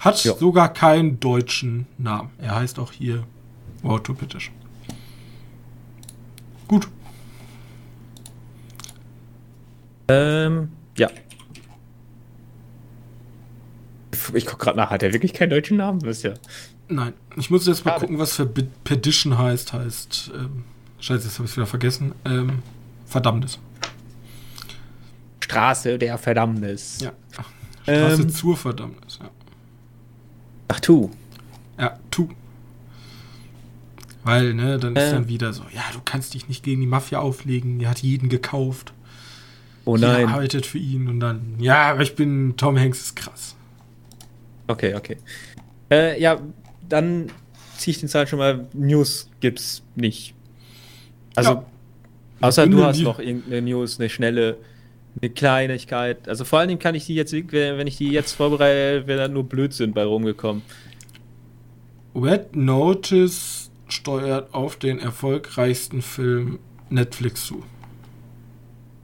Hat 0.00 0.22
Ja. 0.24 0.34
sogar 0.34 0.72
keinen 0.72 1.20
deutschen 1.20 1.86
Namen. 1.96 2.30
Er 2.38 2.56
heißt 2.56 2.78
auch 2.78 2.92
hier 2.92 3.24
Road 3.84 4.04
to 4.04 4.14
Perdition. 4.14 4.54
Gut. 6.68 6.88
Ähm, 10.08 10.68
ja. 10.96 11.08
Ich 14.32 14.46
guck 14.46 14.58
gerade 14.58 14.76
nach, 14.76 14.90
hat 14.90 15.02
er 15.02 15.12
wirklich 15.12 15.32
keinen 15.32 15.50
deutschen 15.50 15.76
Namen? 15.76 16.00
Ja. 16.22 16.34
Nein, 16.88 17.12
ich 17.36 17.50
muss 17.50 17.66
jetzt 17.66 17.84
mal 17.84 17.92
Schade. 17.92 18.00
gucken, 18.02 18.18
was 18.18 18.34
für 18.34 18.46
Perdition 18.46 19.36
heißt. 19.38 19.72
Heißt, 19.72 20.32
ähm, 20.34 20.64
scheiße, 21.00 21.24
jetzt 21.24 21.34
habe 21.38 21.44
ich 21.44 21.50
es 21.52 21.56
wieder 21.56 21.66
vergessen. 21.66 22.14
Ähm, 22.24 22.62
Verdammnis. 23.06 23.58
Straße 25.40 25.98
der 25.98 26.16
Verdammnis. 26.18 27.00
Ja. 27.00 27.12
Straße 27.82 28.22
Ähm. 28.22 28.28
zur 28.30 28.56
Verdammnis. 28.56 29.18
Ja. 29.22 29.30
Ach 30.68 30.80
tu. 30.80 31.10
ja, 31.78 31.98
tu. 32.10 32.28
Weil, 34.24 34.54
ne, 34.54 34.78
dann 34.78 34.96
ist 34.96 35.02
Ähm. 35.02 35.12
dann 35.12 35.28
wieder 35.28 35.52
so, 35.52 35.64
ja, 35.74 35.82
du 35.92 36.00
kannst 36.04 36.32
dich 36.34 36.48
nicht 36.48 36.62
gegen 36.64 36.80
die 36.80 36.86
Mafia 36.86 37.18
auflegen, 37.18 37.78
die 37.78 37.86
hat 37.86 37.98
jeden 38.00 38.28
gekauft. 38.30 38.94
Oh 39.86 39.96
Jeder 39.96 40.12
nein. 40.14 40.28
arbeitet 40.28 40.64
für 40.66 40.78
ihn 40.78 41.08
und 41.08 41.20
dann, 41.20 41.56
ja, 41.58 41.90
aber 41.90 42.02
ich 42.02 42.14
bin, 42.14 42.54
Tom 42.56 42.78
Hanks 42.78 43.00
ist 43.00 43.16
krass. 43.16 43.54
Okay, 44.66 44.94
okay. 44.94 45.18
Äh, 45.90 46.20
ja, 46.20 46.40
dann 46.88 47.26
ziehe 47.76 47.92
ich 47.92 48.00
den 48.00 48.08
Zahlen 48.08 48.26
schon 48.26 48.38
mal. 48.38 48.66
News 48.72 49.28
gibt's 49.40 49.82
nicht. 49.94 50.34
Also, 51.34 51.50
Ja. 51.52 51.64
außer 52.40 52.66
du 52.66 52.82
hast 52.82 53.00
noch 53.00 53.18
irgendeine 53.18 53.60
News, 53.62 54.00
eine 54.00 54.08
schnelle, 54.08 54.56
eine 55.20 55.30
Kleinigkeit. 55.30 56.28
Also 56.28 56.44
vor 56.44 56.60
allen 56.60 56.68
Dingen 56.68 56.80
kann 56.80 56.94
ich 56.94 57.04
die 57.06 57.14
jetzt, 57.14 57.32
wenn 57.32 57.86
ich 57.86 57.98
die 57.98 58.08
jetzt 58.10 58.32
vorbereite, 58.32 59.06
wäre 59.06 59.18
da 59.22 59.28
nur 59.28 59.44
Blödsinn 59.44 59.92
bei 59.92 60.04
rumgekommen. 60.04 60.62
Red 62.14 62.54
Notice 62.56 63.70
steuert 63.88 64.54
auf 64.54 64.76
den 64.76 64.98
erfolgreichsten 64.98 66.00
Film 66.00 66.58
Netflix 66.88 67.44
zu. 67.46 67.62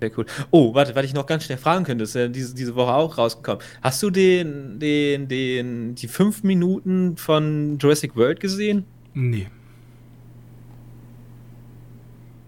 Sehr 0.01 0.11
cool. 0.17 0.25
Oh, 0.51 0.75
warte, 0.75 0.95
was 0.95 1.05
ich 1.05 1.13
noch 1.13 1.27
ganz 1.27 1.45
schnell 1.45 1.59
fragen 1.59 1.85
könnte, 1.85 2.05
ist 2.05 2.15
ja 2.15 2.27
diese, 2.27 2.55
diese 2.55 2.75
Woche 2.75 2.95
auch 2.95 3.19
rausgekommen. 3.19 3.63
Hast 3.83 4.03
du 4.03 4.11
den, 4.11 4.79
den, 4.79 5.29
den, 5.29 5.95
die 5.95 6.09
fünf 6.09 6.43
Minuten 6.43 7.19
von 7.19 7.77
Jurassic 7.79 8.17
World 8.17 8.41
gesehen? 8.41 8.85
Nee. 9.13 9.49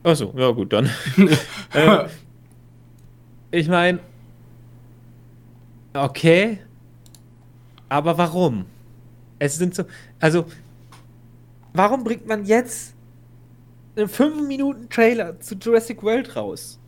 Achso, 0.02 0.32
ja 0.36 0.50
gut, 0.50 0.72
dann. 0.72 0.90
äh, 1.74 2.06
ich 3.50 3.68
meine, 3.68 4.00
okay, 5.92 6.58
aber 7.88 8.16
warum? 8.16 8.64
Es 9.38 9.58
sind 9.58 9.74
so, 9.74 9.84
also, 10.18 10.46
warum 11.74 12.02
bringt 12.02 12.26
man 12.26 12.46
jetzt 12.46 12.94
einen 13.94 14.08
5 14.08 14.48
Minuten 14.48 14.88
Trailer 14.88 15.38
zu 15.38 15.54
Jurassic 15.54 16.02
World 16.02 16.34
raus? 16.34 16.78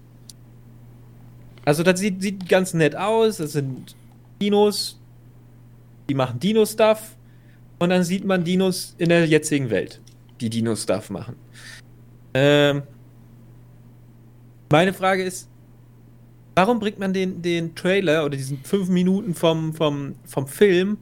Also, 1.64 1.82
das 1.82 2.00
sieht, 2.00 2.22
sieht 2.22 2.48
ganz 2.48 2.74
nett 2.74 2.94
aus, 2.94 3.38
das 3.38 3.52
sind 3.52 3.94
Dinos, 4.40 4.98
die 6.08 6.14
machen 6.14 6.38
Dino-Stuff 6.38 7.16
und 7.78 7.90
dann 7.90 8.04
sieht 8.04 8.24
man 8.24 8.44
Dinos 8.44 8.94
in 8.98 9.08
der 9.08 9.26
jetzigen 9.26 9.70
Welt, 9.70 10.00
die 10.40 10.50
Dino-Stuff 10.50 11.10
machen. 11.10 11.36
Ähm, 12.34 12.82
meine 14.70 14.92
Frage 14.92 15.22
ist, 15.22 15.48
warum 16.54 16.80
bringt 16.80 16.98
man 16.98 17.12
den, 17.12 17.42
den 17.42 17.74
Trailer 17.74 18.24
oder 18.24 18.36
diesen 18.36 18.58
fünf 18.64 18.88
Minuten 18.88 19.34
vom, 19.34 19.72
vom, 19.72 20.16
vom 20.24 20.46
Film 20.46 20.98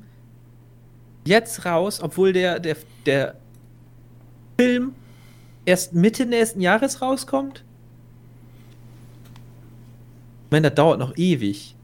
jetzt 1.25 1.65
raus, 1.65 2.01
obwohl 2.03 2.33
der, 2.33 2.61
der, 2.61 2.77
der 3.07 3.37
Film 4.59 4.93
erst 5.65 5.95
Mitte 5.95 6.27
nächsten 6.27 6.61
Jahres 6.61 7.01
rauskommt? 7.01 7.65
Meine, 10.53 10.69
das 10.69 10.75
dauert 10.75 10.99
noch 10.99 11.17
ewig. 11.17 11.75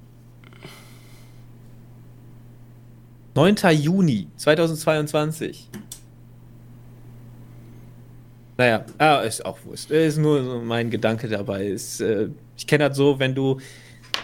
9. 3.35 3.57
Juni 3.73 4.29
2022. 4.37 5.71
Naja, 8.59 8.85
ah, 8.99 9.21
ist 9.21 9.43
auch 9.47 9.59
Wurst. 9.65 9.91
Ist 9.91 10.19
nur 10.19 10.45
so 10.45 10.61
mein 10.61 10.91
Gedanke 10.91 11.29
dabei. 11.29 11.69
Ist, 11.69 12.03
äh, 12.03 12.29
ich 12.59 12.67
kenne 12.67 12.91
das 12.91 12.99
so, 12.99 13.19
wenn 13.19 13.35
du, 13.35 13.59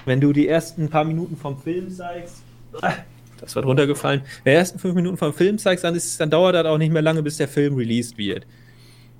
wenn 0.04 0.20
du 0.20 0.34
die 0.34 0.46
ersten 0.46 0.90
paar 0.90 1.04
Minuten 1.04 1.38
vom 1.38 1.56
Film 1.58 1.88
zeigst. 1.88 2.42
Ah, 2.82 2.92
Das 3.40 3.54
wird 3.54 3.64
runtergefallen. 3.64 4.24
Wenn 4.42 4.52
die 4.52 4.58
ersten 4.58 4.78
fünf 4.78 4.94
Minuten 4.94 5.16
vom 5.16 5.32
Film 5.32 5.56
zeigst, 5.56 5.84
dann, 5.84 5.94
ist, 5.94 6.20
dann 6.20 6.28
dauert 6.28 6.54
das 6.54 6.66
auch 6.66 6.76
nicht 6.76 6.92
mehr 6.92 7.00
lange, 7.00 7.22
bis 7.22 7.38
der 7.38 7.48
Film 7.48 7.76
released 7.76 8.18
wird. 8.18 8.46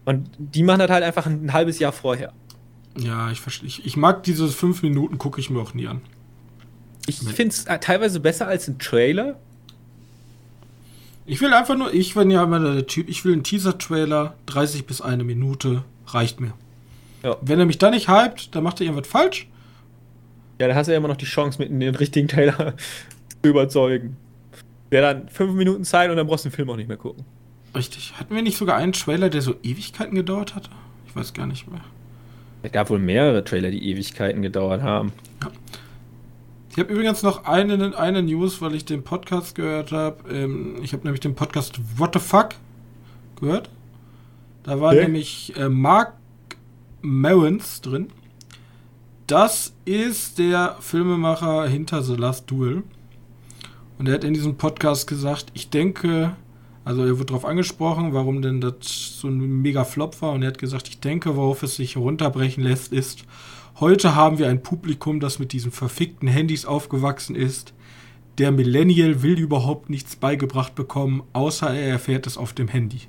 Und 0.05 0.29
die 0.37 0.63
machen 0.63 0.81
das 0.81 0.91
halt 0.91 1.03
einfach 1.03 1.25
ein, 1.25 1.47
ein 1.47 1.53
halbes 1.55 1.79
Jahr 1.79 1.93
vorher. 1.93 2.35
Ja, 2.99 3.31
ich 3.31 3.41
verstehe. 3.41 3.67
Ich, 3.67 3.85
ich 3.85 3.97
mag 3.97 4.23
diese 4.23 4.49
fünf 4.49 4.83
Minuten, 4.83 5.19
gucke 5.19 5.41
ich 5.41 5.51
mir 5.51 5.61
auch 5.61 5.75
nie 5.75 5.87
an. 5.87 6.01
Ich 7.07 7.19
finde 7.19 7.55
es 7.55 7.65
teilweise 7.81 8.21
besser 8.21 8.47
als 8.47 8.69
ein 8.69 8.79
Trailer. 8.79 9.39
Ich 11.27 11.41
will 11.41 11.53
einfach 11.53 11.77
nur, 11.77 11.93
ich 11.93 12.15
bin 12.15 12.31
ja 12.31 12.45
immer 12.45 12.61
der 12.61 12.87
Typ, 12.87 13.09
ich 13.09 13.25
will 13.25 13.33
einen 13.33 13.45
Teaser-Trailer, 13.45 14.35
30 14.47 14.87
bis 14.87 15.01
eine 15.01 15.25
Minute, 15.25 15.85
reicht 16.07 16.41
mir. 16.41 16.53
Ja. 17.23 17.37
Wenn 17.41 17.59
er 17.59 17.65
mich 17.65 17.79
da 17.79 17.91
nicht 17.91 18.09
hypt, 18.09 18.55
dann 18.55 18.63
macht 18.63 18.81
er 18.81 18.87
irgendwas 18.87 19.09
falsch. 19.09 19.49
Ja, 20.61 20.69
da 20.69 20.75
hast 20.75 20.87
du 20.87 20.93
ja 20.93 20.99
immer 20.99 21.09
noch 21.09 21.17
die 21.17 21.25
Chance, 21.25 21.59
mit 21.59 21.71
den 21.71 21.95
richtigen 21.95 22.29
Trailer 22.29 22.75
zu 23.43 23.49
überzeugen. 23.49 24.17
Der 24.93 25.01
dann 25.01 25.29
fünf 25.29 25.55
Minuten 25.55 25.85
Zeit 25.85 26.11
und 26.11 26.17
dann 26.17 26.27
brauchst 26.27 26.45
du 26.45 26.51
den 26.51 26.55
Film 26.55 26.71
auch 26.71 26.77
nicht 26.77 26.89
mehr 26.89 26.99
gucken. 26.99 27.25
Richtig. 27.75 28.15
Hatten 28.19 28.35
wir 28.35 28.43
nicht 28.43 28.57
sogar 28.57 28.77
einen 28.77 28.93
Trailer, 28.93 29.31
der 29.31 29.43
so 29.43 29.55
Ewigkeiten 29.63 30.15
gedauert 30.15 30.55
hat? 30.55 30.71
Ich 31.07 31.17
weiß 31.17 31.33
gar 31.33 31.47
nicht 31.47 31.69
mehr. 31.71 31.81
Es 32.65 32.73
gab 32.73 32.89
wohl 32.89 32.99
mehrere 32.99 33.45
Trailer, 33.45 33.71
die 33.71 33.91
Ewigkeiten 33.91 34.41
gedauert 34.41 34.81
haben. 34.83 35.13
Ich 36.71 36.79
habe 36.79 36.91
übrigens 36.93 37.23
noch 37.23 37.45
eine, 37.45 37.97
eine 37.97 38.23
News, 38.23 38.63
weil 38.63 38.75
ich 38.75 38.87
den 38.87 39.05
Podcast 39.05 39.55
gehört 39.55 39.93
habe. 39.93 40.29
Ähm, 40.33 40.77
ich 40.83 40.95
habe 40.95 41.05
nämlich 41.05 41.21
den 41.21 41.35
Podcast 41.35 41.79
What 41.99 42.15
the 42.15 42.21
Fuck 42.21 42.55
gehört. 43.39 43.69
Da 44.63 44.81
war 44.81 44.93
Okay. 44.93 45.03
nämlich 45.03 45.53
äh, 45.59 45.69
Mark 45.69 46.15
Marons 47.03 47.83
drin. 47.83 48.09
Das 49.27 49.75
ist 49.85 50.39
der 50.39 50.77
Filmemacher 50.81 51.67
hinter 51.69 52.03
The 52.03 52.17
Last 52.17 52.51
Duel. 52.51 52.83
Und 53.99 54.09
er 54.09 54.15
hat 54.15 54.25
in 54.25 54.33
diesem 54.33 54.57
Podcast 54.57 55.07
gesagt, 55.07 55.47
ich 55.53 55.69
denke, 55.69 56.35
also 56.85 57.05
er 57.05 57.13
wurde 57.19 57.27
darauf 57.27 57.45
angesprochen, 57.45 58.13
warum 58.13 58.43
denn 58.43 58.61
das 58.61 59.19
so 59.19 59.29
ein 59.29 59.39
mega 59.63 59.85
Flop 59.85 60.21
war. 60.21 60.33
Und 60.33 60.43
er 60.43 60.49
hat 60.49 60.59
gesagt, 60.59 60.89
ich 60.89 61.01
denke, 61.01 61.37
worauf 61.37 61.63
es 61.63 61.77
sich 61.77 61.97
runterbrechen 61.97 62.63
lässt, 62.63 62.93
ist, 62.93 63.25
heute 63.81 64.15
haben 64.15 64.39
wir 64.39 64.49
ein 64.49 64.63
Publikum, 64.63 65.21
das 65.21 65.39
mit 65.39 65.53
diesen 65.53 65.73
verfickten 65.73 66.29
Handys 66.29 66.67
aufgewachsen 66.67 67.37
ist. 67.37 67.73
Der 68.39 68.53
Millennial 68.53 69.23
will 69.23 69.39
überhaupt 69.39 69.89
nichts 69.89 70.17
beigebracht 70.17 70.75
bekommen, 70.75 71.23
außer 71.33 71.71
er 71.71 71.89
erfährt 71.89 72.27
es 72.27 72.37
auf 72.37 72.53
dem 72.53 72.69
Handy. 72.69 73.03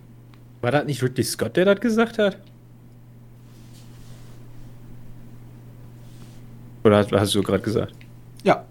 War 0.61 0.71
das 0.71 0.85
nicht 0.85 1.03
Ridley 1.03 1.23
Scott, 1.23 1.57
der 1.57 1.65
das 1.65 1.81
gesagt 1.81 2.17
hat? 2.17 2.37
Oder 6.83 6.97
hast, 6.97 7.11
hast 7.11 7.35
du 7.35 7.41
gerade 7.41 7.63
gesagt? 7.63 7.93
Ja, 8.43 8.63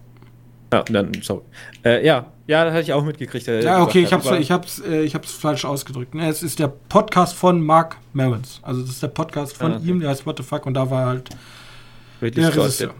Ja, 0.72 0.82
dann, 0.82 1.12
sorry. 1.22 1.42
Äh, 1.84 2.04
ja, 2.04 2.32
ja, 2.46 2.64
das 2.64 2.72
hatte 2.74 2.82
ich 2.82 2.92
auch 2.92 3.04
mitgekriegt. 3.04 3.46
ja 3.46 3.82
okay, 3.82 4.02
ich 4.02 4.12
hat, 4.12 4.24
ich 4.40 4.50
hab's, 4.50 4.80
äh, 4.80 5.02
ich 5.02 5.14
hab's 5.14 5.32
falsch 5.32 5.64
ausgedrückt. 5.64 6.14
Ne, 6.14 6.28
es 6.28 6.42
ist 6.42 6.58
der 6.58 6.68
Podcast 6.68 7.34
von 7.34 7.60
Mark 7.60 7.96
Marons. 8.12 8.60
Also 8.62 8.80
das 8.82 8.90
ist 8.90 9.02
der 9.02 9.08
Podcast 9.08 9.56
von 9.56 9.72
Ah, 9.72 9.76
okay. 9.76 9.88
ihm, 9.88 10.00
der 10.00 10.10
heißt 10.10 10.26
What 10.26 10.36
the 10.38 10.42
Fuck 10.42 10.66
und 10.66 10.74
da 10.74 10.90
war 10.90 11.06
halt 11.06 11.30
Ridley 12.22 12.42
der 12.42 12.56
Regisseur. 12.56 12.94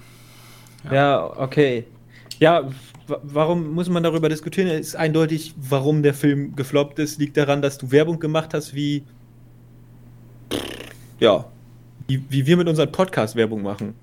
Ja, 0.91 1.25
okay. 1.39 1.85
Ja, 2.41 2.63
wa- 3.07 3.21
warum 3.23 3.73
muss 3.75 3.89
man 3.89 4.03
darüber 4.03 4.29
diskutieren? 4.29 4.69
Es 4.69 4.89
ist 4.89 4.97
eindeutig, 4.97 5.55
warum 5.57 6.03
der 6.03 6.15
Film 6.15 6.55
gefloppt 6.57 6.99
ist. 6.99 7.19
Liegt 7.19 7.37
daran, 7.37 7.63
dass 7.63 7.79
du 7.79 7.91
Werbung 7.91 8.19
gemacht 8.21 8.53
hast, 8.55 8.75
wie. 8.75 9.05
Ja. 11.21 11.45
Wie, 12.07 12.23
wie 12.29 12.47
wir 12.47 12.57
mit 12.57 12.69
unserem 12.69 12.93
Podcast 12.93 13.35
Werbung 13.37 13.63
machen. 13.63 13.95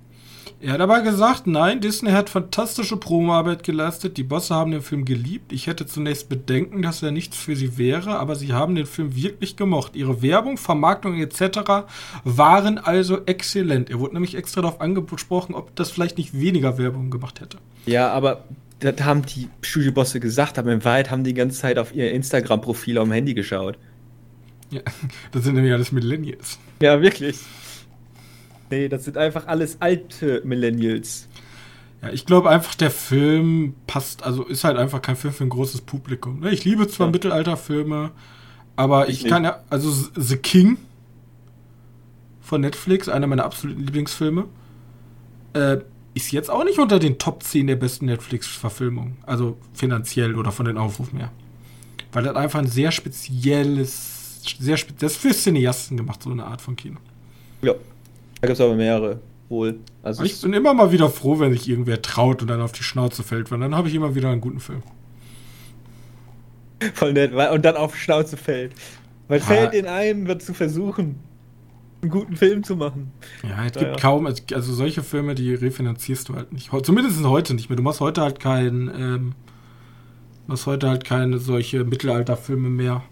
Er 0.63 0.73
hat 0.73 0.81
aber 0.81 1.01
gesagt, 1.01 1.47
nein, 1.47 1.81
Disney 1.81 2.11
hat 2.11 2.29
fantastische 2.29 2.95
Promoarbeit 2.95 3.63
geleistet. 3.63 4.17
Die 4.17 4.23
Bosse 4.23 4.53
haben 4.53 4.69
den 4.69 4.83
Film 4.83 5.05
geliebt. 5.05 5.51
Ich 5.51 5.65
hätte 5.65 5.87
zunächst 5.87 6.29
Bedenken, 6.29 6.83
dass 6.83 7.01
er 7.01 7.09
nichts 7.09 7.35
für 7.35 7.55
sie 7.55 7.79
wäre, 7.79 8.19
aber 8.19 8.35
sie 8.35 8.53
haben 8.53 8.75
den 8.75 8.85
Film 8.85 9.15
wirklich 9.15 9.55
gemocht. 9.55 9.95
Ihre 9.95 10.21
Werbung, 10.21 10.57
Vermarktung 10.57 11.19
etc. 11.19 11.87
waren 12.23 12.77
also 12.77 13.25
exzellent. 13.25 13.89
Er 13.89 13.99
wurde 13.99 14.13
nämlich 14.13 14.35
extra 14.35 14.61
darauf 14.61 14.81
angesprochen, 14.81 15.55
ob 15.55 15.75
das 15.75 15.89
vielleicht 15.89 16.19
nicht 16.19 16.39
weniger 16.39 16.77
Werbung 16.77 17.09
gemacht 17.09 17.41
hätte. 17.41 17.57
Ja, 17.87 18.11
aber 18.11 18.43
das 18.81 19.01
haben 19.01 19.25
die 19.25 19.49
Studiobosse 19.61 20.19
gesagt, 20.19 20.59
aber 20.59 20.71
in 20.71 20.85
Wahrheit 20.85 21.09
haben 21.09 21.23
die, 21.23 21.31
die 21.31 21.39
ganze 21.39 21.59
Zeit 21.59 21.79
auf 21.79 21.95
ihr 21.95 22.11
Instagram-Profil 22.11 22.95
dem 22.95 23.11
Handy 23.11 23.33
geschaut. 23.33 23.79
Ja, 24.69 24.81
das 25.31 25.43
sind 25.43 25.55
nämlich 25.55 25.73
alles 25.73 25.91
Millennials. 25.91 26.59
Ja, 26.81 27.01
wirklich. 27.01 27.39
Nee, 28.71 28.87
das 28.87 29.03
sind 29.03 29.17
einfach 29.17 29.47
alles 29.47 29.77
alte 29.81 30.41
Millennials. 30.45 31.27
Ja, 32.01 32.09
ich 32.09 32.25
glaube 32.25 32.49
einfach, 32.49 32.73
der 32.73 32.89
Film 32.89 33.75
passt, 33.85 34.23
also 34.23 34.43
ist 34.43 34.63
halt 34.63 34.77
einfach 34.77 35.01
kein 35.01 35.15
Film 35.15 35.33
für 35.33 35.43
ein 35.43 35.49
großes 35.49 35.81
Publikum. 35.81 36.39
Ne? 36.39 36.51
Ich 36.51 36.65
liebe 36.65 36.87
zwar 36.87 37.07
ja. 37.07 37.11
Mittelalterfilme, 37.11 38.11
aber 38.75 39.09
ich, 39.09 39.25
ich 39.25 39.29
kann 39.29 39.43
ja, 39.43 39.59
also 39.69 39.91
The 40.15 40.37
King 40.37 40.77
von 42.41 42.61
Netflix, 42.61 43.07
einer 43.07 43.27
meiner 43.27 43.45
absoluten 43.45 43.81
Lieblingsfilme, 43.81 44.45
äh, 45.53 45.77
ist 46.13 46.31
jetzt 46.31 46.49
auch 46.49 46.63
nicht 46.63 46.79
unter 46.79 46.99
den 46.99 47.17
Top 47.17 47.43
10 47.43 47.67
der 47.67 47.75
besten 47.75 48.05
Netflix-Verfilmungen. 48.05 49.17
Also 49.25 49.57
finanziell 49.73 50.35
oder 50.35 50.51
von 50.51 50.65
den 50.65 50.77
Aufrufen 50.77 51.19
her. 51.19 51.31
Weil 52.11 52.23
das 52.23 52.35
einfach 52.35 52.59
ein 52.59 52.67
sehr 52.67 52.91
spezielles, 52.91 54.41
sehr 54.59 54.77
spe 54.77 54.93
das 54.99 55.13
ist 55.13 55.21
für 55.21 55.31
Cineasten 55.33 55.97
gemacht, 55.97 56.23
so 56.23 56.31
eine 56.31 56.45
Art 56.45 56.61
von 56.61 56.75
Kino. 56.75 56.99
Ja. 57.61 57.73
Da 58.41 58.47
gibt 58.47 58.59
es 58.59 58.61
aber 58.61 58.75
mehrere, 58.75 59.19
wohl. 59.49 59.79
Also 60.01 60.23
ich 60.23 60.41
bin 60.41 60.53
immer 60.53 60.73
mal 60.73 60.91
wieder 60.91 61.09
froh, 61.09 61.39
wenn 61.39 61.53
sich 61.53 61.69
irgendwer 61.69 62.01
traut 62.01 62.41
und 62.41 62.47
dann 62.47 62.61
auf 62.61 62.71
die 62.71 62.83
Schnauze 62.83 63.21
fällt, 63.21 63.51
weil 63.51 63.59
dann 63.59 63.75
habe 63.75 63.87
ich 63.87 63.93
immer 63.93 64.15
wieder 64.15 64.29
einen 64.29 64.41
guten 64.41 64.59
Film. 64.59 64.81
Voll 66.95 67.13
nett, 67.13 67.33
und 67.33 67.63
dann 67.63 67.75
auf 67.75 67.93
die 67.93 67.99
Schnauze 67.99 68.37
fällt. 68.37 68.73
Weil 69.27 69.39
ja. 69.39 69.45
fällt 69.45 69.73
in 69.73 70.27
wird 70.27 70.41
zu 70.41 70.55
versuchen, 70.55 71.19
einen 72.01 72.11
guten 72.11 72.35
Film 72.35 72.63
zu 72.63 72.75
machen. 72.75 73.11
Ja, 73.43 73.65
es 73.65 73.73
gibt 73.73 73.91
ja. 73.91 73.95
kaum, 73.95 74.25
also 74.25 74.73
solche 74.73 75.03
Filme, 75.03 75.35
die 75.35 75.53
refinanzierst 75.53 76.27
du 76.29 76.35
halt 76.35 76.51
nicht. 76.51 76.71
Zumindest 76.83 77.23
heute 77.23 77.53
nicht 77.53 77.69
mehr. 77.69 77.77
Du 77.77 77.83
machst 77.83 77.99
heute 77.99 78.21
halt 78.21 78.39
keinen, 78.39 78.87
ähm, 78.89 79.33
machst 80.47 80.65
heute 80.65 80.89
halt 80.89 81.05
keine 81.05 81.37
solche 81.37 81.83
Mittelalterfilme 81.83 82.69
mehr. 82.69 83.03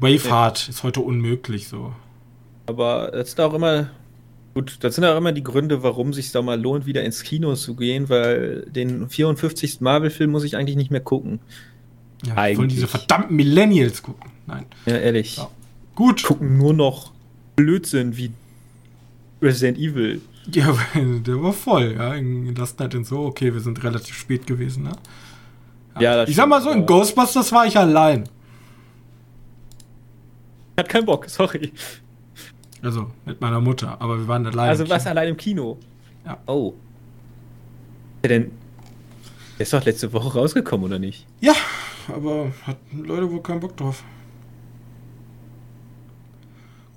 Waveheart 0.00 0.66
ja. 0.66 0.70
ist 0.70 0.82
heute 0.82 1.00
unmöglich 1.00 1.68
so. 1.68 1.92
Aber 2.66 3.10
das 3.12 3.32
sind 3.32 3.40
auch 3.40 3.54
immer, 3.54 3.90
gut, 4.54 4.78
das 4.80 4.94
sind 4.94 5.04
auch 5.04 5.16
immer 5.16 5.32
die 5.32 5.42
Gründe, 5.42 5.82
warum 5.82 6.10
es 6.10 6.16
sich 6.16 6.32
da 6.32 6.42
mal 6.42 6.60
lohnt, 6.60 6.86
wieder 6.86 7.02
ins 7.02 7.22
Kino 7.22 7.54
zu 7.54 7.74
gehen, 7.76 8.08
weil 8.08 8.62
den 8.70 9.08
54. 9.08 9.80
Marvel-Film 9.80 10.30
muss 10.30 10.44
ich 10.44 10.56
eigentlich 10.56 10.76
nicht 10.76 10.90
mehr 10.90 11.00
gucken. 11.00 11.40
Ja, 12.26 12.36
eigentlich. 12.36 12.58
wollen 12.58 12.68
diese 12.68 12.88
verdammten 12.88 13.36
Millennials 13.36 14.02
gucken. 14.02 14.30
Nein. 14.46 14.64
Ja, 14.86 14.96
ehrlich. 14.96 15.36
Ja. 15.36 15.50
Gut. 15.94 16.22
Gucken 16.22 16.56
nur 16.56 16.72
noch 16.72 17.12
Blödsinn 17.56 18.16
wie 18.16 18.32
Resident 19.42 19.78
Evil. 19.78 20.20
Ja, 20.52 20.76
der 20.94 21.42
war 21.42 21.52
voll, 21.52 21.94
ja. 21.96 22.14
In 22.14 22.54
Last 22.54 22.80
Night 22.80 22.94
and 22.94 23.06
so, 23.06 23.20
okay, 23.20 23.52
wir 23.52 23.60
sind 23.60 23.82
relativ 23.82 24.16
spät 24.16 24.46
gewesen, 24.46 24.84
ne? 24.84 24.92
Ja, 25.96 26.16
ja 26.16 26.24
ich 26.24 26.36
sag 26.36 26.48
mal 26.48 26.60
so, 26.60 26.70
in 26.70 26.86
Ghostbusters 26.86 27.52
war 27.52 27.66
ich 27.66 27.76
allein. 27.76 28.24
Hat 30.76 30.88
keinen 30.88 31.06
Bock, 31.06 31.28
sorry. 31.28 31.72
Also 32.84 33.10
mit 33.24 33.40
meiner 33.40 33.60
Mutter, 33.60 34.00
aber 34.00 34.18
wir 34.18 34.28
waren 34.28 34.46
allein. 34.46 34.68
Also 34.68 34.88
was 34.88 35.06
allein 35.06 35.30
im 35.30 35.36
Kino? 35.36 35.78
Ja. 36.26 36.38
Oh. 36.46 36.74
Ja, 38.22 38.28
denn 38.28 38.50
der 39.58 39.62
ist 39.62 39.72
doch 39.72 39.84
letzte 39.84 40.12
Woche 40.12 40.38
rausgekommen, 40.38 40.84
oder 40.84 40.98
nicht? 40.98 41.26
Ja, 41.40 41.54
aber 42.08 42.52
hatten 42.66 43.04
Leute 43.04 43.30
wohl 43.30 43.42
keinen 43.42 43.60
Bock 43.60 43.76
drauf. 43.76 44.04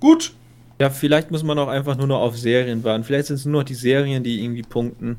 Gut. 0.00 0.34
Ja, 0.78 0.90
vielleicht 0.90 1.30
muss 1.30 1.42
man 1.42 1.58
auch 1.58 1.68
einfach 1.68 1.96
nur 1.96 2.06
noch 2.06 2.20
auf 2.20 2.38
Serien 2.38 2.84
warten. 2.84 3.02
Vielleicht 3.02 3.28
sind 3.28 3.36
es 3.36 3.44
nur 3.44 3.62
noch 3.62 3.66
die 3.66 3.74
Serien, 3.74 4.22
die 4.22 4.44
irgendwie 4.44 4.62
punkten. 4.62 5.16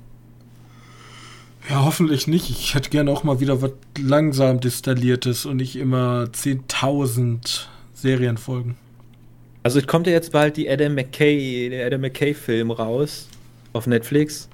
Ja, 1.70 1.84
hoffentlich 1.84 2.28
nicht. 2.28 2.49
Ich 2.49 2.76
hätte 2.76 2.89
gerne 2.89 3.11
auch 3.11 3.24
mal 3.24 3.39
wieder 3.39 3.61
was 3.61 3.72
langsam 3.97 4.59
distilliertes 4.59 5.45
und 5.45 5.57
nicht 5.57 5.76
immer 5.76 6.26
10.000 6.32 7.65
Serienfolgen. 7.93 8.78
Also 9.64 9.80
es 9.80 9.88
kommt 9.88 10.07
ja 10.07 10.14
jetzt 10.14 10.32
bald 10.32 10.57
die 10.57 10.70
Adam 10.70 10.95
McKay, 10.95 11.70
der 11.70 11.86
Adam 11.86 12.01
McKay-Film 12.01 12.72
raus 12.72 13.28
auf 13.74 13.88
Netflix. 13.88 14.49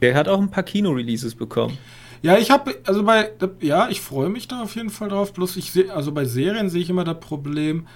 Der 0.00 0.14
hat 0.14 0.28
auch 0.28 0.40
ein 0.40 0.50
paar 0.50 0.62
Kino-Releases 0.62 1.34
bekommen. 1.34 1.76
Ja, 2.22 2.38
ich 2.38 2.50
habe, 2.50 2.76
also 2.84 3.02
bei, 3.02 3.30
ja, 3.60 3.88
ich 3.88 4.00
freue 4.00 4.28
mich 4.28 4.46
da 4.46 4.62
auf 4.62 4.76
jeden 4.76 4.90
Fall 4.90 5.08
drauf. 5.08 5.32
Bloß 5.32 5.56
ich 5.56 5.72
sehe, 5.72 5.92
also 5.92 6.12
bei 6.12 6.24
Serien 6.24 6.68
sehe 6.70 6.82
ich 6.82 6.90
immer 6.90 7.04
das 7.04 7.18
Problem. 7.18 7.86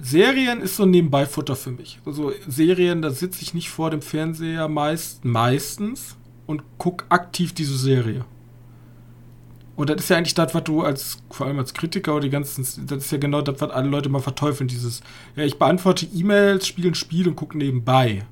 Serien 0.00 0.60
ist 0.60 0.76
so 0.76 0.86
Nebenbei-Futter 0.86 1.54
für 1.54 1.70
mich. 1.70 2.00
Also 2.04 2.32
Serien, 2.48 3.00
da 3.00 3.10
sitze 3.10 3.42
ich 3.42 3.54
nicht 3.54 3.70
vor 3.70 3.90
dem 3.90 4.02
Fernseher 4.02 4.68
meist, 4.68 5.24
meistens 5.24 6.16
und 6.46 6.62
gucke 6.78 7.04
aktiv 7.10 7.52
diese 7.52 7.76
Serie. 7.76 8.24
Und 9.76 9.90
das 9.90 10.02
ist 10.02 10.08
ja 10.08 10.16
eigentlich 10.16 10.34
das, 10.34 10.54
was 10.54 10.64
du 10.64 10.82
als, 10.82 11.18
vor 11.30 11.46
allem 11.46 11.58
als 11.58 11.74
Kritiker 11.74 12.12
oder 12.12 12.22
die 12.22 12.30
ganzen, 12.30 12.64
das 12.86 12.98
ist 12.98 13.12
ja 13.12 13.18
genau 13.18 13.42
das, 13.42 13.60
was 13.60 13.70
alle 13.70 13.88
Leute 13.88 14.08
mal 14.08 14.20
verteufeln, 14.20 14.68
dieses, 14.68 15.02
ja, 15.34 15.44
ich 15.44 15.58
beantworte 15.58 16.06
E-Mails, 16.06 16.66
spiele 16.66 16.88
ein 16.88 16.94
Spiel 16.94 17.26
und 17.26 17.34
gucke 17.34 17.58
nebenbei. 17.58 18.24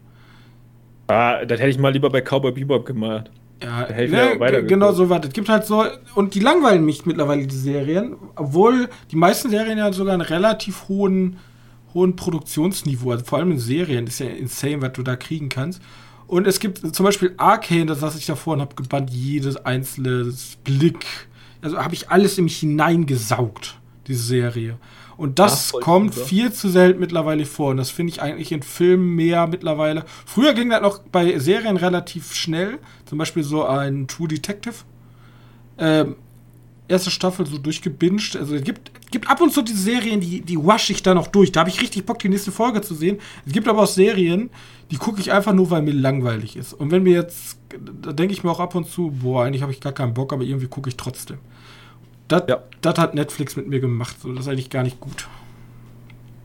Ah, 1.08 1.44
das 1.44 1.60
hätte 1.60 1.70
ich 1.70 1.78
mal 1.78 1.92
lieber 1.92 2.10
bei 2.10 2.20
Cowboy 2.20 2.52
Bebop 2.52 2.86
gemacht. 2.86 3.30
Ja, 3.62 3.88
ne, 3.88 4.64
genau 4.66 4.92
so 4.92 5.08
was. 5.08 5.26
Es 5.26 5.32
gibt 5.32 5.48
halt 5.48 5.64
so, 5.64 5.84
und 6.14 6.34
die 6.34 6.40
langweilen 6.40 6.84
mich 6.84 7.06
mittlerweile, 7.06 7.46
die 7.46 7.54
Serien, 7.54 8.16
obwohl 8.34 8.88
die 9.10 9.16
meisten 9.16 9.50
Serien 9.50 9.78
ja 9.78 9.92
sogar 9.92 10.14
einen 10.14 10.22
relativ 10.22 10.88
hohen, 10.88 11.38
hohen 11.94 12.16
Produktionsniveau, 12.16 13.12
also 13.12 13.24
vor 13.24 13.38
allem 13.38 13.52
in 13.52 13.58
Serien, 13.58 14.06
ist 14.06 14.18
ja 14.18 14.26
insane, 14.26 14.82
was 14.82 14.92
du 14.92 15.02
da 15.02 15.16
kriegen 15.16 15.48
kannst. 15.48 15.80
Und 16.26 16.46
es 16.46 16.60
gibt 16.60 16.94
zum 16.94 17.04
Beispiel 17.04 17.34
Arcane, 17.36 17.86
das 17.86 18.00
saß 18.00 18.16
ich 18.16 18.26
davor 18.26 18.54
und 18.54 18.62
habe 18.62 18.74
gebannt, 18.74 19.10
jedes 19.10 19.56
einzelne 19.56 20.32
Blick, 20.64 21.04
also 21.62 21.78
habe 21.78 21.94
ich 21.94 22.10
alles 22.10 22.36
in 22.38 22.44
mich 22.44 22.58
hineingesaugt, 22.58 23.78
diese 24.06 24.22
Serie. 24.22 24.78
Und 25.16 25.38
das 25.38 25.72
Ach, 25.74 25.80
kommt 25.80 26.14
super. 26.14 26.26
viel 26.26 26.52
zu 26.52 26.68
selten 26.68 26.98
mittlerweile 26.98 27.46
vor. 27.46 27.70
Und 27.70 27.76
das 27.76 27.90
finde 27.90 28.12
ich 28.12 28.22
eigentlich 28.22 28.50
in 28.50 28.62
Filmen 28.62 29.14
mehr 29.14 29.46
mittlerweile. 29.46 30.04
Früher 30.26 30.52
ging 30.54 30.70
das 30.70 30.82
noch 30.82 30.98
bei 30.98 31.38
Serien 31.38 31.76
relativ 31.76 32.34
schnell. 32.34 32.78
Zum 33.06 33.18
Beispiel 33.18 33.44
so 33.44 33.64
ein 33.64 34.08
True 34.08 34.28
Detective. 34.28 34.74
Ähm, 35.78 36.16
erste 36.88 37.10
Staffel 37.10 37.46
so 37.46 37.58
durchgebinged. 37.58 38.36
Also 38.36 38.54
es 38.54 38.64
gibt, 38.64 38.90
gibt 39.12 39.30
ab 39.30 39.40
und 39.40 39.52
zu 39.52 39.62
die 39.62 39.72
Serien, 39.72 40.20
die, 40.20 40.40
die 40.40 40.56
wasch 40.56 40.90
ich 40.90 41.02
da 41.02 41.14
noch 41.14 41.28
durch. 41.28 41.52
Da 41.52 41.60
habe 41.60 41.70
ich 41.70 41.80
richtig 41.80 42.04
Bock, 42.04 42.18
die 42.18 42.28
nächste 42.28 42.50
Folge 42.50 42.80
zu 42.80 42.94
sehen. 42.94 43.18
Es 43.46 43.52
gibt 43.52 43.68
aber 43.68 43.82
auch 43.82 43.86
Serien, 43.86 44.50
die 44.90 44.96
gucke 44.96 45.20
ich 45.20 45.30
einfach 45.30 45.52
nur, 45.52 45.70
weil 45.70 45.82
mir 45.82 45.92
langweilig 45.92 46.56
ist. 46.56 46.72
Und 46.72 46.90
wenn 46.90 47.04
mir 47.04 47.12
jetzt, 47.12 47.58
da 48.02 48.12
denke 48.12 48.32
ich 48.32 48.42
mir 48.42 48.50
auch 48.50 48.60
ab 48.60 48.74
und 48.74 48.88
zu, 48.88 49.12
boah, 49.22 49.44
eigentlich 49.44 49.62
habe 49.62 49.72
ich 49.72 49.80
gar 49.80 49.92
keinen 49.92 50.14
Bock, 50.14 50.32
aber 50.32 50.42
irgendwie 50.42 50.66
gucke 50.66 50.88
ich 50.88 50.96
trotzdem. 50.96 51.38
Das, 52.26 52.42
ja. 52.48 52.62
das 52.80 52.98
hat 52.98 53.14
Netflix 53.14 53.54
mit 53.56 53.68
mir 53.68 53.80
gemacht. 53.80 54.16
So, 54.20 54.32
das 54.32 54.46
ist 54.46 54.48
eigentlich 54.48 54.70
gar 54.70 54.82
nicht 54.82 54.98
gut. 54.98 55.28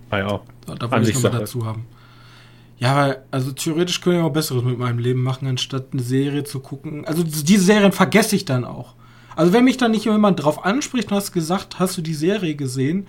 Ah 0.09 0.19
ja. 0.19 0.41
So, 0.67 0.75
da 0.75 0.91
wollte 0.91 1.09
ich 1.09 1.15
nochmal 1.15 1.39
dazu 1.39 1.65
haben. 1.65 1.85
Ja, 2.77 2.95
weil, 2.95 3.23
also 3.31 3.51
theoretisch 3.53 4.01
können 4.01 4.17
wir 4.17 4.25
auch 4.25 4.33
Besseres 4.33 4.63
mit 4.63 4.77
meinem 4.77 4.99
Leben 4.99 5.23
machen, 5.23 5.47
anstatt 5.47 5.87
eine 5.93 6.01
Serie 6.03 6.43
zu 6.43 6.59
gucken. 6.59 7.05
Also 7.05 7.23
diese 7.23 7.63
Serien 7.63 7.91
vergesse 7.91 8.35
ich 8.35 8.45
dann 8.45 8.65
auch. 8.65 8.93
Also 9.37 9.53
wenn 9.53 9.65
mich 9.65 9.77
dann 9.77 9.91
nicht 9.91 10.05
jemand 10.05 10.43
drauf 10.43 10.65
anspricht 10.65 11.11
und 11.11 11.15
hast 11.15 11.31
gesagt, 11.31 11.77
hast 11.77 11.95
du 11.95 12.01
die 12.01 12.15
Serie 12.15 12.55
gesehen, 12.55 13.05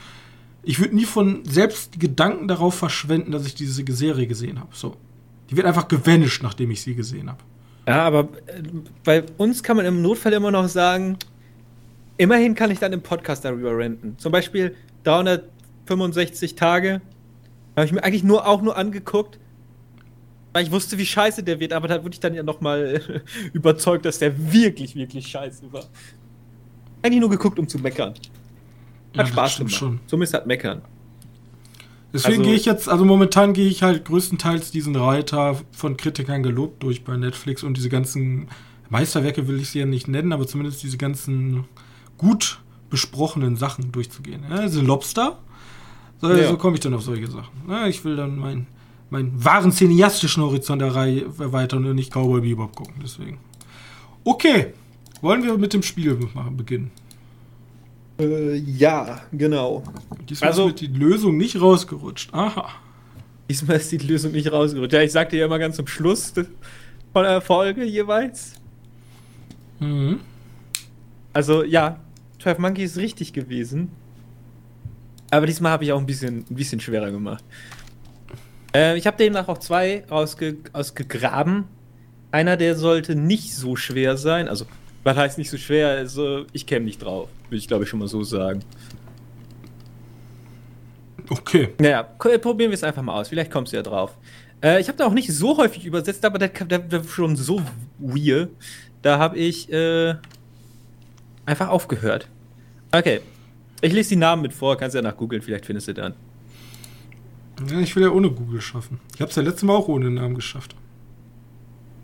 ich 0.63 0.79
würde 0.79 0.95
nie 0.95 1.07
von 1.07 1.43
selbst 1.47 1.95
die 1.95 1.99
Gedanken 1.99 2.49
darauf 2.49 2.75
verschwenden, 2.75 3.33
dass 3.33 3.47
ich 3.47 3.55
diese 3.55 3.83
Serie 3.91 4.27
gesehen 4.27 4.61
habe. 4.61 4.69
So. 4.75 4.95
Die 5.49 5.57
wird 5.57 5.67
einfach 5.67 5.89
gevanished, 5.89 6.43
nachdem 6.43 6.71
ich 6.71 6.83
sie 6.83 6.95
gesehen 6.95 7.31
habe. 7.31 7.39
Ja, 7.87 8.03
aber 8.03 8.29
äh, 8.45 8.63
bei 9.05 9.25
uns 9.39 9.63
kann 9.63 9.79
man 9.79 9.87
im 9.87 10.03
Notfall 10.03 10.35
immer 10.35 10.51
noch 10.51 10.69
sagen, 10.69 11.17
immerhin 12.19 12.55
kann 12.55 12.71
ich 12.71 12.79
dann 12.79 12.93
im 12.93 13.01
Podcast 13.01 13.47
darüber 13.47 13.79
renten. 13.79 14.19
Zum 14.19 14.31
Beispiel 14.31 14.77
365 15.05 16.57
Tage 16.57 17.01
habe 17.75 17.87
ich 17.87 17.93
mir 17.93 18.05
eigentlich 18.05 18.25
nur 18.25 18.47
auch 18.47 18.61
nur 18.61 18.77
angeguckt, 18.77 19.39
weil 20.53 20.65
ich 20.65 20.71
wusste, 20.71 20.99
wie 20.99 21.07
scheiße 21.07 21.43
der 21.43 21.61
wird, 21.61 21.73
aber 21.73 21.89
da 21.89 22.03
wurde 22.03 22.15
ich 22.15 22.21
dann 22.21 22.35
ja 22.35 22.43
nochmal 22.43 23.01
überzeugt, 23.53 24.05
dass 24.05 24.19
der 24.19 24.53
wirklich, 24.53 24.97
wirklich 24.97 25.29
scheiße 25.29 25.73
war. 25.73 25.85
Eigentlich 27.03 27.21
nur 27.21 27.31
geguckt, 27.31 27.59
um 27.59 27.69
zu 27.69 27.79
meckern. 27.79 28.15
Hat 29.17 29.27
ja, 29.27 29.27
Spaß 29.27 29.59
gemacht. 29.59 29.75
Schon. 29.75 30.01
Zumindest 30.07 30.35
hat 30.35 30.47
meckern. 30.47 30.83
Deswegen 32.13 32.39
also, 32.39 32.45
gehe 32.45 32.55
ich 32.55 32.65
jetzt, 32.65 32.89
also 32.89 33.05
momentan 33.05 33.53
gehe 33.53 33.69
ich 33.69 33.83
halt 33.83 34.07
größtenteils 34.07 34.71
diesen 34.71 34.97
Reiter 34.97 35.61
von 35.73 35.97
Kritikern 35.97 36.43
gelobt 36.43 36.83
durch 36.83 37.05
bei 37.05 37.17
Netflix 37.17 37.63
und 37.63 37.77
diese 37.77 37.91
ganzen 37.91 38.49
Meisterwerke 38.89 39.47
will 39.47 39.61
ich 39.61 39.71
sie 39.71 39.81
ja 39.81 39.87
nicht 39.87 40.09
nennen, 40.09 40.33
aber 40.33 40.47
zumindest 40.47 40.83
diese 40.83 40.97
ganzen 40.97 41.67
gut 42.17 42.61
besprochenen 42.89 43.57
Sachen 43.57 43.93
durchzugehen. 43.93 44.45
Also 44.49 44.81
Lobster, 44.81 45.39
so, 46.21 46.33
ja. 46.33 46.49
so 46.49 46.57
komme 46.57 46.77
ich 46.77 46.81
dann 46.81 46.95
auf 46.95 47.03
solche 47.03 47.31
Sachen. 47.31 47.53
Ja, 47.69 47.87
ich 47.87 48.03
will 48.05 48.17
dann 48.17 48.39
mein 48.39 48.67
meinen 49.11 49.43
wahren 49.43 49.73
cineastischen 49.73 50.43
Horizont 50.43 50.83
erweitern 50.83 51.85
und 51.87 51.95
nicht 51.95 52.13
Cowboy 52.13 52.41
Bebop 52.41 52.75
gucken. 52.77 52.95
Deswegen. 53.03 53.39
Okay, 54.25 54.75
wollen 55.21 55.43
wir 55.43 55.57
mit 55.59 55.73
dem 55.73 55.83
Spiel 55.83 56.19
machen, 56.35 56.57
beginnen? 56.57 56.91
Äh, 58.19 58.57
ja, 58.57 59.21
genau. 59.33 59.83
Diesmal 60.29 60.51
also, 60.51 60.69
ist 60.69 60.81
die 60.81 60.89
Lösung 60.89 61.37
nicht 61.37 61.61
rausgerutscht. 61.61 62.33
Aha. 62.35 62.69
Diesmal 63.49 63.77
ist 63.77 63.93
die 63.93 63.99
Lösung 63.99 64.33
nicht 64.33 64.51
rausgerutscht. 64.51 64.93
Ja, 64.93 65.03
ich 65.03 65.13
sagte 65.13 65.37
ja 65.37 65.47
immer 65.47 65.59
ganz 65.59 65.77
zum 65.77 65.87
Schluss 65.87 66.33
von 67.13 67.23
der 67.23 67.41
Folge 67.41 67.85
jeweils. 67.85 68.55
Mhm. 69.79 70.21
Also, 71.33 71.63
ja, 71.63 72.01
12 72.43 72.59
Monkey 72.59 72.85
ist 72.85 72.97
richtig 72.97 73.33
gewesen. 73.33 73.91
Aber 75.31 75.47
diesmal 75.47 75.73
habe 75.73 75.85
ich 75.85 75.93
auch 75.93 76.01
ein 76.01 76.07
bisschen, 76.07 76.45
ein 76.51 76.55
bisschen 76.55 76.81
schwerer 76.81 77.11
gemacht. 77.11 77.45
Äh, 78.75 78.97
ich 78.99 79.07
habe 79.07 79.17
demnach 79.17 79.49
auch 79.49 79.59
zwei 79.59 80.05
ausge, 80.11 80.57
ausgegraben. 80.73 81.65
Einer, 82.33 82.57
der 82.57 82.77
sollte 82.77 83.15
nicht 83.15 83.55
so 83.55 83.77
schwer 83.77 84.17
sein. 84.17 84.49
Also, 84.49 84.67
was 85.09 85.17
heißt 85.17 85.39
nicht 85.39 85.49
so 85.49 85.57
schwer? 85.57 85.89
Also, 85.89 86.45
ich 86.53 86.67
käme 86.67 86.85
nicht 86.85 87.03
drauf. 87.03 87.31
Würde 87.45 87.57
ich, 87.57 87.67
glaube 87.67 87.85
ich, 87.85 87.91
schon 87.91 87.99
mal 87.99 88.09
so 88.09 88.23
sagen. 88.23 88.61
Okay. 91.31 91.71
Naja, 91.79 92.03
probieren 92.03 92.71
wir 92.71 92.75
es 92.75 92.85
einfach 92.85 93.03
mal 93.03 93.15
aus. 93.15 93.29
Vielleicht 93.29 93.51
kommst 93.51 93.73
du 93.73 93.79
ja 93.79 93.83
drauf. 93.83 94.17
Äh, 94.63 94.81
ich 94.81 94.89
habe 94.89 94.99
da 94.99 95.07
auch 95.07 95.13
nicht 95.13 95.33
so 95.33 95.57
häufig 95.57 95.87
übersetzt, 95.87 96.25
aber 96.27 96.39
der, 96.39 96.49
der, 96.49 96.79
der 96.79 97.05
schon 97.05 97.37
so 97.37 97.63
weird. 97.99 98.51
Da 99.01 99.19
habe 99.19 99.39
ich 99.39 99.73
äh, 99.73 100.15
einfach 101.47 101.69
aufgehört. 101.69 102.29
Okay. 102.93 103.21
Ich 103.81 103.93
lese 103.93 104.11
die 104.11 104.17
Namen 104.17 104.43
mit 104.43 104.53
vor, 104.53 104.77
kannst 104.77 104.95
ja 104.95 105.01
nach 105.01 105.17
googeln, 105.17 105.41
vielleicht 105.41 105.65
findest 105.65 105.89
du 105.89 105.95
dann. 105.95 106.15
Ja, 107.71 107.81
ich 107.81 107.95
will 107.97 108.03
ja 108.03 108.11
ohne 108.11 108.31
Google 108.31 108.61
schaffen. 108.61 109.01
Ich 109.15 109.21
habe 109.21 109.31
es 109.31 109.37
ja 109.37 109.43
letztes 109.43 109.63
Mal 109.63 109.75
auch 109.75 109.89
ohne 109.89 110.11
Namen 110.11 110.35
geschafft. 110.35 110.75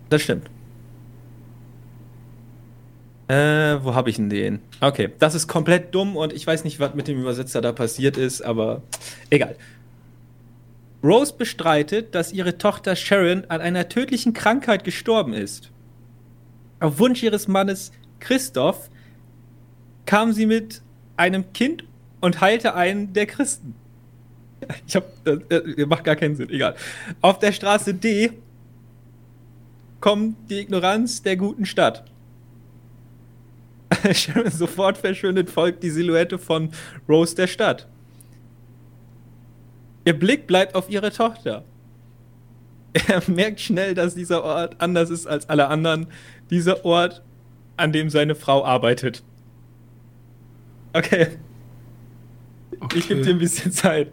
Das 0.09 0.23
stimmt. 0.23 0.49
Äh, 3.29 3.83
wo 3.83 3.95
habe 3.95 4.11
ich 4.11 4.17
denn 4.17 4.29
den? 4.29 4.61
Okay, 4.81 5.11
das 5.19 5.35
ist 5.35 5.49
komplett 5.49 5.95
dumm 5.95 6.17
und 6.17 6.33
ich 6.33 6.47
weiß 6.47 6.65
nicht, 6.65 6.79
was 6.79 6.95
mit 6.95 7.09
dem 7.09 7.19
Übersetzer 7.21 7.63
da 7.63 7.73
passiert 7.73 8.19
ist, 8.19 8.43
aber 8.43 8.83
egal. 9.31 9.57
Rose 11.03 11.35
bestreitet, 11.37 12.15
dass 12.15 12.33
ihre 12.33 12.59
Tochter 12.59 12.97
Sharon 12.97 13.45
an 13.49 13.61
einer 13.61 13.89
tödlichen 13.89 14.33
Krankheit 14.33 14.85
gestorben 14.85 15.33
ist. 15.33 15.71
Auf 16.81 16.99
Wunsch 16.99 17.23
ihres 17.23 17.49
Mannes 17.49 17.93
Christoph 18.21 18.91
kam 20.07 20.33
sie 20.33 20.47
mit 20.47 20.83
einem 21.17 21.53
Kind 21.53 21.85
und 22.21 22.41
heilte 22.41 22.75
einen 22.75 23.13
der 23.13 23.27
Christen. 23.27 23.75
Ich 24.87 24.97
hab, 24.97 25.05
äh, 25.27 25.33
äh, 25.55 25.85
macht 25.85 26.05
gar 26.05 26.17
keinen 26.17 26.37
Sinn, 26.37 26.49
egal. 26.49 26.75
Auf 27.21 27.39
der 27.39 27.53
Straße 27.53 27.93
D 27.93 28.33
kommt 30.01 30.51
die 30.51 30.61
Ignoranz 30.61 31.23
der 31.23 31.37
guten 31.37 31.67
Stadt. 31.67 32.05
Sharon 34.13 34.51
sofort 34.51 34.99
verschwindet, 34.99 35.51
folgt 35.51 35.83
die 35.83 35.91
Silhouette 35.91 36.39
von 36.39 36.71
Rose 37.09 37.35
der 37.35 37.47
Stadt. 37.47 37.89
Ihr 40.05 40.19
Blick 40.19 40.47
bleibt 40.47 40.75
auf 40.75 40.91
ihre 40.91 41.11
Tochter. 41.11 41.65
Er 42.93 43.23
merkt 43.31 43.61
schnell, 43.61 43.95
dass 43.95 44.15
dieser 44.15 44.45
Ort 44.45 44.81
anders 44.81 45.11
ist 45.11 45.27
als 45.27 45.49
alle 45.49 45.69
anderen. 45.69 46.07
Dieser 46.51 46.85
Ort, 46.85 47.23
an 47.77 47.93
dem 47.93 48.11
seine 48.11 48.35
Frau 48.35 48.65
arbeitet. 48.65 49.23
Okay. 50.93 51.27
okay. 52.79 52.99
Ich 52.99 53.09
gebe 53.09 53.23
dir 53.23 53.31
ein 53.31 53.39
bisschen 53.39 53.73
Zeit. 53.73 54.11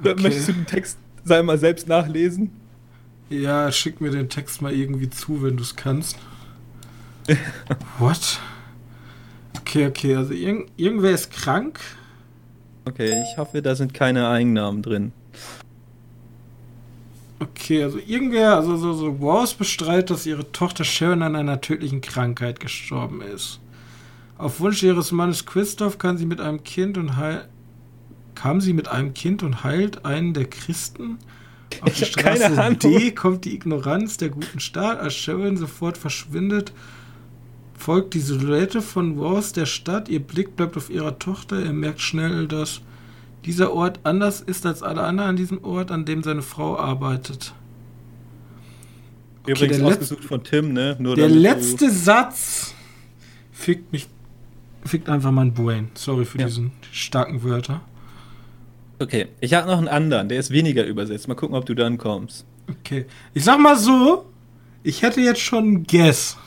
Okay. 0.00 0.14
Möchtest 0.22 0.48
du 0.48 0.52
den 0.52 0.66
Text 0.66 0.98
sei 1.24 1.42
mal 1.42 1.58
selbst 1.58 1.86
nachlesen? 1.86 2.50
Ja, 3.28 3.70
schick 3.70 4.00
mir 4.00 4.10
den 4.10 4.28
Text 4.28 4.62
mal 4.62 4.72
irgendwie 4.72 5.10
zu, 5.10 5.42
wenn 5.42 5.56
du 5.56 5.62
es 5.62 5.76
kannst. 5.76 6.16
What? 7.98 8.40
Okay, 9.58 9.86
okay, 9.86 10.16
also 10.16 10.32
irg 10.32 10.66
irgendwer 10.76 11.12
ist 11.12 11.30
krank. 11.30 11.80
Okay, 12.84 13.22
ich 13.22 13.38
hoffe, 13.38 13.62
da 13.62 13.74
sind 13.74 13.94
keine 13.94 14.28
Eigennamen 14.28 14.82
drin. 14.82 15.12
Okay, 17.38 17.82
also 17.82 17.98
irgendwer, 17.98 18.56
also 18.56 18.76
so, 18.76 18.92
so 18.92 19.20
Wars 19.20 19.54
bestreitet, 19.54 20.10
dass 20.10 20.26
ihre 20.26 20.50
Tochter 20.52 20.84
Sharon 20.84 21.22
an 21.22 21.34
einer 21.34 21.60
tödlichen 21.60 22.00
Krankheit 22.00 22.60
gestorben 22.60 23.20
ist. 23.20 23.60
Auf 24.38 24.60
Wunsch 24.60 24.82
ihres 24.82 25.12
Mannes 25.12 25.46
Christoph 25.46 25.98
kann 25.98 26.18
sie 26.18 26.26
mit 26.26 26.40
einem 26.40 26.64
Kind 26.64 26.98
und 26.98 27.16
heil 27.16 27.48
kam 28.34 28.60
sie 28.60 28.72
mit 28.72 28.88
einem 28.88 29.14
Kind 29.14 29.42
und 29.42 29.62
heilt 29.62 30.04
einen 30.04 30.34
der 30.34 30.48
Christen. 30.48 31.18
Auf 31.80 31.92
ich 31.92 31.98
die 31.98 32.04
Straße 32.06 32.76
D 32.76 33.12
kommt 33.12 33.44
die 33.44 33.54
Ignoranz 33.54 34.16
der 34.16 34.30
guten 34.30 34.60
Staat, 34.60 34.98
als 35.00 35.14
Sharon 35.14 35.56
sofort 35.56 35.98
verschwindet. 35.98 36.72
Folgt 37.82 38.14
die 38.14 38.20
Silhouette 38.20 38.80
von 38.80 39.18
Wars 39.18 39.52
der 39.52 39.66
Stadt. 39.66 40.08
Ihr 40.08 40.20
Blick 40.20 40.54
bleibt 40.54 40.76
auf 40.76 40.88
ihrer 40.88 41.18
Tochter. 41.18 41.64
Er 41.64 41.72
merkt 41.72 42.00
schnell, 42.00 42.46
dass 42.46 42.80
dieser 43.44 43.72
Ort 43.72 43.98
anders 44.04 44.40
ist 44.40 44.64
als 44.66 44.84
alle 44.84 45.02
anderen 45.02 45.30
an 45.30 45.36
diesem 45.36 45.64
Ort, 45.64 45.90
an 45.90 46.04
dem 46.04 46.22
seine 46.22 46.42
Frau 46.42 46.78
arbeitet. 46.78 47.52
Okay, 49.42 49.50
Übrigens 49.50 49.80
ausgesucht 49.80 50.22
von 50.22 50.44
Tim, 50.44 50.72
ne? 50.72 50.94
Nur 51.00 51.16
der 51.16 51.28
letzte 51.28 51.90
Satz 51.90 52.72
fickt 53.50 53.90
mich 53.90 54.06
fickt 54.84 55.08
einfach 55.08 55.32
mein 55.32 55.52
Brain. 55.52 55.90
Sorry 55.94 56.24
für 56.24 56.38
ja. 56.38 56.46
diesen 56.46 56.70
starken 56.92 57.42
Wörter. 57.42 57.80
Okay, 59.00 59.26
ich 59.40 59.54
habe 59.54 59.66
noch 59.66 59.78
einen 59.78 59.88
anderen, 59.88 60.28
der 60.28 60.38
ist 60.38 60.52
weniger 60.52 60.86
übersetzt. 60.86 61.26
Mal 61.26 61.34
gucken, 61.34 61.56
ob 61.56 61.66
du 61.66 61.74
dann 61.74 61.98
kommst. 61.98 62.46
Okay. 62.68 63.06
Ich 63.34 63.42
sag 63.42 63.58
mal 63.58 63.76
so, 63.76 64.30
ich 64.84 65.02
hätte 65.02 65.20
jetzt 65.20 65.40
schon 65.40 65.64
einen 65.64 65.82
Guess. 65.82 66.38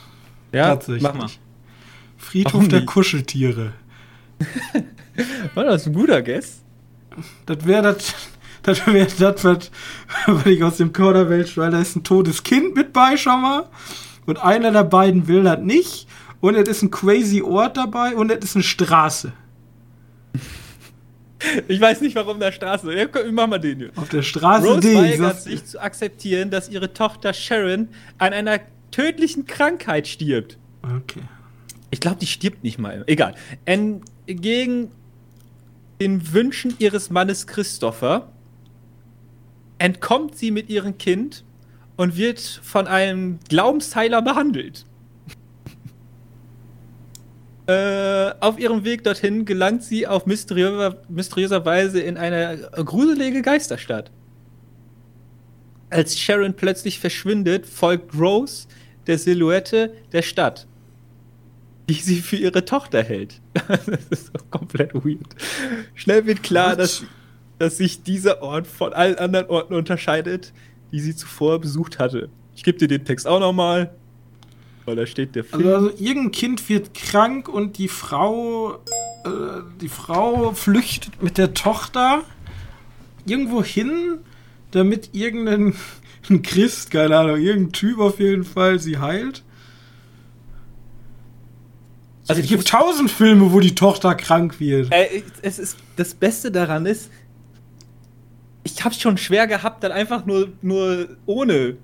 Ja, 0.55 0.67
Tatsächlich. 0.69 1.03
mach 1.03 1.13
mal. 1.13 1.29
Friedhof 2.17 2.67
der 2.69 2.85
Kuscheltiere. 2.85 3.73
War 5.53 5.65
das 5.65 5.85
ein 5.85 5.93
guter 5.93 6.21
Guess? 6.21 6.61
Das 7.45 7.65
wäre 7.65 7.81
das. 7.81 8.13
Das 8.63 8.87
wäre 8.87 9.07
das, 9.19 9.43
was, 9.43 9.69
was 10.25 10.45
ich 10.47 10.63
aus 10.63 10.77
dem 10.77 10.91
Kauderwelsch, 10.91 11.55
weil 11.55 11.69
da 11.69 11.79
ist 11.81 11.95
ein 11.95 12.03
totes 12.03 12.41
Kind 12.41 12.75
mit 12.75 12.93
bei, 12.93 13.15
schau 13.15 13.37
mal. 13.37 13.69
Und 14.25 14.37
einer 14.37 14.71
der 14.71 14.83
beiden 14.85 15.27
will 15.27 15.43
das 15.43 15.59
nicht 15.59 16.07
und 16.39 16.55
es 16.55 16.67
ist 16.67 16.81
ein 16.81 16.89
crazy 16.89 17.43
Ort 17.43 17.77
dabei 17.77 18.15
und 18.15 18.31
es 18.31 18.43
ist 18.43 18.55
eine 18.55 18.63
Straße. 18.63 19.33
Ich 21.67 21.79
weiß 21.79 22.01
nicht, 22.01 22.15
warum 22.15 22.39
der 22.39 22.51
Straße. 22.51 22.91
Ja, 22.91 23.05
mach 23.31 23.45
mal 23.45 23.59
den 23.59 23.77
hier. 23.77 23.91
Auf 23.97 24.09
der 24.09 24.23
Straße 24.23 24.65
Rose 24.65 24.95
weigert 24.95 25.43
sich 25.43 25.63
zu 25.63 25.79
akzeptieren, 25.79 26.49
dass 26.49 26.69
ihre 26.69 26.91
Tochter 26.91 27.33
Sharon 27.33 27.89
an 28.17 28.33
einer 28.33 28.61
tödlichen 28.95 29.45
Krankheit 29.45 30.07
stirbt. 30.07 30.57
Okay. 30.81 31.21
Ich 31.91 31.99
glaube, 31.99 32.17
die 32.17 32.27
stirbt 32.27 32.63
nicht 32.63 32.79
mal. 32.79 33.03
Egal. 33.07 33.35
Entgegen 33.65 34.91
den 35.99 36.31
Wünschen 36.33 36.75
ihres 36.79 37.09
Mannes 37.09 37.45
Christopher 37.45 38.31
entkommt 39.79 40.37
sie 40.37 40.49
mit 40.49 40.69
ihrem 40.69 40.97
Kind 40.97 41.43
und 41.97 42.15
wird 42.15 42.39
von 42.39 42.87
einem 42.87 43.39
Glaubensteiler 43.49 44.21
behandelt. 44.21 44.85
Äh, 47.67 48.35
auf 48.41 48.59
ihrem 48.59 48.83
Weg 48.83 49.03
dorthin 49.03 49.43
gelangt 49.43 49.81
sie 49.81 50.05
auf 50.05 50.27
mysteriöser, 50.27 51.01
mysteriöser 51.09 51.65
Weise 51.65 51.99
in 51.99 52.15
eine 52.15 52.69
gruselige 52.75 53.41
Geisterstadt. 53.41 54.11
Als 55.89 56.15
Sharon 56.15 56.53
plötzlich 56.53 56.99
verschwindet, 56.99 57.65
folgt 57.65 58.13
Rose 58.13 58.67
der 59.07 59.17
Silhouette 59.17 59.93
der 60.11 60.21
Stadt, 60.21 60.67
die 61.89 61.93
sie 61.93 62.21
für 62.21 62.37
ihre 62.37 62.65
Tochter 62.65 63.03
hält. 63.03 63.41
das 63.67 63.87
ist 64.09 64.31
doch 64.33 64.49
komplett 64.49 64.93
weird. 64.93 65.35
Schnell 65.93 66.25
wird 66.25 66.43
klar, 66.43 66.75
dass, 66.75 67.03
dass 67.59 67.77
sich 67.77 68.03
dieser 68.03 68.41
Ort 68.41 68.67
von 68.67 68.93
allen 68.93 69.15
anderen 69.15 69.47
Orten 69.47 69.73
unterscheidet, 69.73 70.53
die 70.91 70.99
sie 70.99 71.15
zuvor 71.15 71.59
besucht 71.59 71.99
hatte. 71.99 72.29
Ich 72.55 72.63
gebe 72.63 72.77
dir 72.77 72.87
den 72.87 73.05
Text 73.05 73.27
auch 73.27 73.39
nochmal. 73.39 73.93
Weil 74.85 74.95
da 74.95 75.05
steht 75.05 75.35
der 75.35 75.43
Film. 75.43 75.67
Also, 75.67 75.87
also 75.87 76.03
irgendein 76.03 76.31
Kind 76.31 76.69
wird 76.69 76.93
krank 76.93 77.49
und 77.49 77.77
die 77.77 77.87
Frau, 77.87 78.75
äh, 79.25 79.61
die 79.81 79.89
Frau 79.89 80.53
flüchtet 80.53 81.21
mit 81.21 81.37
der 81.37 81.53
Tochter 81.53 82.23
irgendwo 83.25 83.63
hin, 83.63 84.19
damit 84.71 85.09
irgendein 85.13 85.73
ein 86.29 86.41
Christ, 86.41 86.91
keine 86.91 87.17
Ahnung, 87.17 87.37
irgendein 87.37 87.71
Typ 87.71 87.99
auf 87.99 88.19
jeden 88.19 88.43
Fall 88.43 88.79
sie 88.79 88.97
heilt. 88.97 89.43
Also 92.27 92.41
es 92.41 92.47
gibt 92.47 92.67
tausend 92.67 93.11
Filme, 93.11 93.51
wo 93.51 93.59
die 93.59 93.75
Tochter 93.75 94.15
krank 94.15 94.59
wird. 94.59 94.91
Äh, 94.91 95.21
es 95.41 95.59
ist 95.59 95.77
das 95.95 96.15
Beste 96.15 96.51
daran 96.51 96.85
ist, 96.85 97.11
ich 98.63 98.83
hab's 98.83 98.99
schon 98.99 99.17
schwer 99.17 99.45
gehabt, 99.45 99.83
dann 99.83 99.91
einfach 99.91 100.25
nur 100.25 100.49
nur 100.61 101.07
ohne 101.27 101.77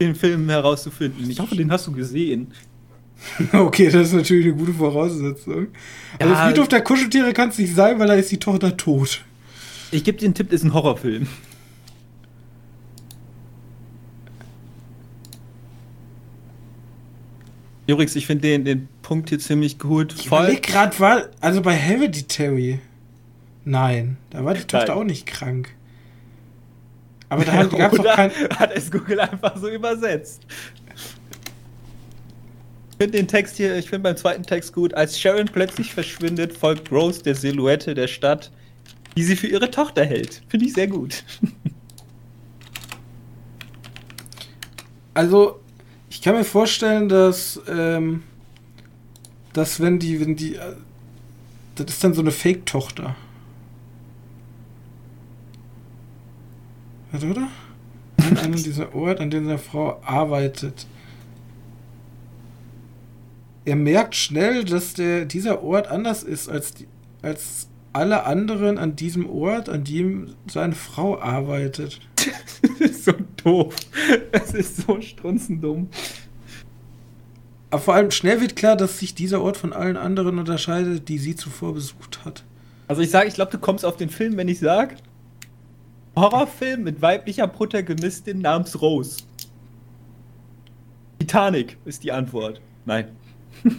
den 0.00 0.14
Film 0.14 0.48
herauszufinden. 0.48 1.30
Ich 1.30 1.40
hoffe, 1.40 1.56
den 1.56 1.70
hast 1.72 1.86
du 1.86 1.92
gesehen. 1.92 2.48
Okay, 3.52 3.90
das 3.90 4.08
ist 4.08 4.14
natürlich 4.14 4.46
eine 4.46 4.54
gute 4.54 4.72
Voraussetzung. 4.72 5.68
Also 6.18 6.32
ja, 6.32 6.46
Friedhof 6.46 6.68
der 6.68 6.80
Kuscheltiere 6.80 7.34
kann 7.34 7.50
es 7.50 7.58
nicht 7.58 7.74
sein, 7.74 7.98
weil 7.98 8.06
da 8.06 8.14
ist 8.14 8.30
die 8.30 8.38
Tochter 8.38 8.74
tot. 8.78 9.22
Ich 9.90 10.04
gebe 10.04 10.16
dir 10.16 10.24
einen 10.24 10.34
Tipp, 10.34 10.48
das 10.48 10.60
ist 10.60 10.64
ein 10.64 10.72
Horrorfilm. 10.72 11.26
Übrigens, 17.90 18.14
ich 18.14 18.26
finde 18.26 18.42
den, 18.42 18.64
den 18.64 18.88
Punkt 19.02 19.30
hier 19.30 19.38
ziemlich 19.38 19.78
gut. 19.78 20.14
Ich 20.18 20.26
überleg 20.26 20.62
gerade, 20.62 20.98
war, 21.00 21.24
also 21.40 21.60
bei 21.60 21.72
Hereditary. 21.74 22.80
Nein, 23.64 24.16
da 24.30 24.44
war 24.44 24.54
die 24.54 24.60
Tochter 24.60 24.88
Nein. 24.88 24.96
auch 24.98 25.04
nicht 25.04 25.26
krank. 25.26 25.74
Aber 27.28 27.44
da 27.44 27.64
gab 27.64 27.92
es 27.92 27.98
doch 27.98 28.04
Oder 28.04 28.14
kein. 28.14 28.30
hat 28.58 28.72
es 28.72 28.90
Google 28.90 29.20
einfach 29.20 29.56
so 29.56 29.68
übersetzt. 29.68 30.42
Ich 32.90 32.96
finde 32.98 33.18
den 33.18 33.28
Text 33.28 33.56
hier, 33.56 33.76
ich 33.76 33.88
finde 33.88 34.04
beim 34.04 34.16
zweiten 34.16 34.42
Text 34.42 34.72
gut. 34.72 34.94
Als 34.94 35.18
Sharon 35.18 35.46
plötzlich 35.46 35.92
verschwindet, 35.92 36.52
folgt 36.52 36.92
Rose 36.92 37.22
der 37.22 37.34
Silhouette 37.34 37.94
der 37.94 38.08
Stadt, 38.08 38.50
die 39.16 39.22
sie 39.22 39.36
für 39.36 39.46
ihre 39.46 39.70
Tochter 39.70 40.04
hält. 40.04 40.42
Finde 40.48 40.66
ich 40.66 40.74
sehr 40.74 40.86
gut. 40.86 41.24
Also, 45.12 45.60
ich 46.10 46.20
kann 46.20 46.34
mir 46.34 46.44
vorstellen, 46.44 47.08
dass, 47.08 47.60
ähm, 47.68 48.24
dass 49.52 49.80
wenn 49.80 50.00
die, 50.00 50.20
wenn 50.20 50.34
die, 50.34 50.56
äh, 50.56 50.74
das 51.76 51.86
ist 51.86 52.04
dann 52.04 52.14
so 52.14 52.20
eine 52.20 52.32
Fake-Tochter. 52.32 53.14
Was, 57.12 57.24
oder? 57.24 57.48
An 58.18 58.36
einem 58.38 58.54
dieser 58.62 58.94
Ort, 58.94 59.20
an 59.20 59.30
dem 59.30 59.44
seine 59.46 59.58
Frau 59.58 60.00
arbeitet. 60.04 60.86
Er 63.64 63.76
merkt 63.76 64.16
schnell, 64.16 64.64
dass 64.64 64.94
der, 64.94 65.26
dieser 65.26 65.62
Ort 65.62 65.86
anders 65.86 66.24
ist 66.24 66.48
als, 66.48 66.74
die, 66.74 66.88
als 67.22 67.68
alle 67.92 68.24
anderen 68.24 68.78
an 68.78 68.96
diesem 68.96 69.30
Ort, 69.30 69.68
an 69.68 69.84
dem 69.84 70.34
seine 70.48 70.74
Frau 70.74 71.20
arbeitet. 71.20 72.00
Das 72.62 72.70
ist 72.80 73.04
so 73.04 73.12
doof. 73.42 73.74
Das 74.32 74.52
ist 74.52 74.76
so 74.78 75.00
strunzendumm. 75.00 75.88
Aber 77.70 77.80
vor 77.80 77.94
allem 77.94 78.10
schnell 78.10 78.40
wird 78.40 78.56
klar, 78.56 78.76
dass 78.76 78.98
sich 78.98 79.14
dieser 79.14 79.40
Ort 79.42 79.56
von 79.56 79.72
allen 79.72 79.96
anderen 79.96 80.38
unterscheidet, 80.38 81.08
die 81.08 81.18
sie 81.18 81.36
zuvor 81.36 81.74
besucht 81.74 82.24
hat. 82.24 82.44
Also 82.88 83.02
ich 83.02 83.10
sage, 83.10 83.28
ich 83.28 83.34
glaube, 83.34 83.52
du 83.52 83.58
kommst 83.58 83.84
auf 83.84 83.96
den 83.96 84.10
Film, 84.10 84.36
wenn 84.36 84.48
ich 84.48 84.58
sage, 84.58 84.96
Horrorfilm 86.16 86.82
mit 86.82 87.00
weiblicher 87.00 87.46
Protagonistin 87.46 88.40
namens 88.40 88.80
Rose. 88.82 89.22
Titanic 91.20 91.76
ist 91.84 92.02
die 92.02 92.12
Antwort. 92.12 92.60
Nein. 92.84 93.08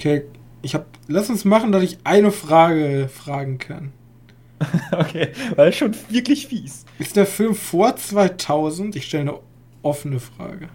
Okay, 0.00 0.24
ich 0.62 0.74
hab. 0.74 0.86
Lass 1.08 1.28
uns 1.28 1.44
machen, 1.44 1.72
dass 1.72 1.82
ich 1.82 1.98
eine 2.04 2.30
Frage 2.30 3.10
fragen 3.12 3.58
kann. 3.58 3.92
Okay, 4.92 5.32
weil 5.56 5.66
das 5.66 5.74
ist 5.74 5.78
schon 5.78 5.94
wirklich 6.08 6.46
fies. 6.46 6.84
Ist 6.98 7.16
der 7.16 7.26
Film 7.26 7.54
vor 7.54 7.96
2000? 7.96 8.94
Ich 8.96 9.06
stelle 9.06 9.22
eine 9.22 9.38
offene 9.82 10.20
Frage. 10.20 10.68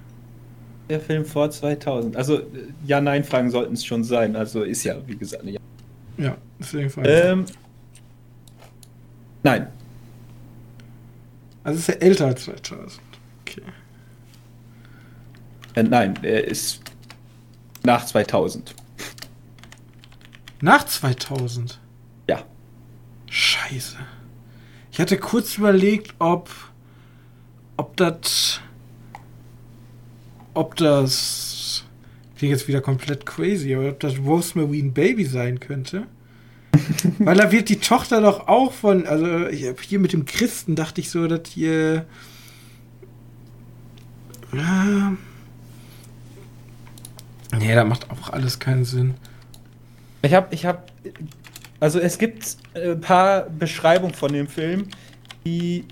Der 0.89 0.99
Film 0.99 1.25
vor 1.25 1.49
2000. 1.49 2.15
Also, 2.15 2.39
äh, 2.39 2.43
Ja-Nein-Fragen 2.85 3.51
sollten 3.51 3.73
es 3.73 3.85
schon 3.85 4.03
sein. 4.03 4.35
Also 4.35 4.63
ist 4.63 4.83
ja, 4.83 4.95
wie 5.07 5.15
gesagt, 5.15 5.43
eine 5.43 5.51
Ja. 5.51 5.59
Ja, 6.17 6.37
deswegen 6.59 6.89
frage 6.89 7.09
ich. 7.09 7.25
Ähm. 7.25 7.45
Nein. 9.43 9.67
Also 11.63 11.79
ist 11.79 11.89
er 11.89 12.01
älter 12.01 12.27
als 12.27 12.45
2000. 12.45 13.01
Okay. 13.41 13.61
Äh, 15.75 15.83
nein, 15.83 16.17
er 16.21 16.45
ist 16.45 16.81
nach 17.83 18.05
2000. 18.05 18.73
Nach 20.61 20.85
2000? 20.85 21.79
Scheiße. 23.35 23.97
Ich 24.93 24.99
hatte 25.01 25.17
kurz 25.17 25.57
überlegt, 25.57 26.15
ob. 26.19 26.49
Ob 27.75 27.97
das. 27.97 28.61
Ob 30.53 30.77
das. 30.77 31.83
Klingt 32.37 32.53
jetzt 32.53 32.69
wieder 32.69 32.79
komplett 32.79 33.25
crazy, 33.25 33.75
aber 33.75 33.89
ob 33.89 33.99
das 33.99 34.17
Rosemary 34.19 34.83
Baby 34.83 35.25
sein 35.25 35.59
könnte. 35.59 36.07
Weil 37.19 37.35
da 37.35 37.51
wird 37.51 37.67
die 37.67 37.81
Tochter 37.81 38.21
doch 38.21 38.47
auch 38.47 38.71
von. 38.71 39.05
Also 39.05 39.25
hab 39.25 39.81
hier 39.81 39.99
mit 39.99 40.13
dem 40.13 40.23
Christen 40.23 40.77
dachte 40.77 41.01
ich 41.01 41.09
so, 41.09 41.27
dass 41.27 41.49
hier. 41.49 42.05
Nee, 47.59 47.75
da 47.75 47.83
macht 47.83 48.09
auch 48.11 48.29
alles 48.29 48.59
keinen 48.59 48.85
Sinn. 48.85 49.15
Ich 50.21 50.33
habe, 50.33 50.55
ich 50.55 50.65
habe, 50.65 50.83
also 51.85 51.99
es 51.99 52.17
gibt 52.17 52.57
ein 52.73 52.99
paar 52.99 53.47
Beschreibungen 53.47 54.15
von 54.15 54.33
dem 54.33 54.47
Film, 54.47 54.87
die 55.45 55.85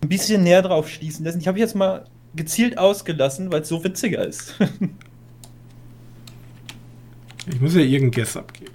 ein 0.00 0.08
bisschen 0.08 0.42
näher 0.42 0.62
drauf 0.62 0.88
schließen 0.88 1.26
lassen. 1.26 1.40
Ich 1.40 1.46
habe 1.46 1.58
jetzt 1.58 1.74
mal 1.74 2.06
gezielt 2.34 2.78
ausgelassen, 2.78 3.52
weil 3.52 3.60
es 3.60 3.68
so 3.68 3.84
witziger 3.84 4.26
ist. 4.26 4.54
Ich 7.46 7.60
muss 7.60 7.74
ja 7.74 7.82
irgendeinen 7.82 8.10
Guess 8.10 8.38
abgeben. 8.38 8.72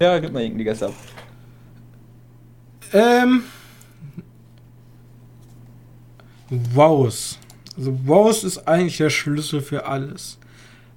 ja, 0.00 0.16
gib 0.20 0.32
mal 0.32 0.40
irgendwie 0.40 0.62
Guess 0.62 0.80
ab. 0.80 0.94
Ähm. 2.92 3.42
Wows. 6.48 7.40
Also 7.76 7.98
Wows 8.06 8.44
ist 8.44 8.58
eigentlich 8.68 8.98
der 8.98 9.10
Schlüssel 9.10 9.60
für 9.60 9.86
alles. 9.86 10.38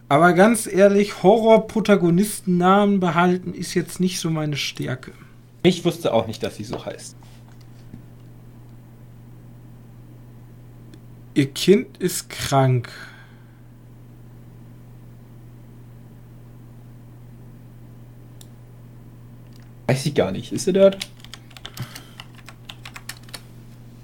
Aber 0.09 0.33
ganz 0.33 0.65
ehrlich, 0.65 1.21
Horror-Protagonistennamen 1.21 2.99
behalten 2.99 3.53
ist 3.53 3.75
jetzt 3.75 3.99
nicht 3.99 4.19
so 4.19 4.31
meine 4.31 4.57
Stärke. 4.57 5.13
Ich 5.61 5.85
wusste 5.85 6.11
auch 6.13 6.25
nicht, 6.25 6.41
dass 6.41 6.55
sie 6.55 6.63
so 6.63 6.83
heißt. 6.83 7.15
Ihr 11.35 11.51
Kind 11.51 11.97
ist 11.99 12.27
krank. 12.31 12.91
Weiß 19.85 20.07
ich 20.07 20.15
gar 20.15 20.31
nicht. 20.31 20.51
Ist 20.51 20.65
sie 20.65 20.73
dort? 20.73 20.97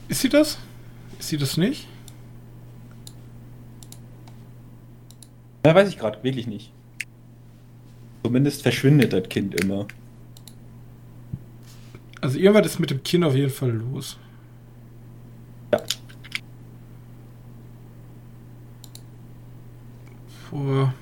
Ist 0.08 0.22
sie 0.22 0.30
das? 0.30 0.60
Ist 1.18 1.30
sie 1.30 1.38
das 1.38 1.58
nicht? 1.58 1.88
Ja, 5.66 5.74
weiß 5.74 5.90
ich 5.90 5.98
gerade 5.98 6.24
wirklich 6.24 6.46
nicht. 6.46 6.72
Zumindest 8.24 8.62
verschwindet 8.62 9.14
das 9.14 9.28
Kind 9.30 9.56
immer. 9.56 9.88
Also 12.22 12.38
irgendwas 12.38 12.68
ist 12.68 12.80
mit 12.80 12.92
dem 12.92 13.02
Kind 13.02 13.24
auf 13.24 13.34
jeden 13.34 13.50
Fall 13.50 13.72
los. 13.72 14.20
Ja. 15.74 15.82
Vor. 20.52 20.94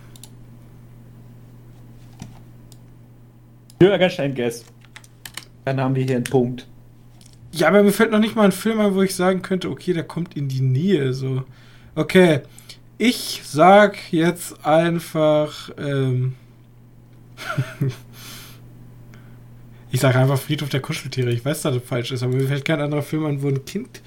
Bürgerstein 3.80 4.34
Guess. 4.34 4.64
Dann 5.66 5.82
haben 5.82 5.94
wir 5.94 6.06
hier 6.06 6.16
einen 6.16 6.24
Punkt. 6.24 6.68
Ja, 7.52 7.68
aber 7.68 7.84
mir 7.84 7.92
fällt 7.92 8.12
noch 8.12 8.20
nicht 8.20 8.38
mal 8.38 8.46
ein 8.46 8.54
Film 8.54 8.80
ein, 8.80 8.96
wo 8.96 9.02
ich 9.02 9.14
sagen 9.14 9.42
könnte, 9.42 9.70
okay, 9.70 9.92
der 9.92 10.06
kommt 10.06 10.38
in 10.38 10.48
die 10.48 10.62
Nähe. 10.62 11.14
So. 11.14 11.44
Okay. 11.96 12.44
Ich 13.06 13.42
sag 13.44 13.98
jetzt 14.14 14.66
einfach. 14.66 15.72
Ähm 15.78 16.36
ich 19.92 20.00
sag 20.00 20.16
einfach 20.16 20.40
Friedhof 20.40 20.70
der 20.70 20.80
Kuscheltiere. 20.80 21.30
Ich 21.32 21.44
weiß, 21.44 21.64
dass 21.64 21.76
das 21.76 21.84
falsch 21.84 22.14
ist, 22.14 22.24
aber 22.24 22.34
mir 22.34 22.48
fällt 22.48 22.64
kein 22.64 22.80
anderer 22.80 23.02
Film 23.02 23.26
an, 23.26 23.42
wo 23.42 23.50
ein 23.50 23.66
Kind. 23.66 24.02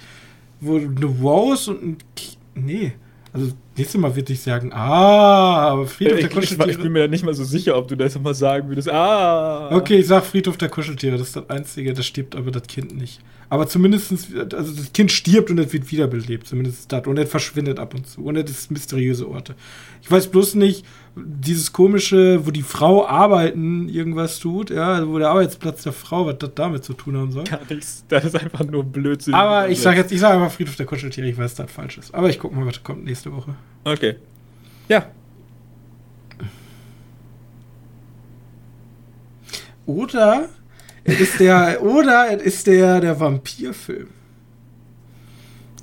Wo 0.62 0.76
eine 0.76 1.05
Rose 1.05 1.72
und 1.72 1.82
ein 1.82 1.99
Kind. 2.14 2.38
Nee. 2.55 2.92
Also, 3.34 3.53
nächstes 3.77 4.01
Mal 4.01 4.14
würde 4.14 4.33
ich 4.33 4.41
sagen, 4.41 4.72
ah, 4.72 5.68
aber 5.70 5.87
Friedhof 5.87 6.18
der 6.18 6.31
Ich, 6.31 6.37
ich, 6.37 6.51
ich 6.53 6.57
Kuscheltiere. 6.59 6.83
bin 6.83 6.93
mir 6.93 7.01
da 7.01 7.09
nicht 7.09 7.24
mal 7.24 7.35
so 7.35 7.45
sicher, 7.45 7.77
ob 7.77 7.89
du 7.89 7.97
das 7.97 8.14
nochmal 8.14 8.35
sagen 8.35 8.68
würdest. 8.68 8.91
Ah! 8.91 9.74
Okay, 9.74 9.97
ich 9.99 10.07
sag 10.07 10.24
Friedhof 10.24 10.57
der 10.57 10.68
Kuscheltiere, 10.68 11.16
das 11.18 11.29
ist 11.29 11.37
das 11.37 11.51
Einzige, 11.51 11.93
das 11.93 12.07
stirbt 12.07 12.35
aber 12.37 12.51
das 12.51 12.64
Kind 12.64 12.97
nicht. 12.97 13.20
Aber 13.49 13.68
zumindest, 13.68 14.12
also 14.55 14.72
das 14.74 14.93
Kind 14.93 15.12
stirbt 15.12 15.51
und 15.51 15.59
es 15.59 15.72
wird 15.72 15.91
wiederbelebt, 15.93 16.49
zumindest 16.49 16.91
das. 16.91 17.07
Und 17.07 17.16
es 17.16 17.31
verschwindet 17.31 17.79
ab 17.79 17.95
und 17.95 18.05
zu. 18.07 18.24
Und 18.24 18.37
es 18.37 18.51
ist 18.51 18.70
mysteriöse 18.72 19.29
Orte. 19.29 19.55
Ich 20.03 20.11
weiß 20.11 20.27
bloß 20.29 20.57
nicht, 20.57 20.85
dieses 21.14 21.72
komische, 21.72 22.45
wo 22.45 22.51
die 22.51 22.62
Frau 22.62 23.07
arbeiten, 23.07 23.89
irgendwas 23.89 24.41
tut, 24.41 24.70
ja, 24.70 24.95
also 24.95 25.12
wo 25.12 25.18
der 25.18 25.29
Arbeitsplatz 25.31 25.85
der 25.85 25.93
Frau, 25.93 26.27
was 26.27 26.39
das 26.39 26.51
damit 26.57 26.83
zu 26.85 26.93
tun 26.93 27.16
haben 27.16 27.31
soll. 27.31 27.45
Gar 27.45 27.61
nichts. 27.70 28.05
Das 28.09 28.24
ist 28.24 28.35
einfach 28.35 28.64
nur 28.64 28.83
Blödsinn. 28.83 29.35
Aber 29.35 29.68
ich 29.68 29.81
sag 29.81 29.97
jetzt, 29.97 30.11
ich 30.11 30.18
sag 30.20 30.35
einfach 30.35 30.51
Friedhof 30.51 30.74
der 30.74 30.87
Kuscheltiere, 30.87 31.29
ich 31.29 31.39
weiß, 31.39 31.55
dass 31.55 31.66
das 31.66 31.74
falsch 31.74 31.99
ist. 31.99 32.14
Aber 32.14 32.29
ich 32.29 32.41
guck 32.41 32.53
mal, 32.55 32.66
was 32.66 32.83
kommt 32.83 33.05
nächste 33.05 33.33
Woche. 33.33 33.55
Okay. 33.85 34.17
Ja. 34.89 35.11
Oder 39.87 40.49
es 41.05 41.21
ist 41.21 41.41
der, 41.41 41.83
oder 41.83 42.37
es 42.37 42.43
ist 42.43 42.67
der, 42.67 43.01
der 43.01 43.19
Vampirfilm. 43.19 44.09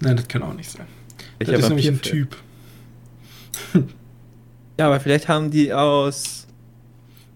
Nein, 0.02 0.18
das 0.18 0.28
kann 0.28 0.44
auch 0.44 0.54
nicht 0.54 0.70
sein. 0.70 0.86
Welcher 1.38 1.54
das 1.54 1.62
ist 1.62 1.70
nämlich 1.70 1.88
ein? 1.88 2.02
Typ. 2.02 2.36
Ja, 4.80 4.88
aber 4.88 5.00
vielleicht 5.00 5.28
haben 5.28 5.52
die 5.52 5.72
aus. 5.72 6.48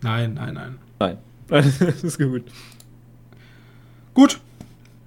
Nein, 0.02 0.34
nein, 0.34 0.56
nein. 0.56 0.80
Nein. 1.00 1.18
das 1.48 2.04
ist 2.04 2.18
gut. 2.18 2.44
Gut. 4.16 4.40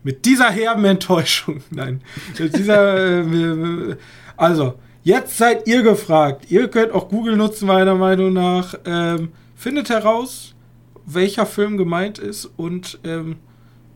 Mit 0.04 0.24
dieser 0.24 0.50
herben 0.50 0.84
Enttäuschung, 0.84 1.62
nein. 1.70 2.00
Mit 2.38 2.56
dieser, 2.56 3.24
äh, 3.24 3.96
also, 4.36 4.78
Jetzt 5.02 5.38
seid 5.38 5.66
ihr 5.66 5.82
gefragt. 5.82 6.50
Ihr 6.50 6.68
könnt 6.68 6.92
auch 6.92 7.08
Google 7.08 7.36
nutzen, 7.36 7.66
meiner 7.66 7.94
Meinung 7.94 8.32
nach. 8.32 8.74
Ähm, 8.84 9.30
findet 9.56 9.88
heraus, 9.88 10.54
welcher 11.06 11.46
Film 11.46 11.76
gemeint 11.76 12.18
ist 12.18 12.50
und 12.56 12.98
ähm, 13.04 13.36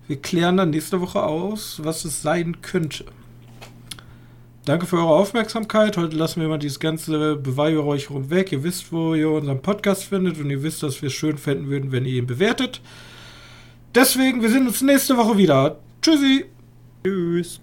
wir 0.07 0.17
klären 0.17 0.57
dann 0.57 0.71
nächste 0.71 1.01
Woche 1.01 1.23
aus, 1.23 1.81
was 1.83 2.05
es 2.05 2.23
sein 2.23 2.61
könnte. 2.61 3.07
Danke 4.65 4.87
für 4.87 4.97
eure 4.97 5.15
Aufmerksamkeit. 5.15 5.99
Heute 5.99 6.17
lassen 6.17 6.41
wir 6.41 6.49
mal 6.49 6.59
dieses 6.59 6.81
ganze 6.81 7.37
Beweihräucherung 7.37 8.31
weg. 8.31 8.51
Ihr 8.51 8.65
wisst, 8.65 8.93
wo 8.93 9.15
ihr 9.15 9.31
unseren 9.31 9.61
Podcast 9.61 10.05
findet 10.05 10.39
und 10.39 10.49
ihr 10.49 10.63
wisst, 10.63 10.83
dass 10.83 11.03
wir 11.03 11.09
es 11.09 11.13
schön 11.13 11.37
fänden 11.37 11.69
würden, 11.69 11.93
wenn 11.93 12.07
ihr 12.07 12.17
ihn 12.17 12.27
bewertet. 12.27 12.81
Deswegen, 13.95 14.41
wir 14.41 14.49
sehen 14.49 14.67
uns 14.67 14.81
nächste 14.81 15.19
Woche 15.19 15.37
wieder. 15.37 15.79
Tschüssi. 16.01 16.47
Tschüss. 17.05 17.61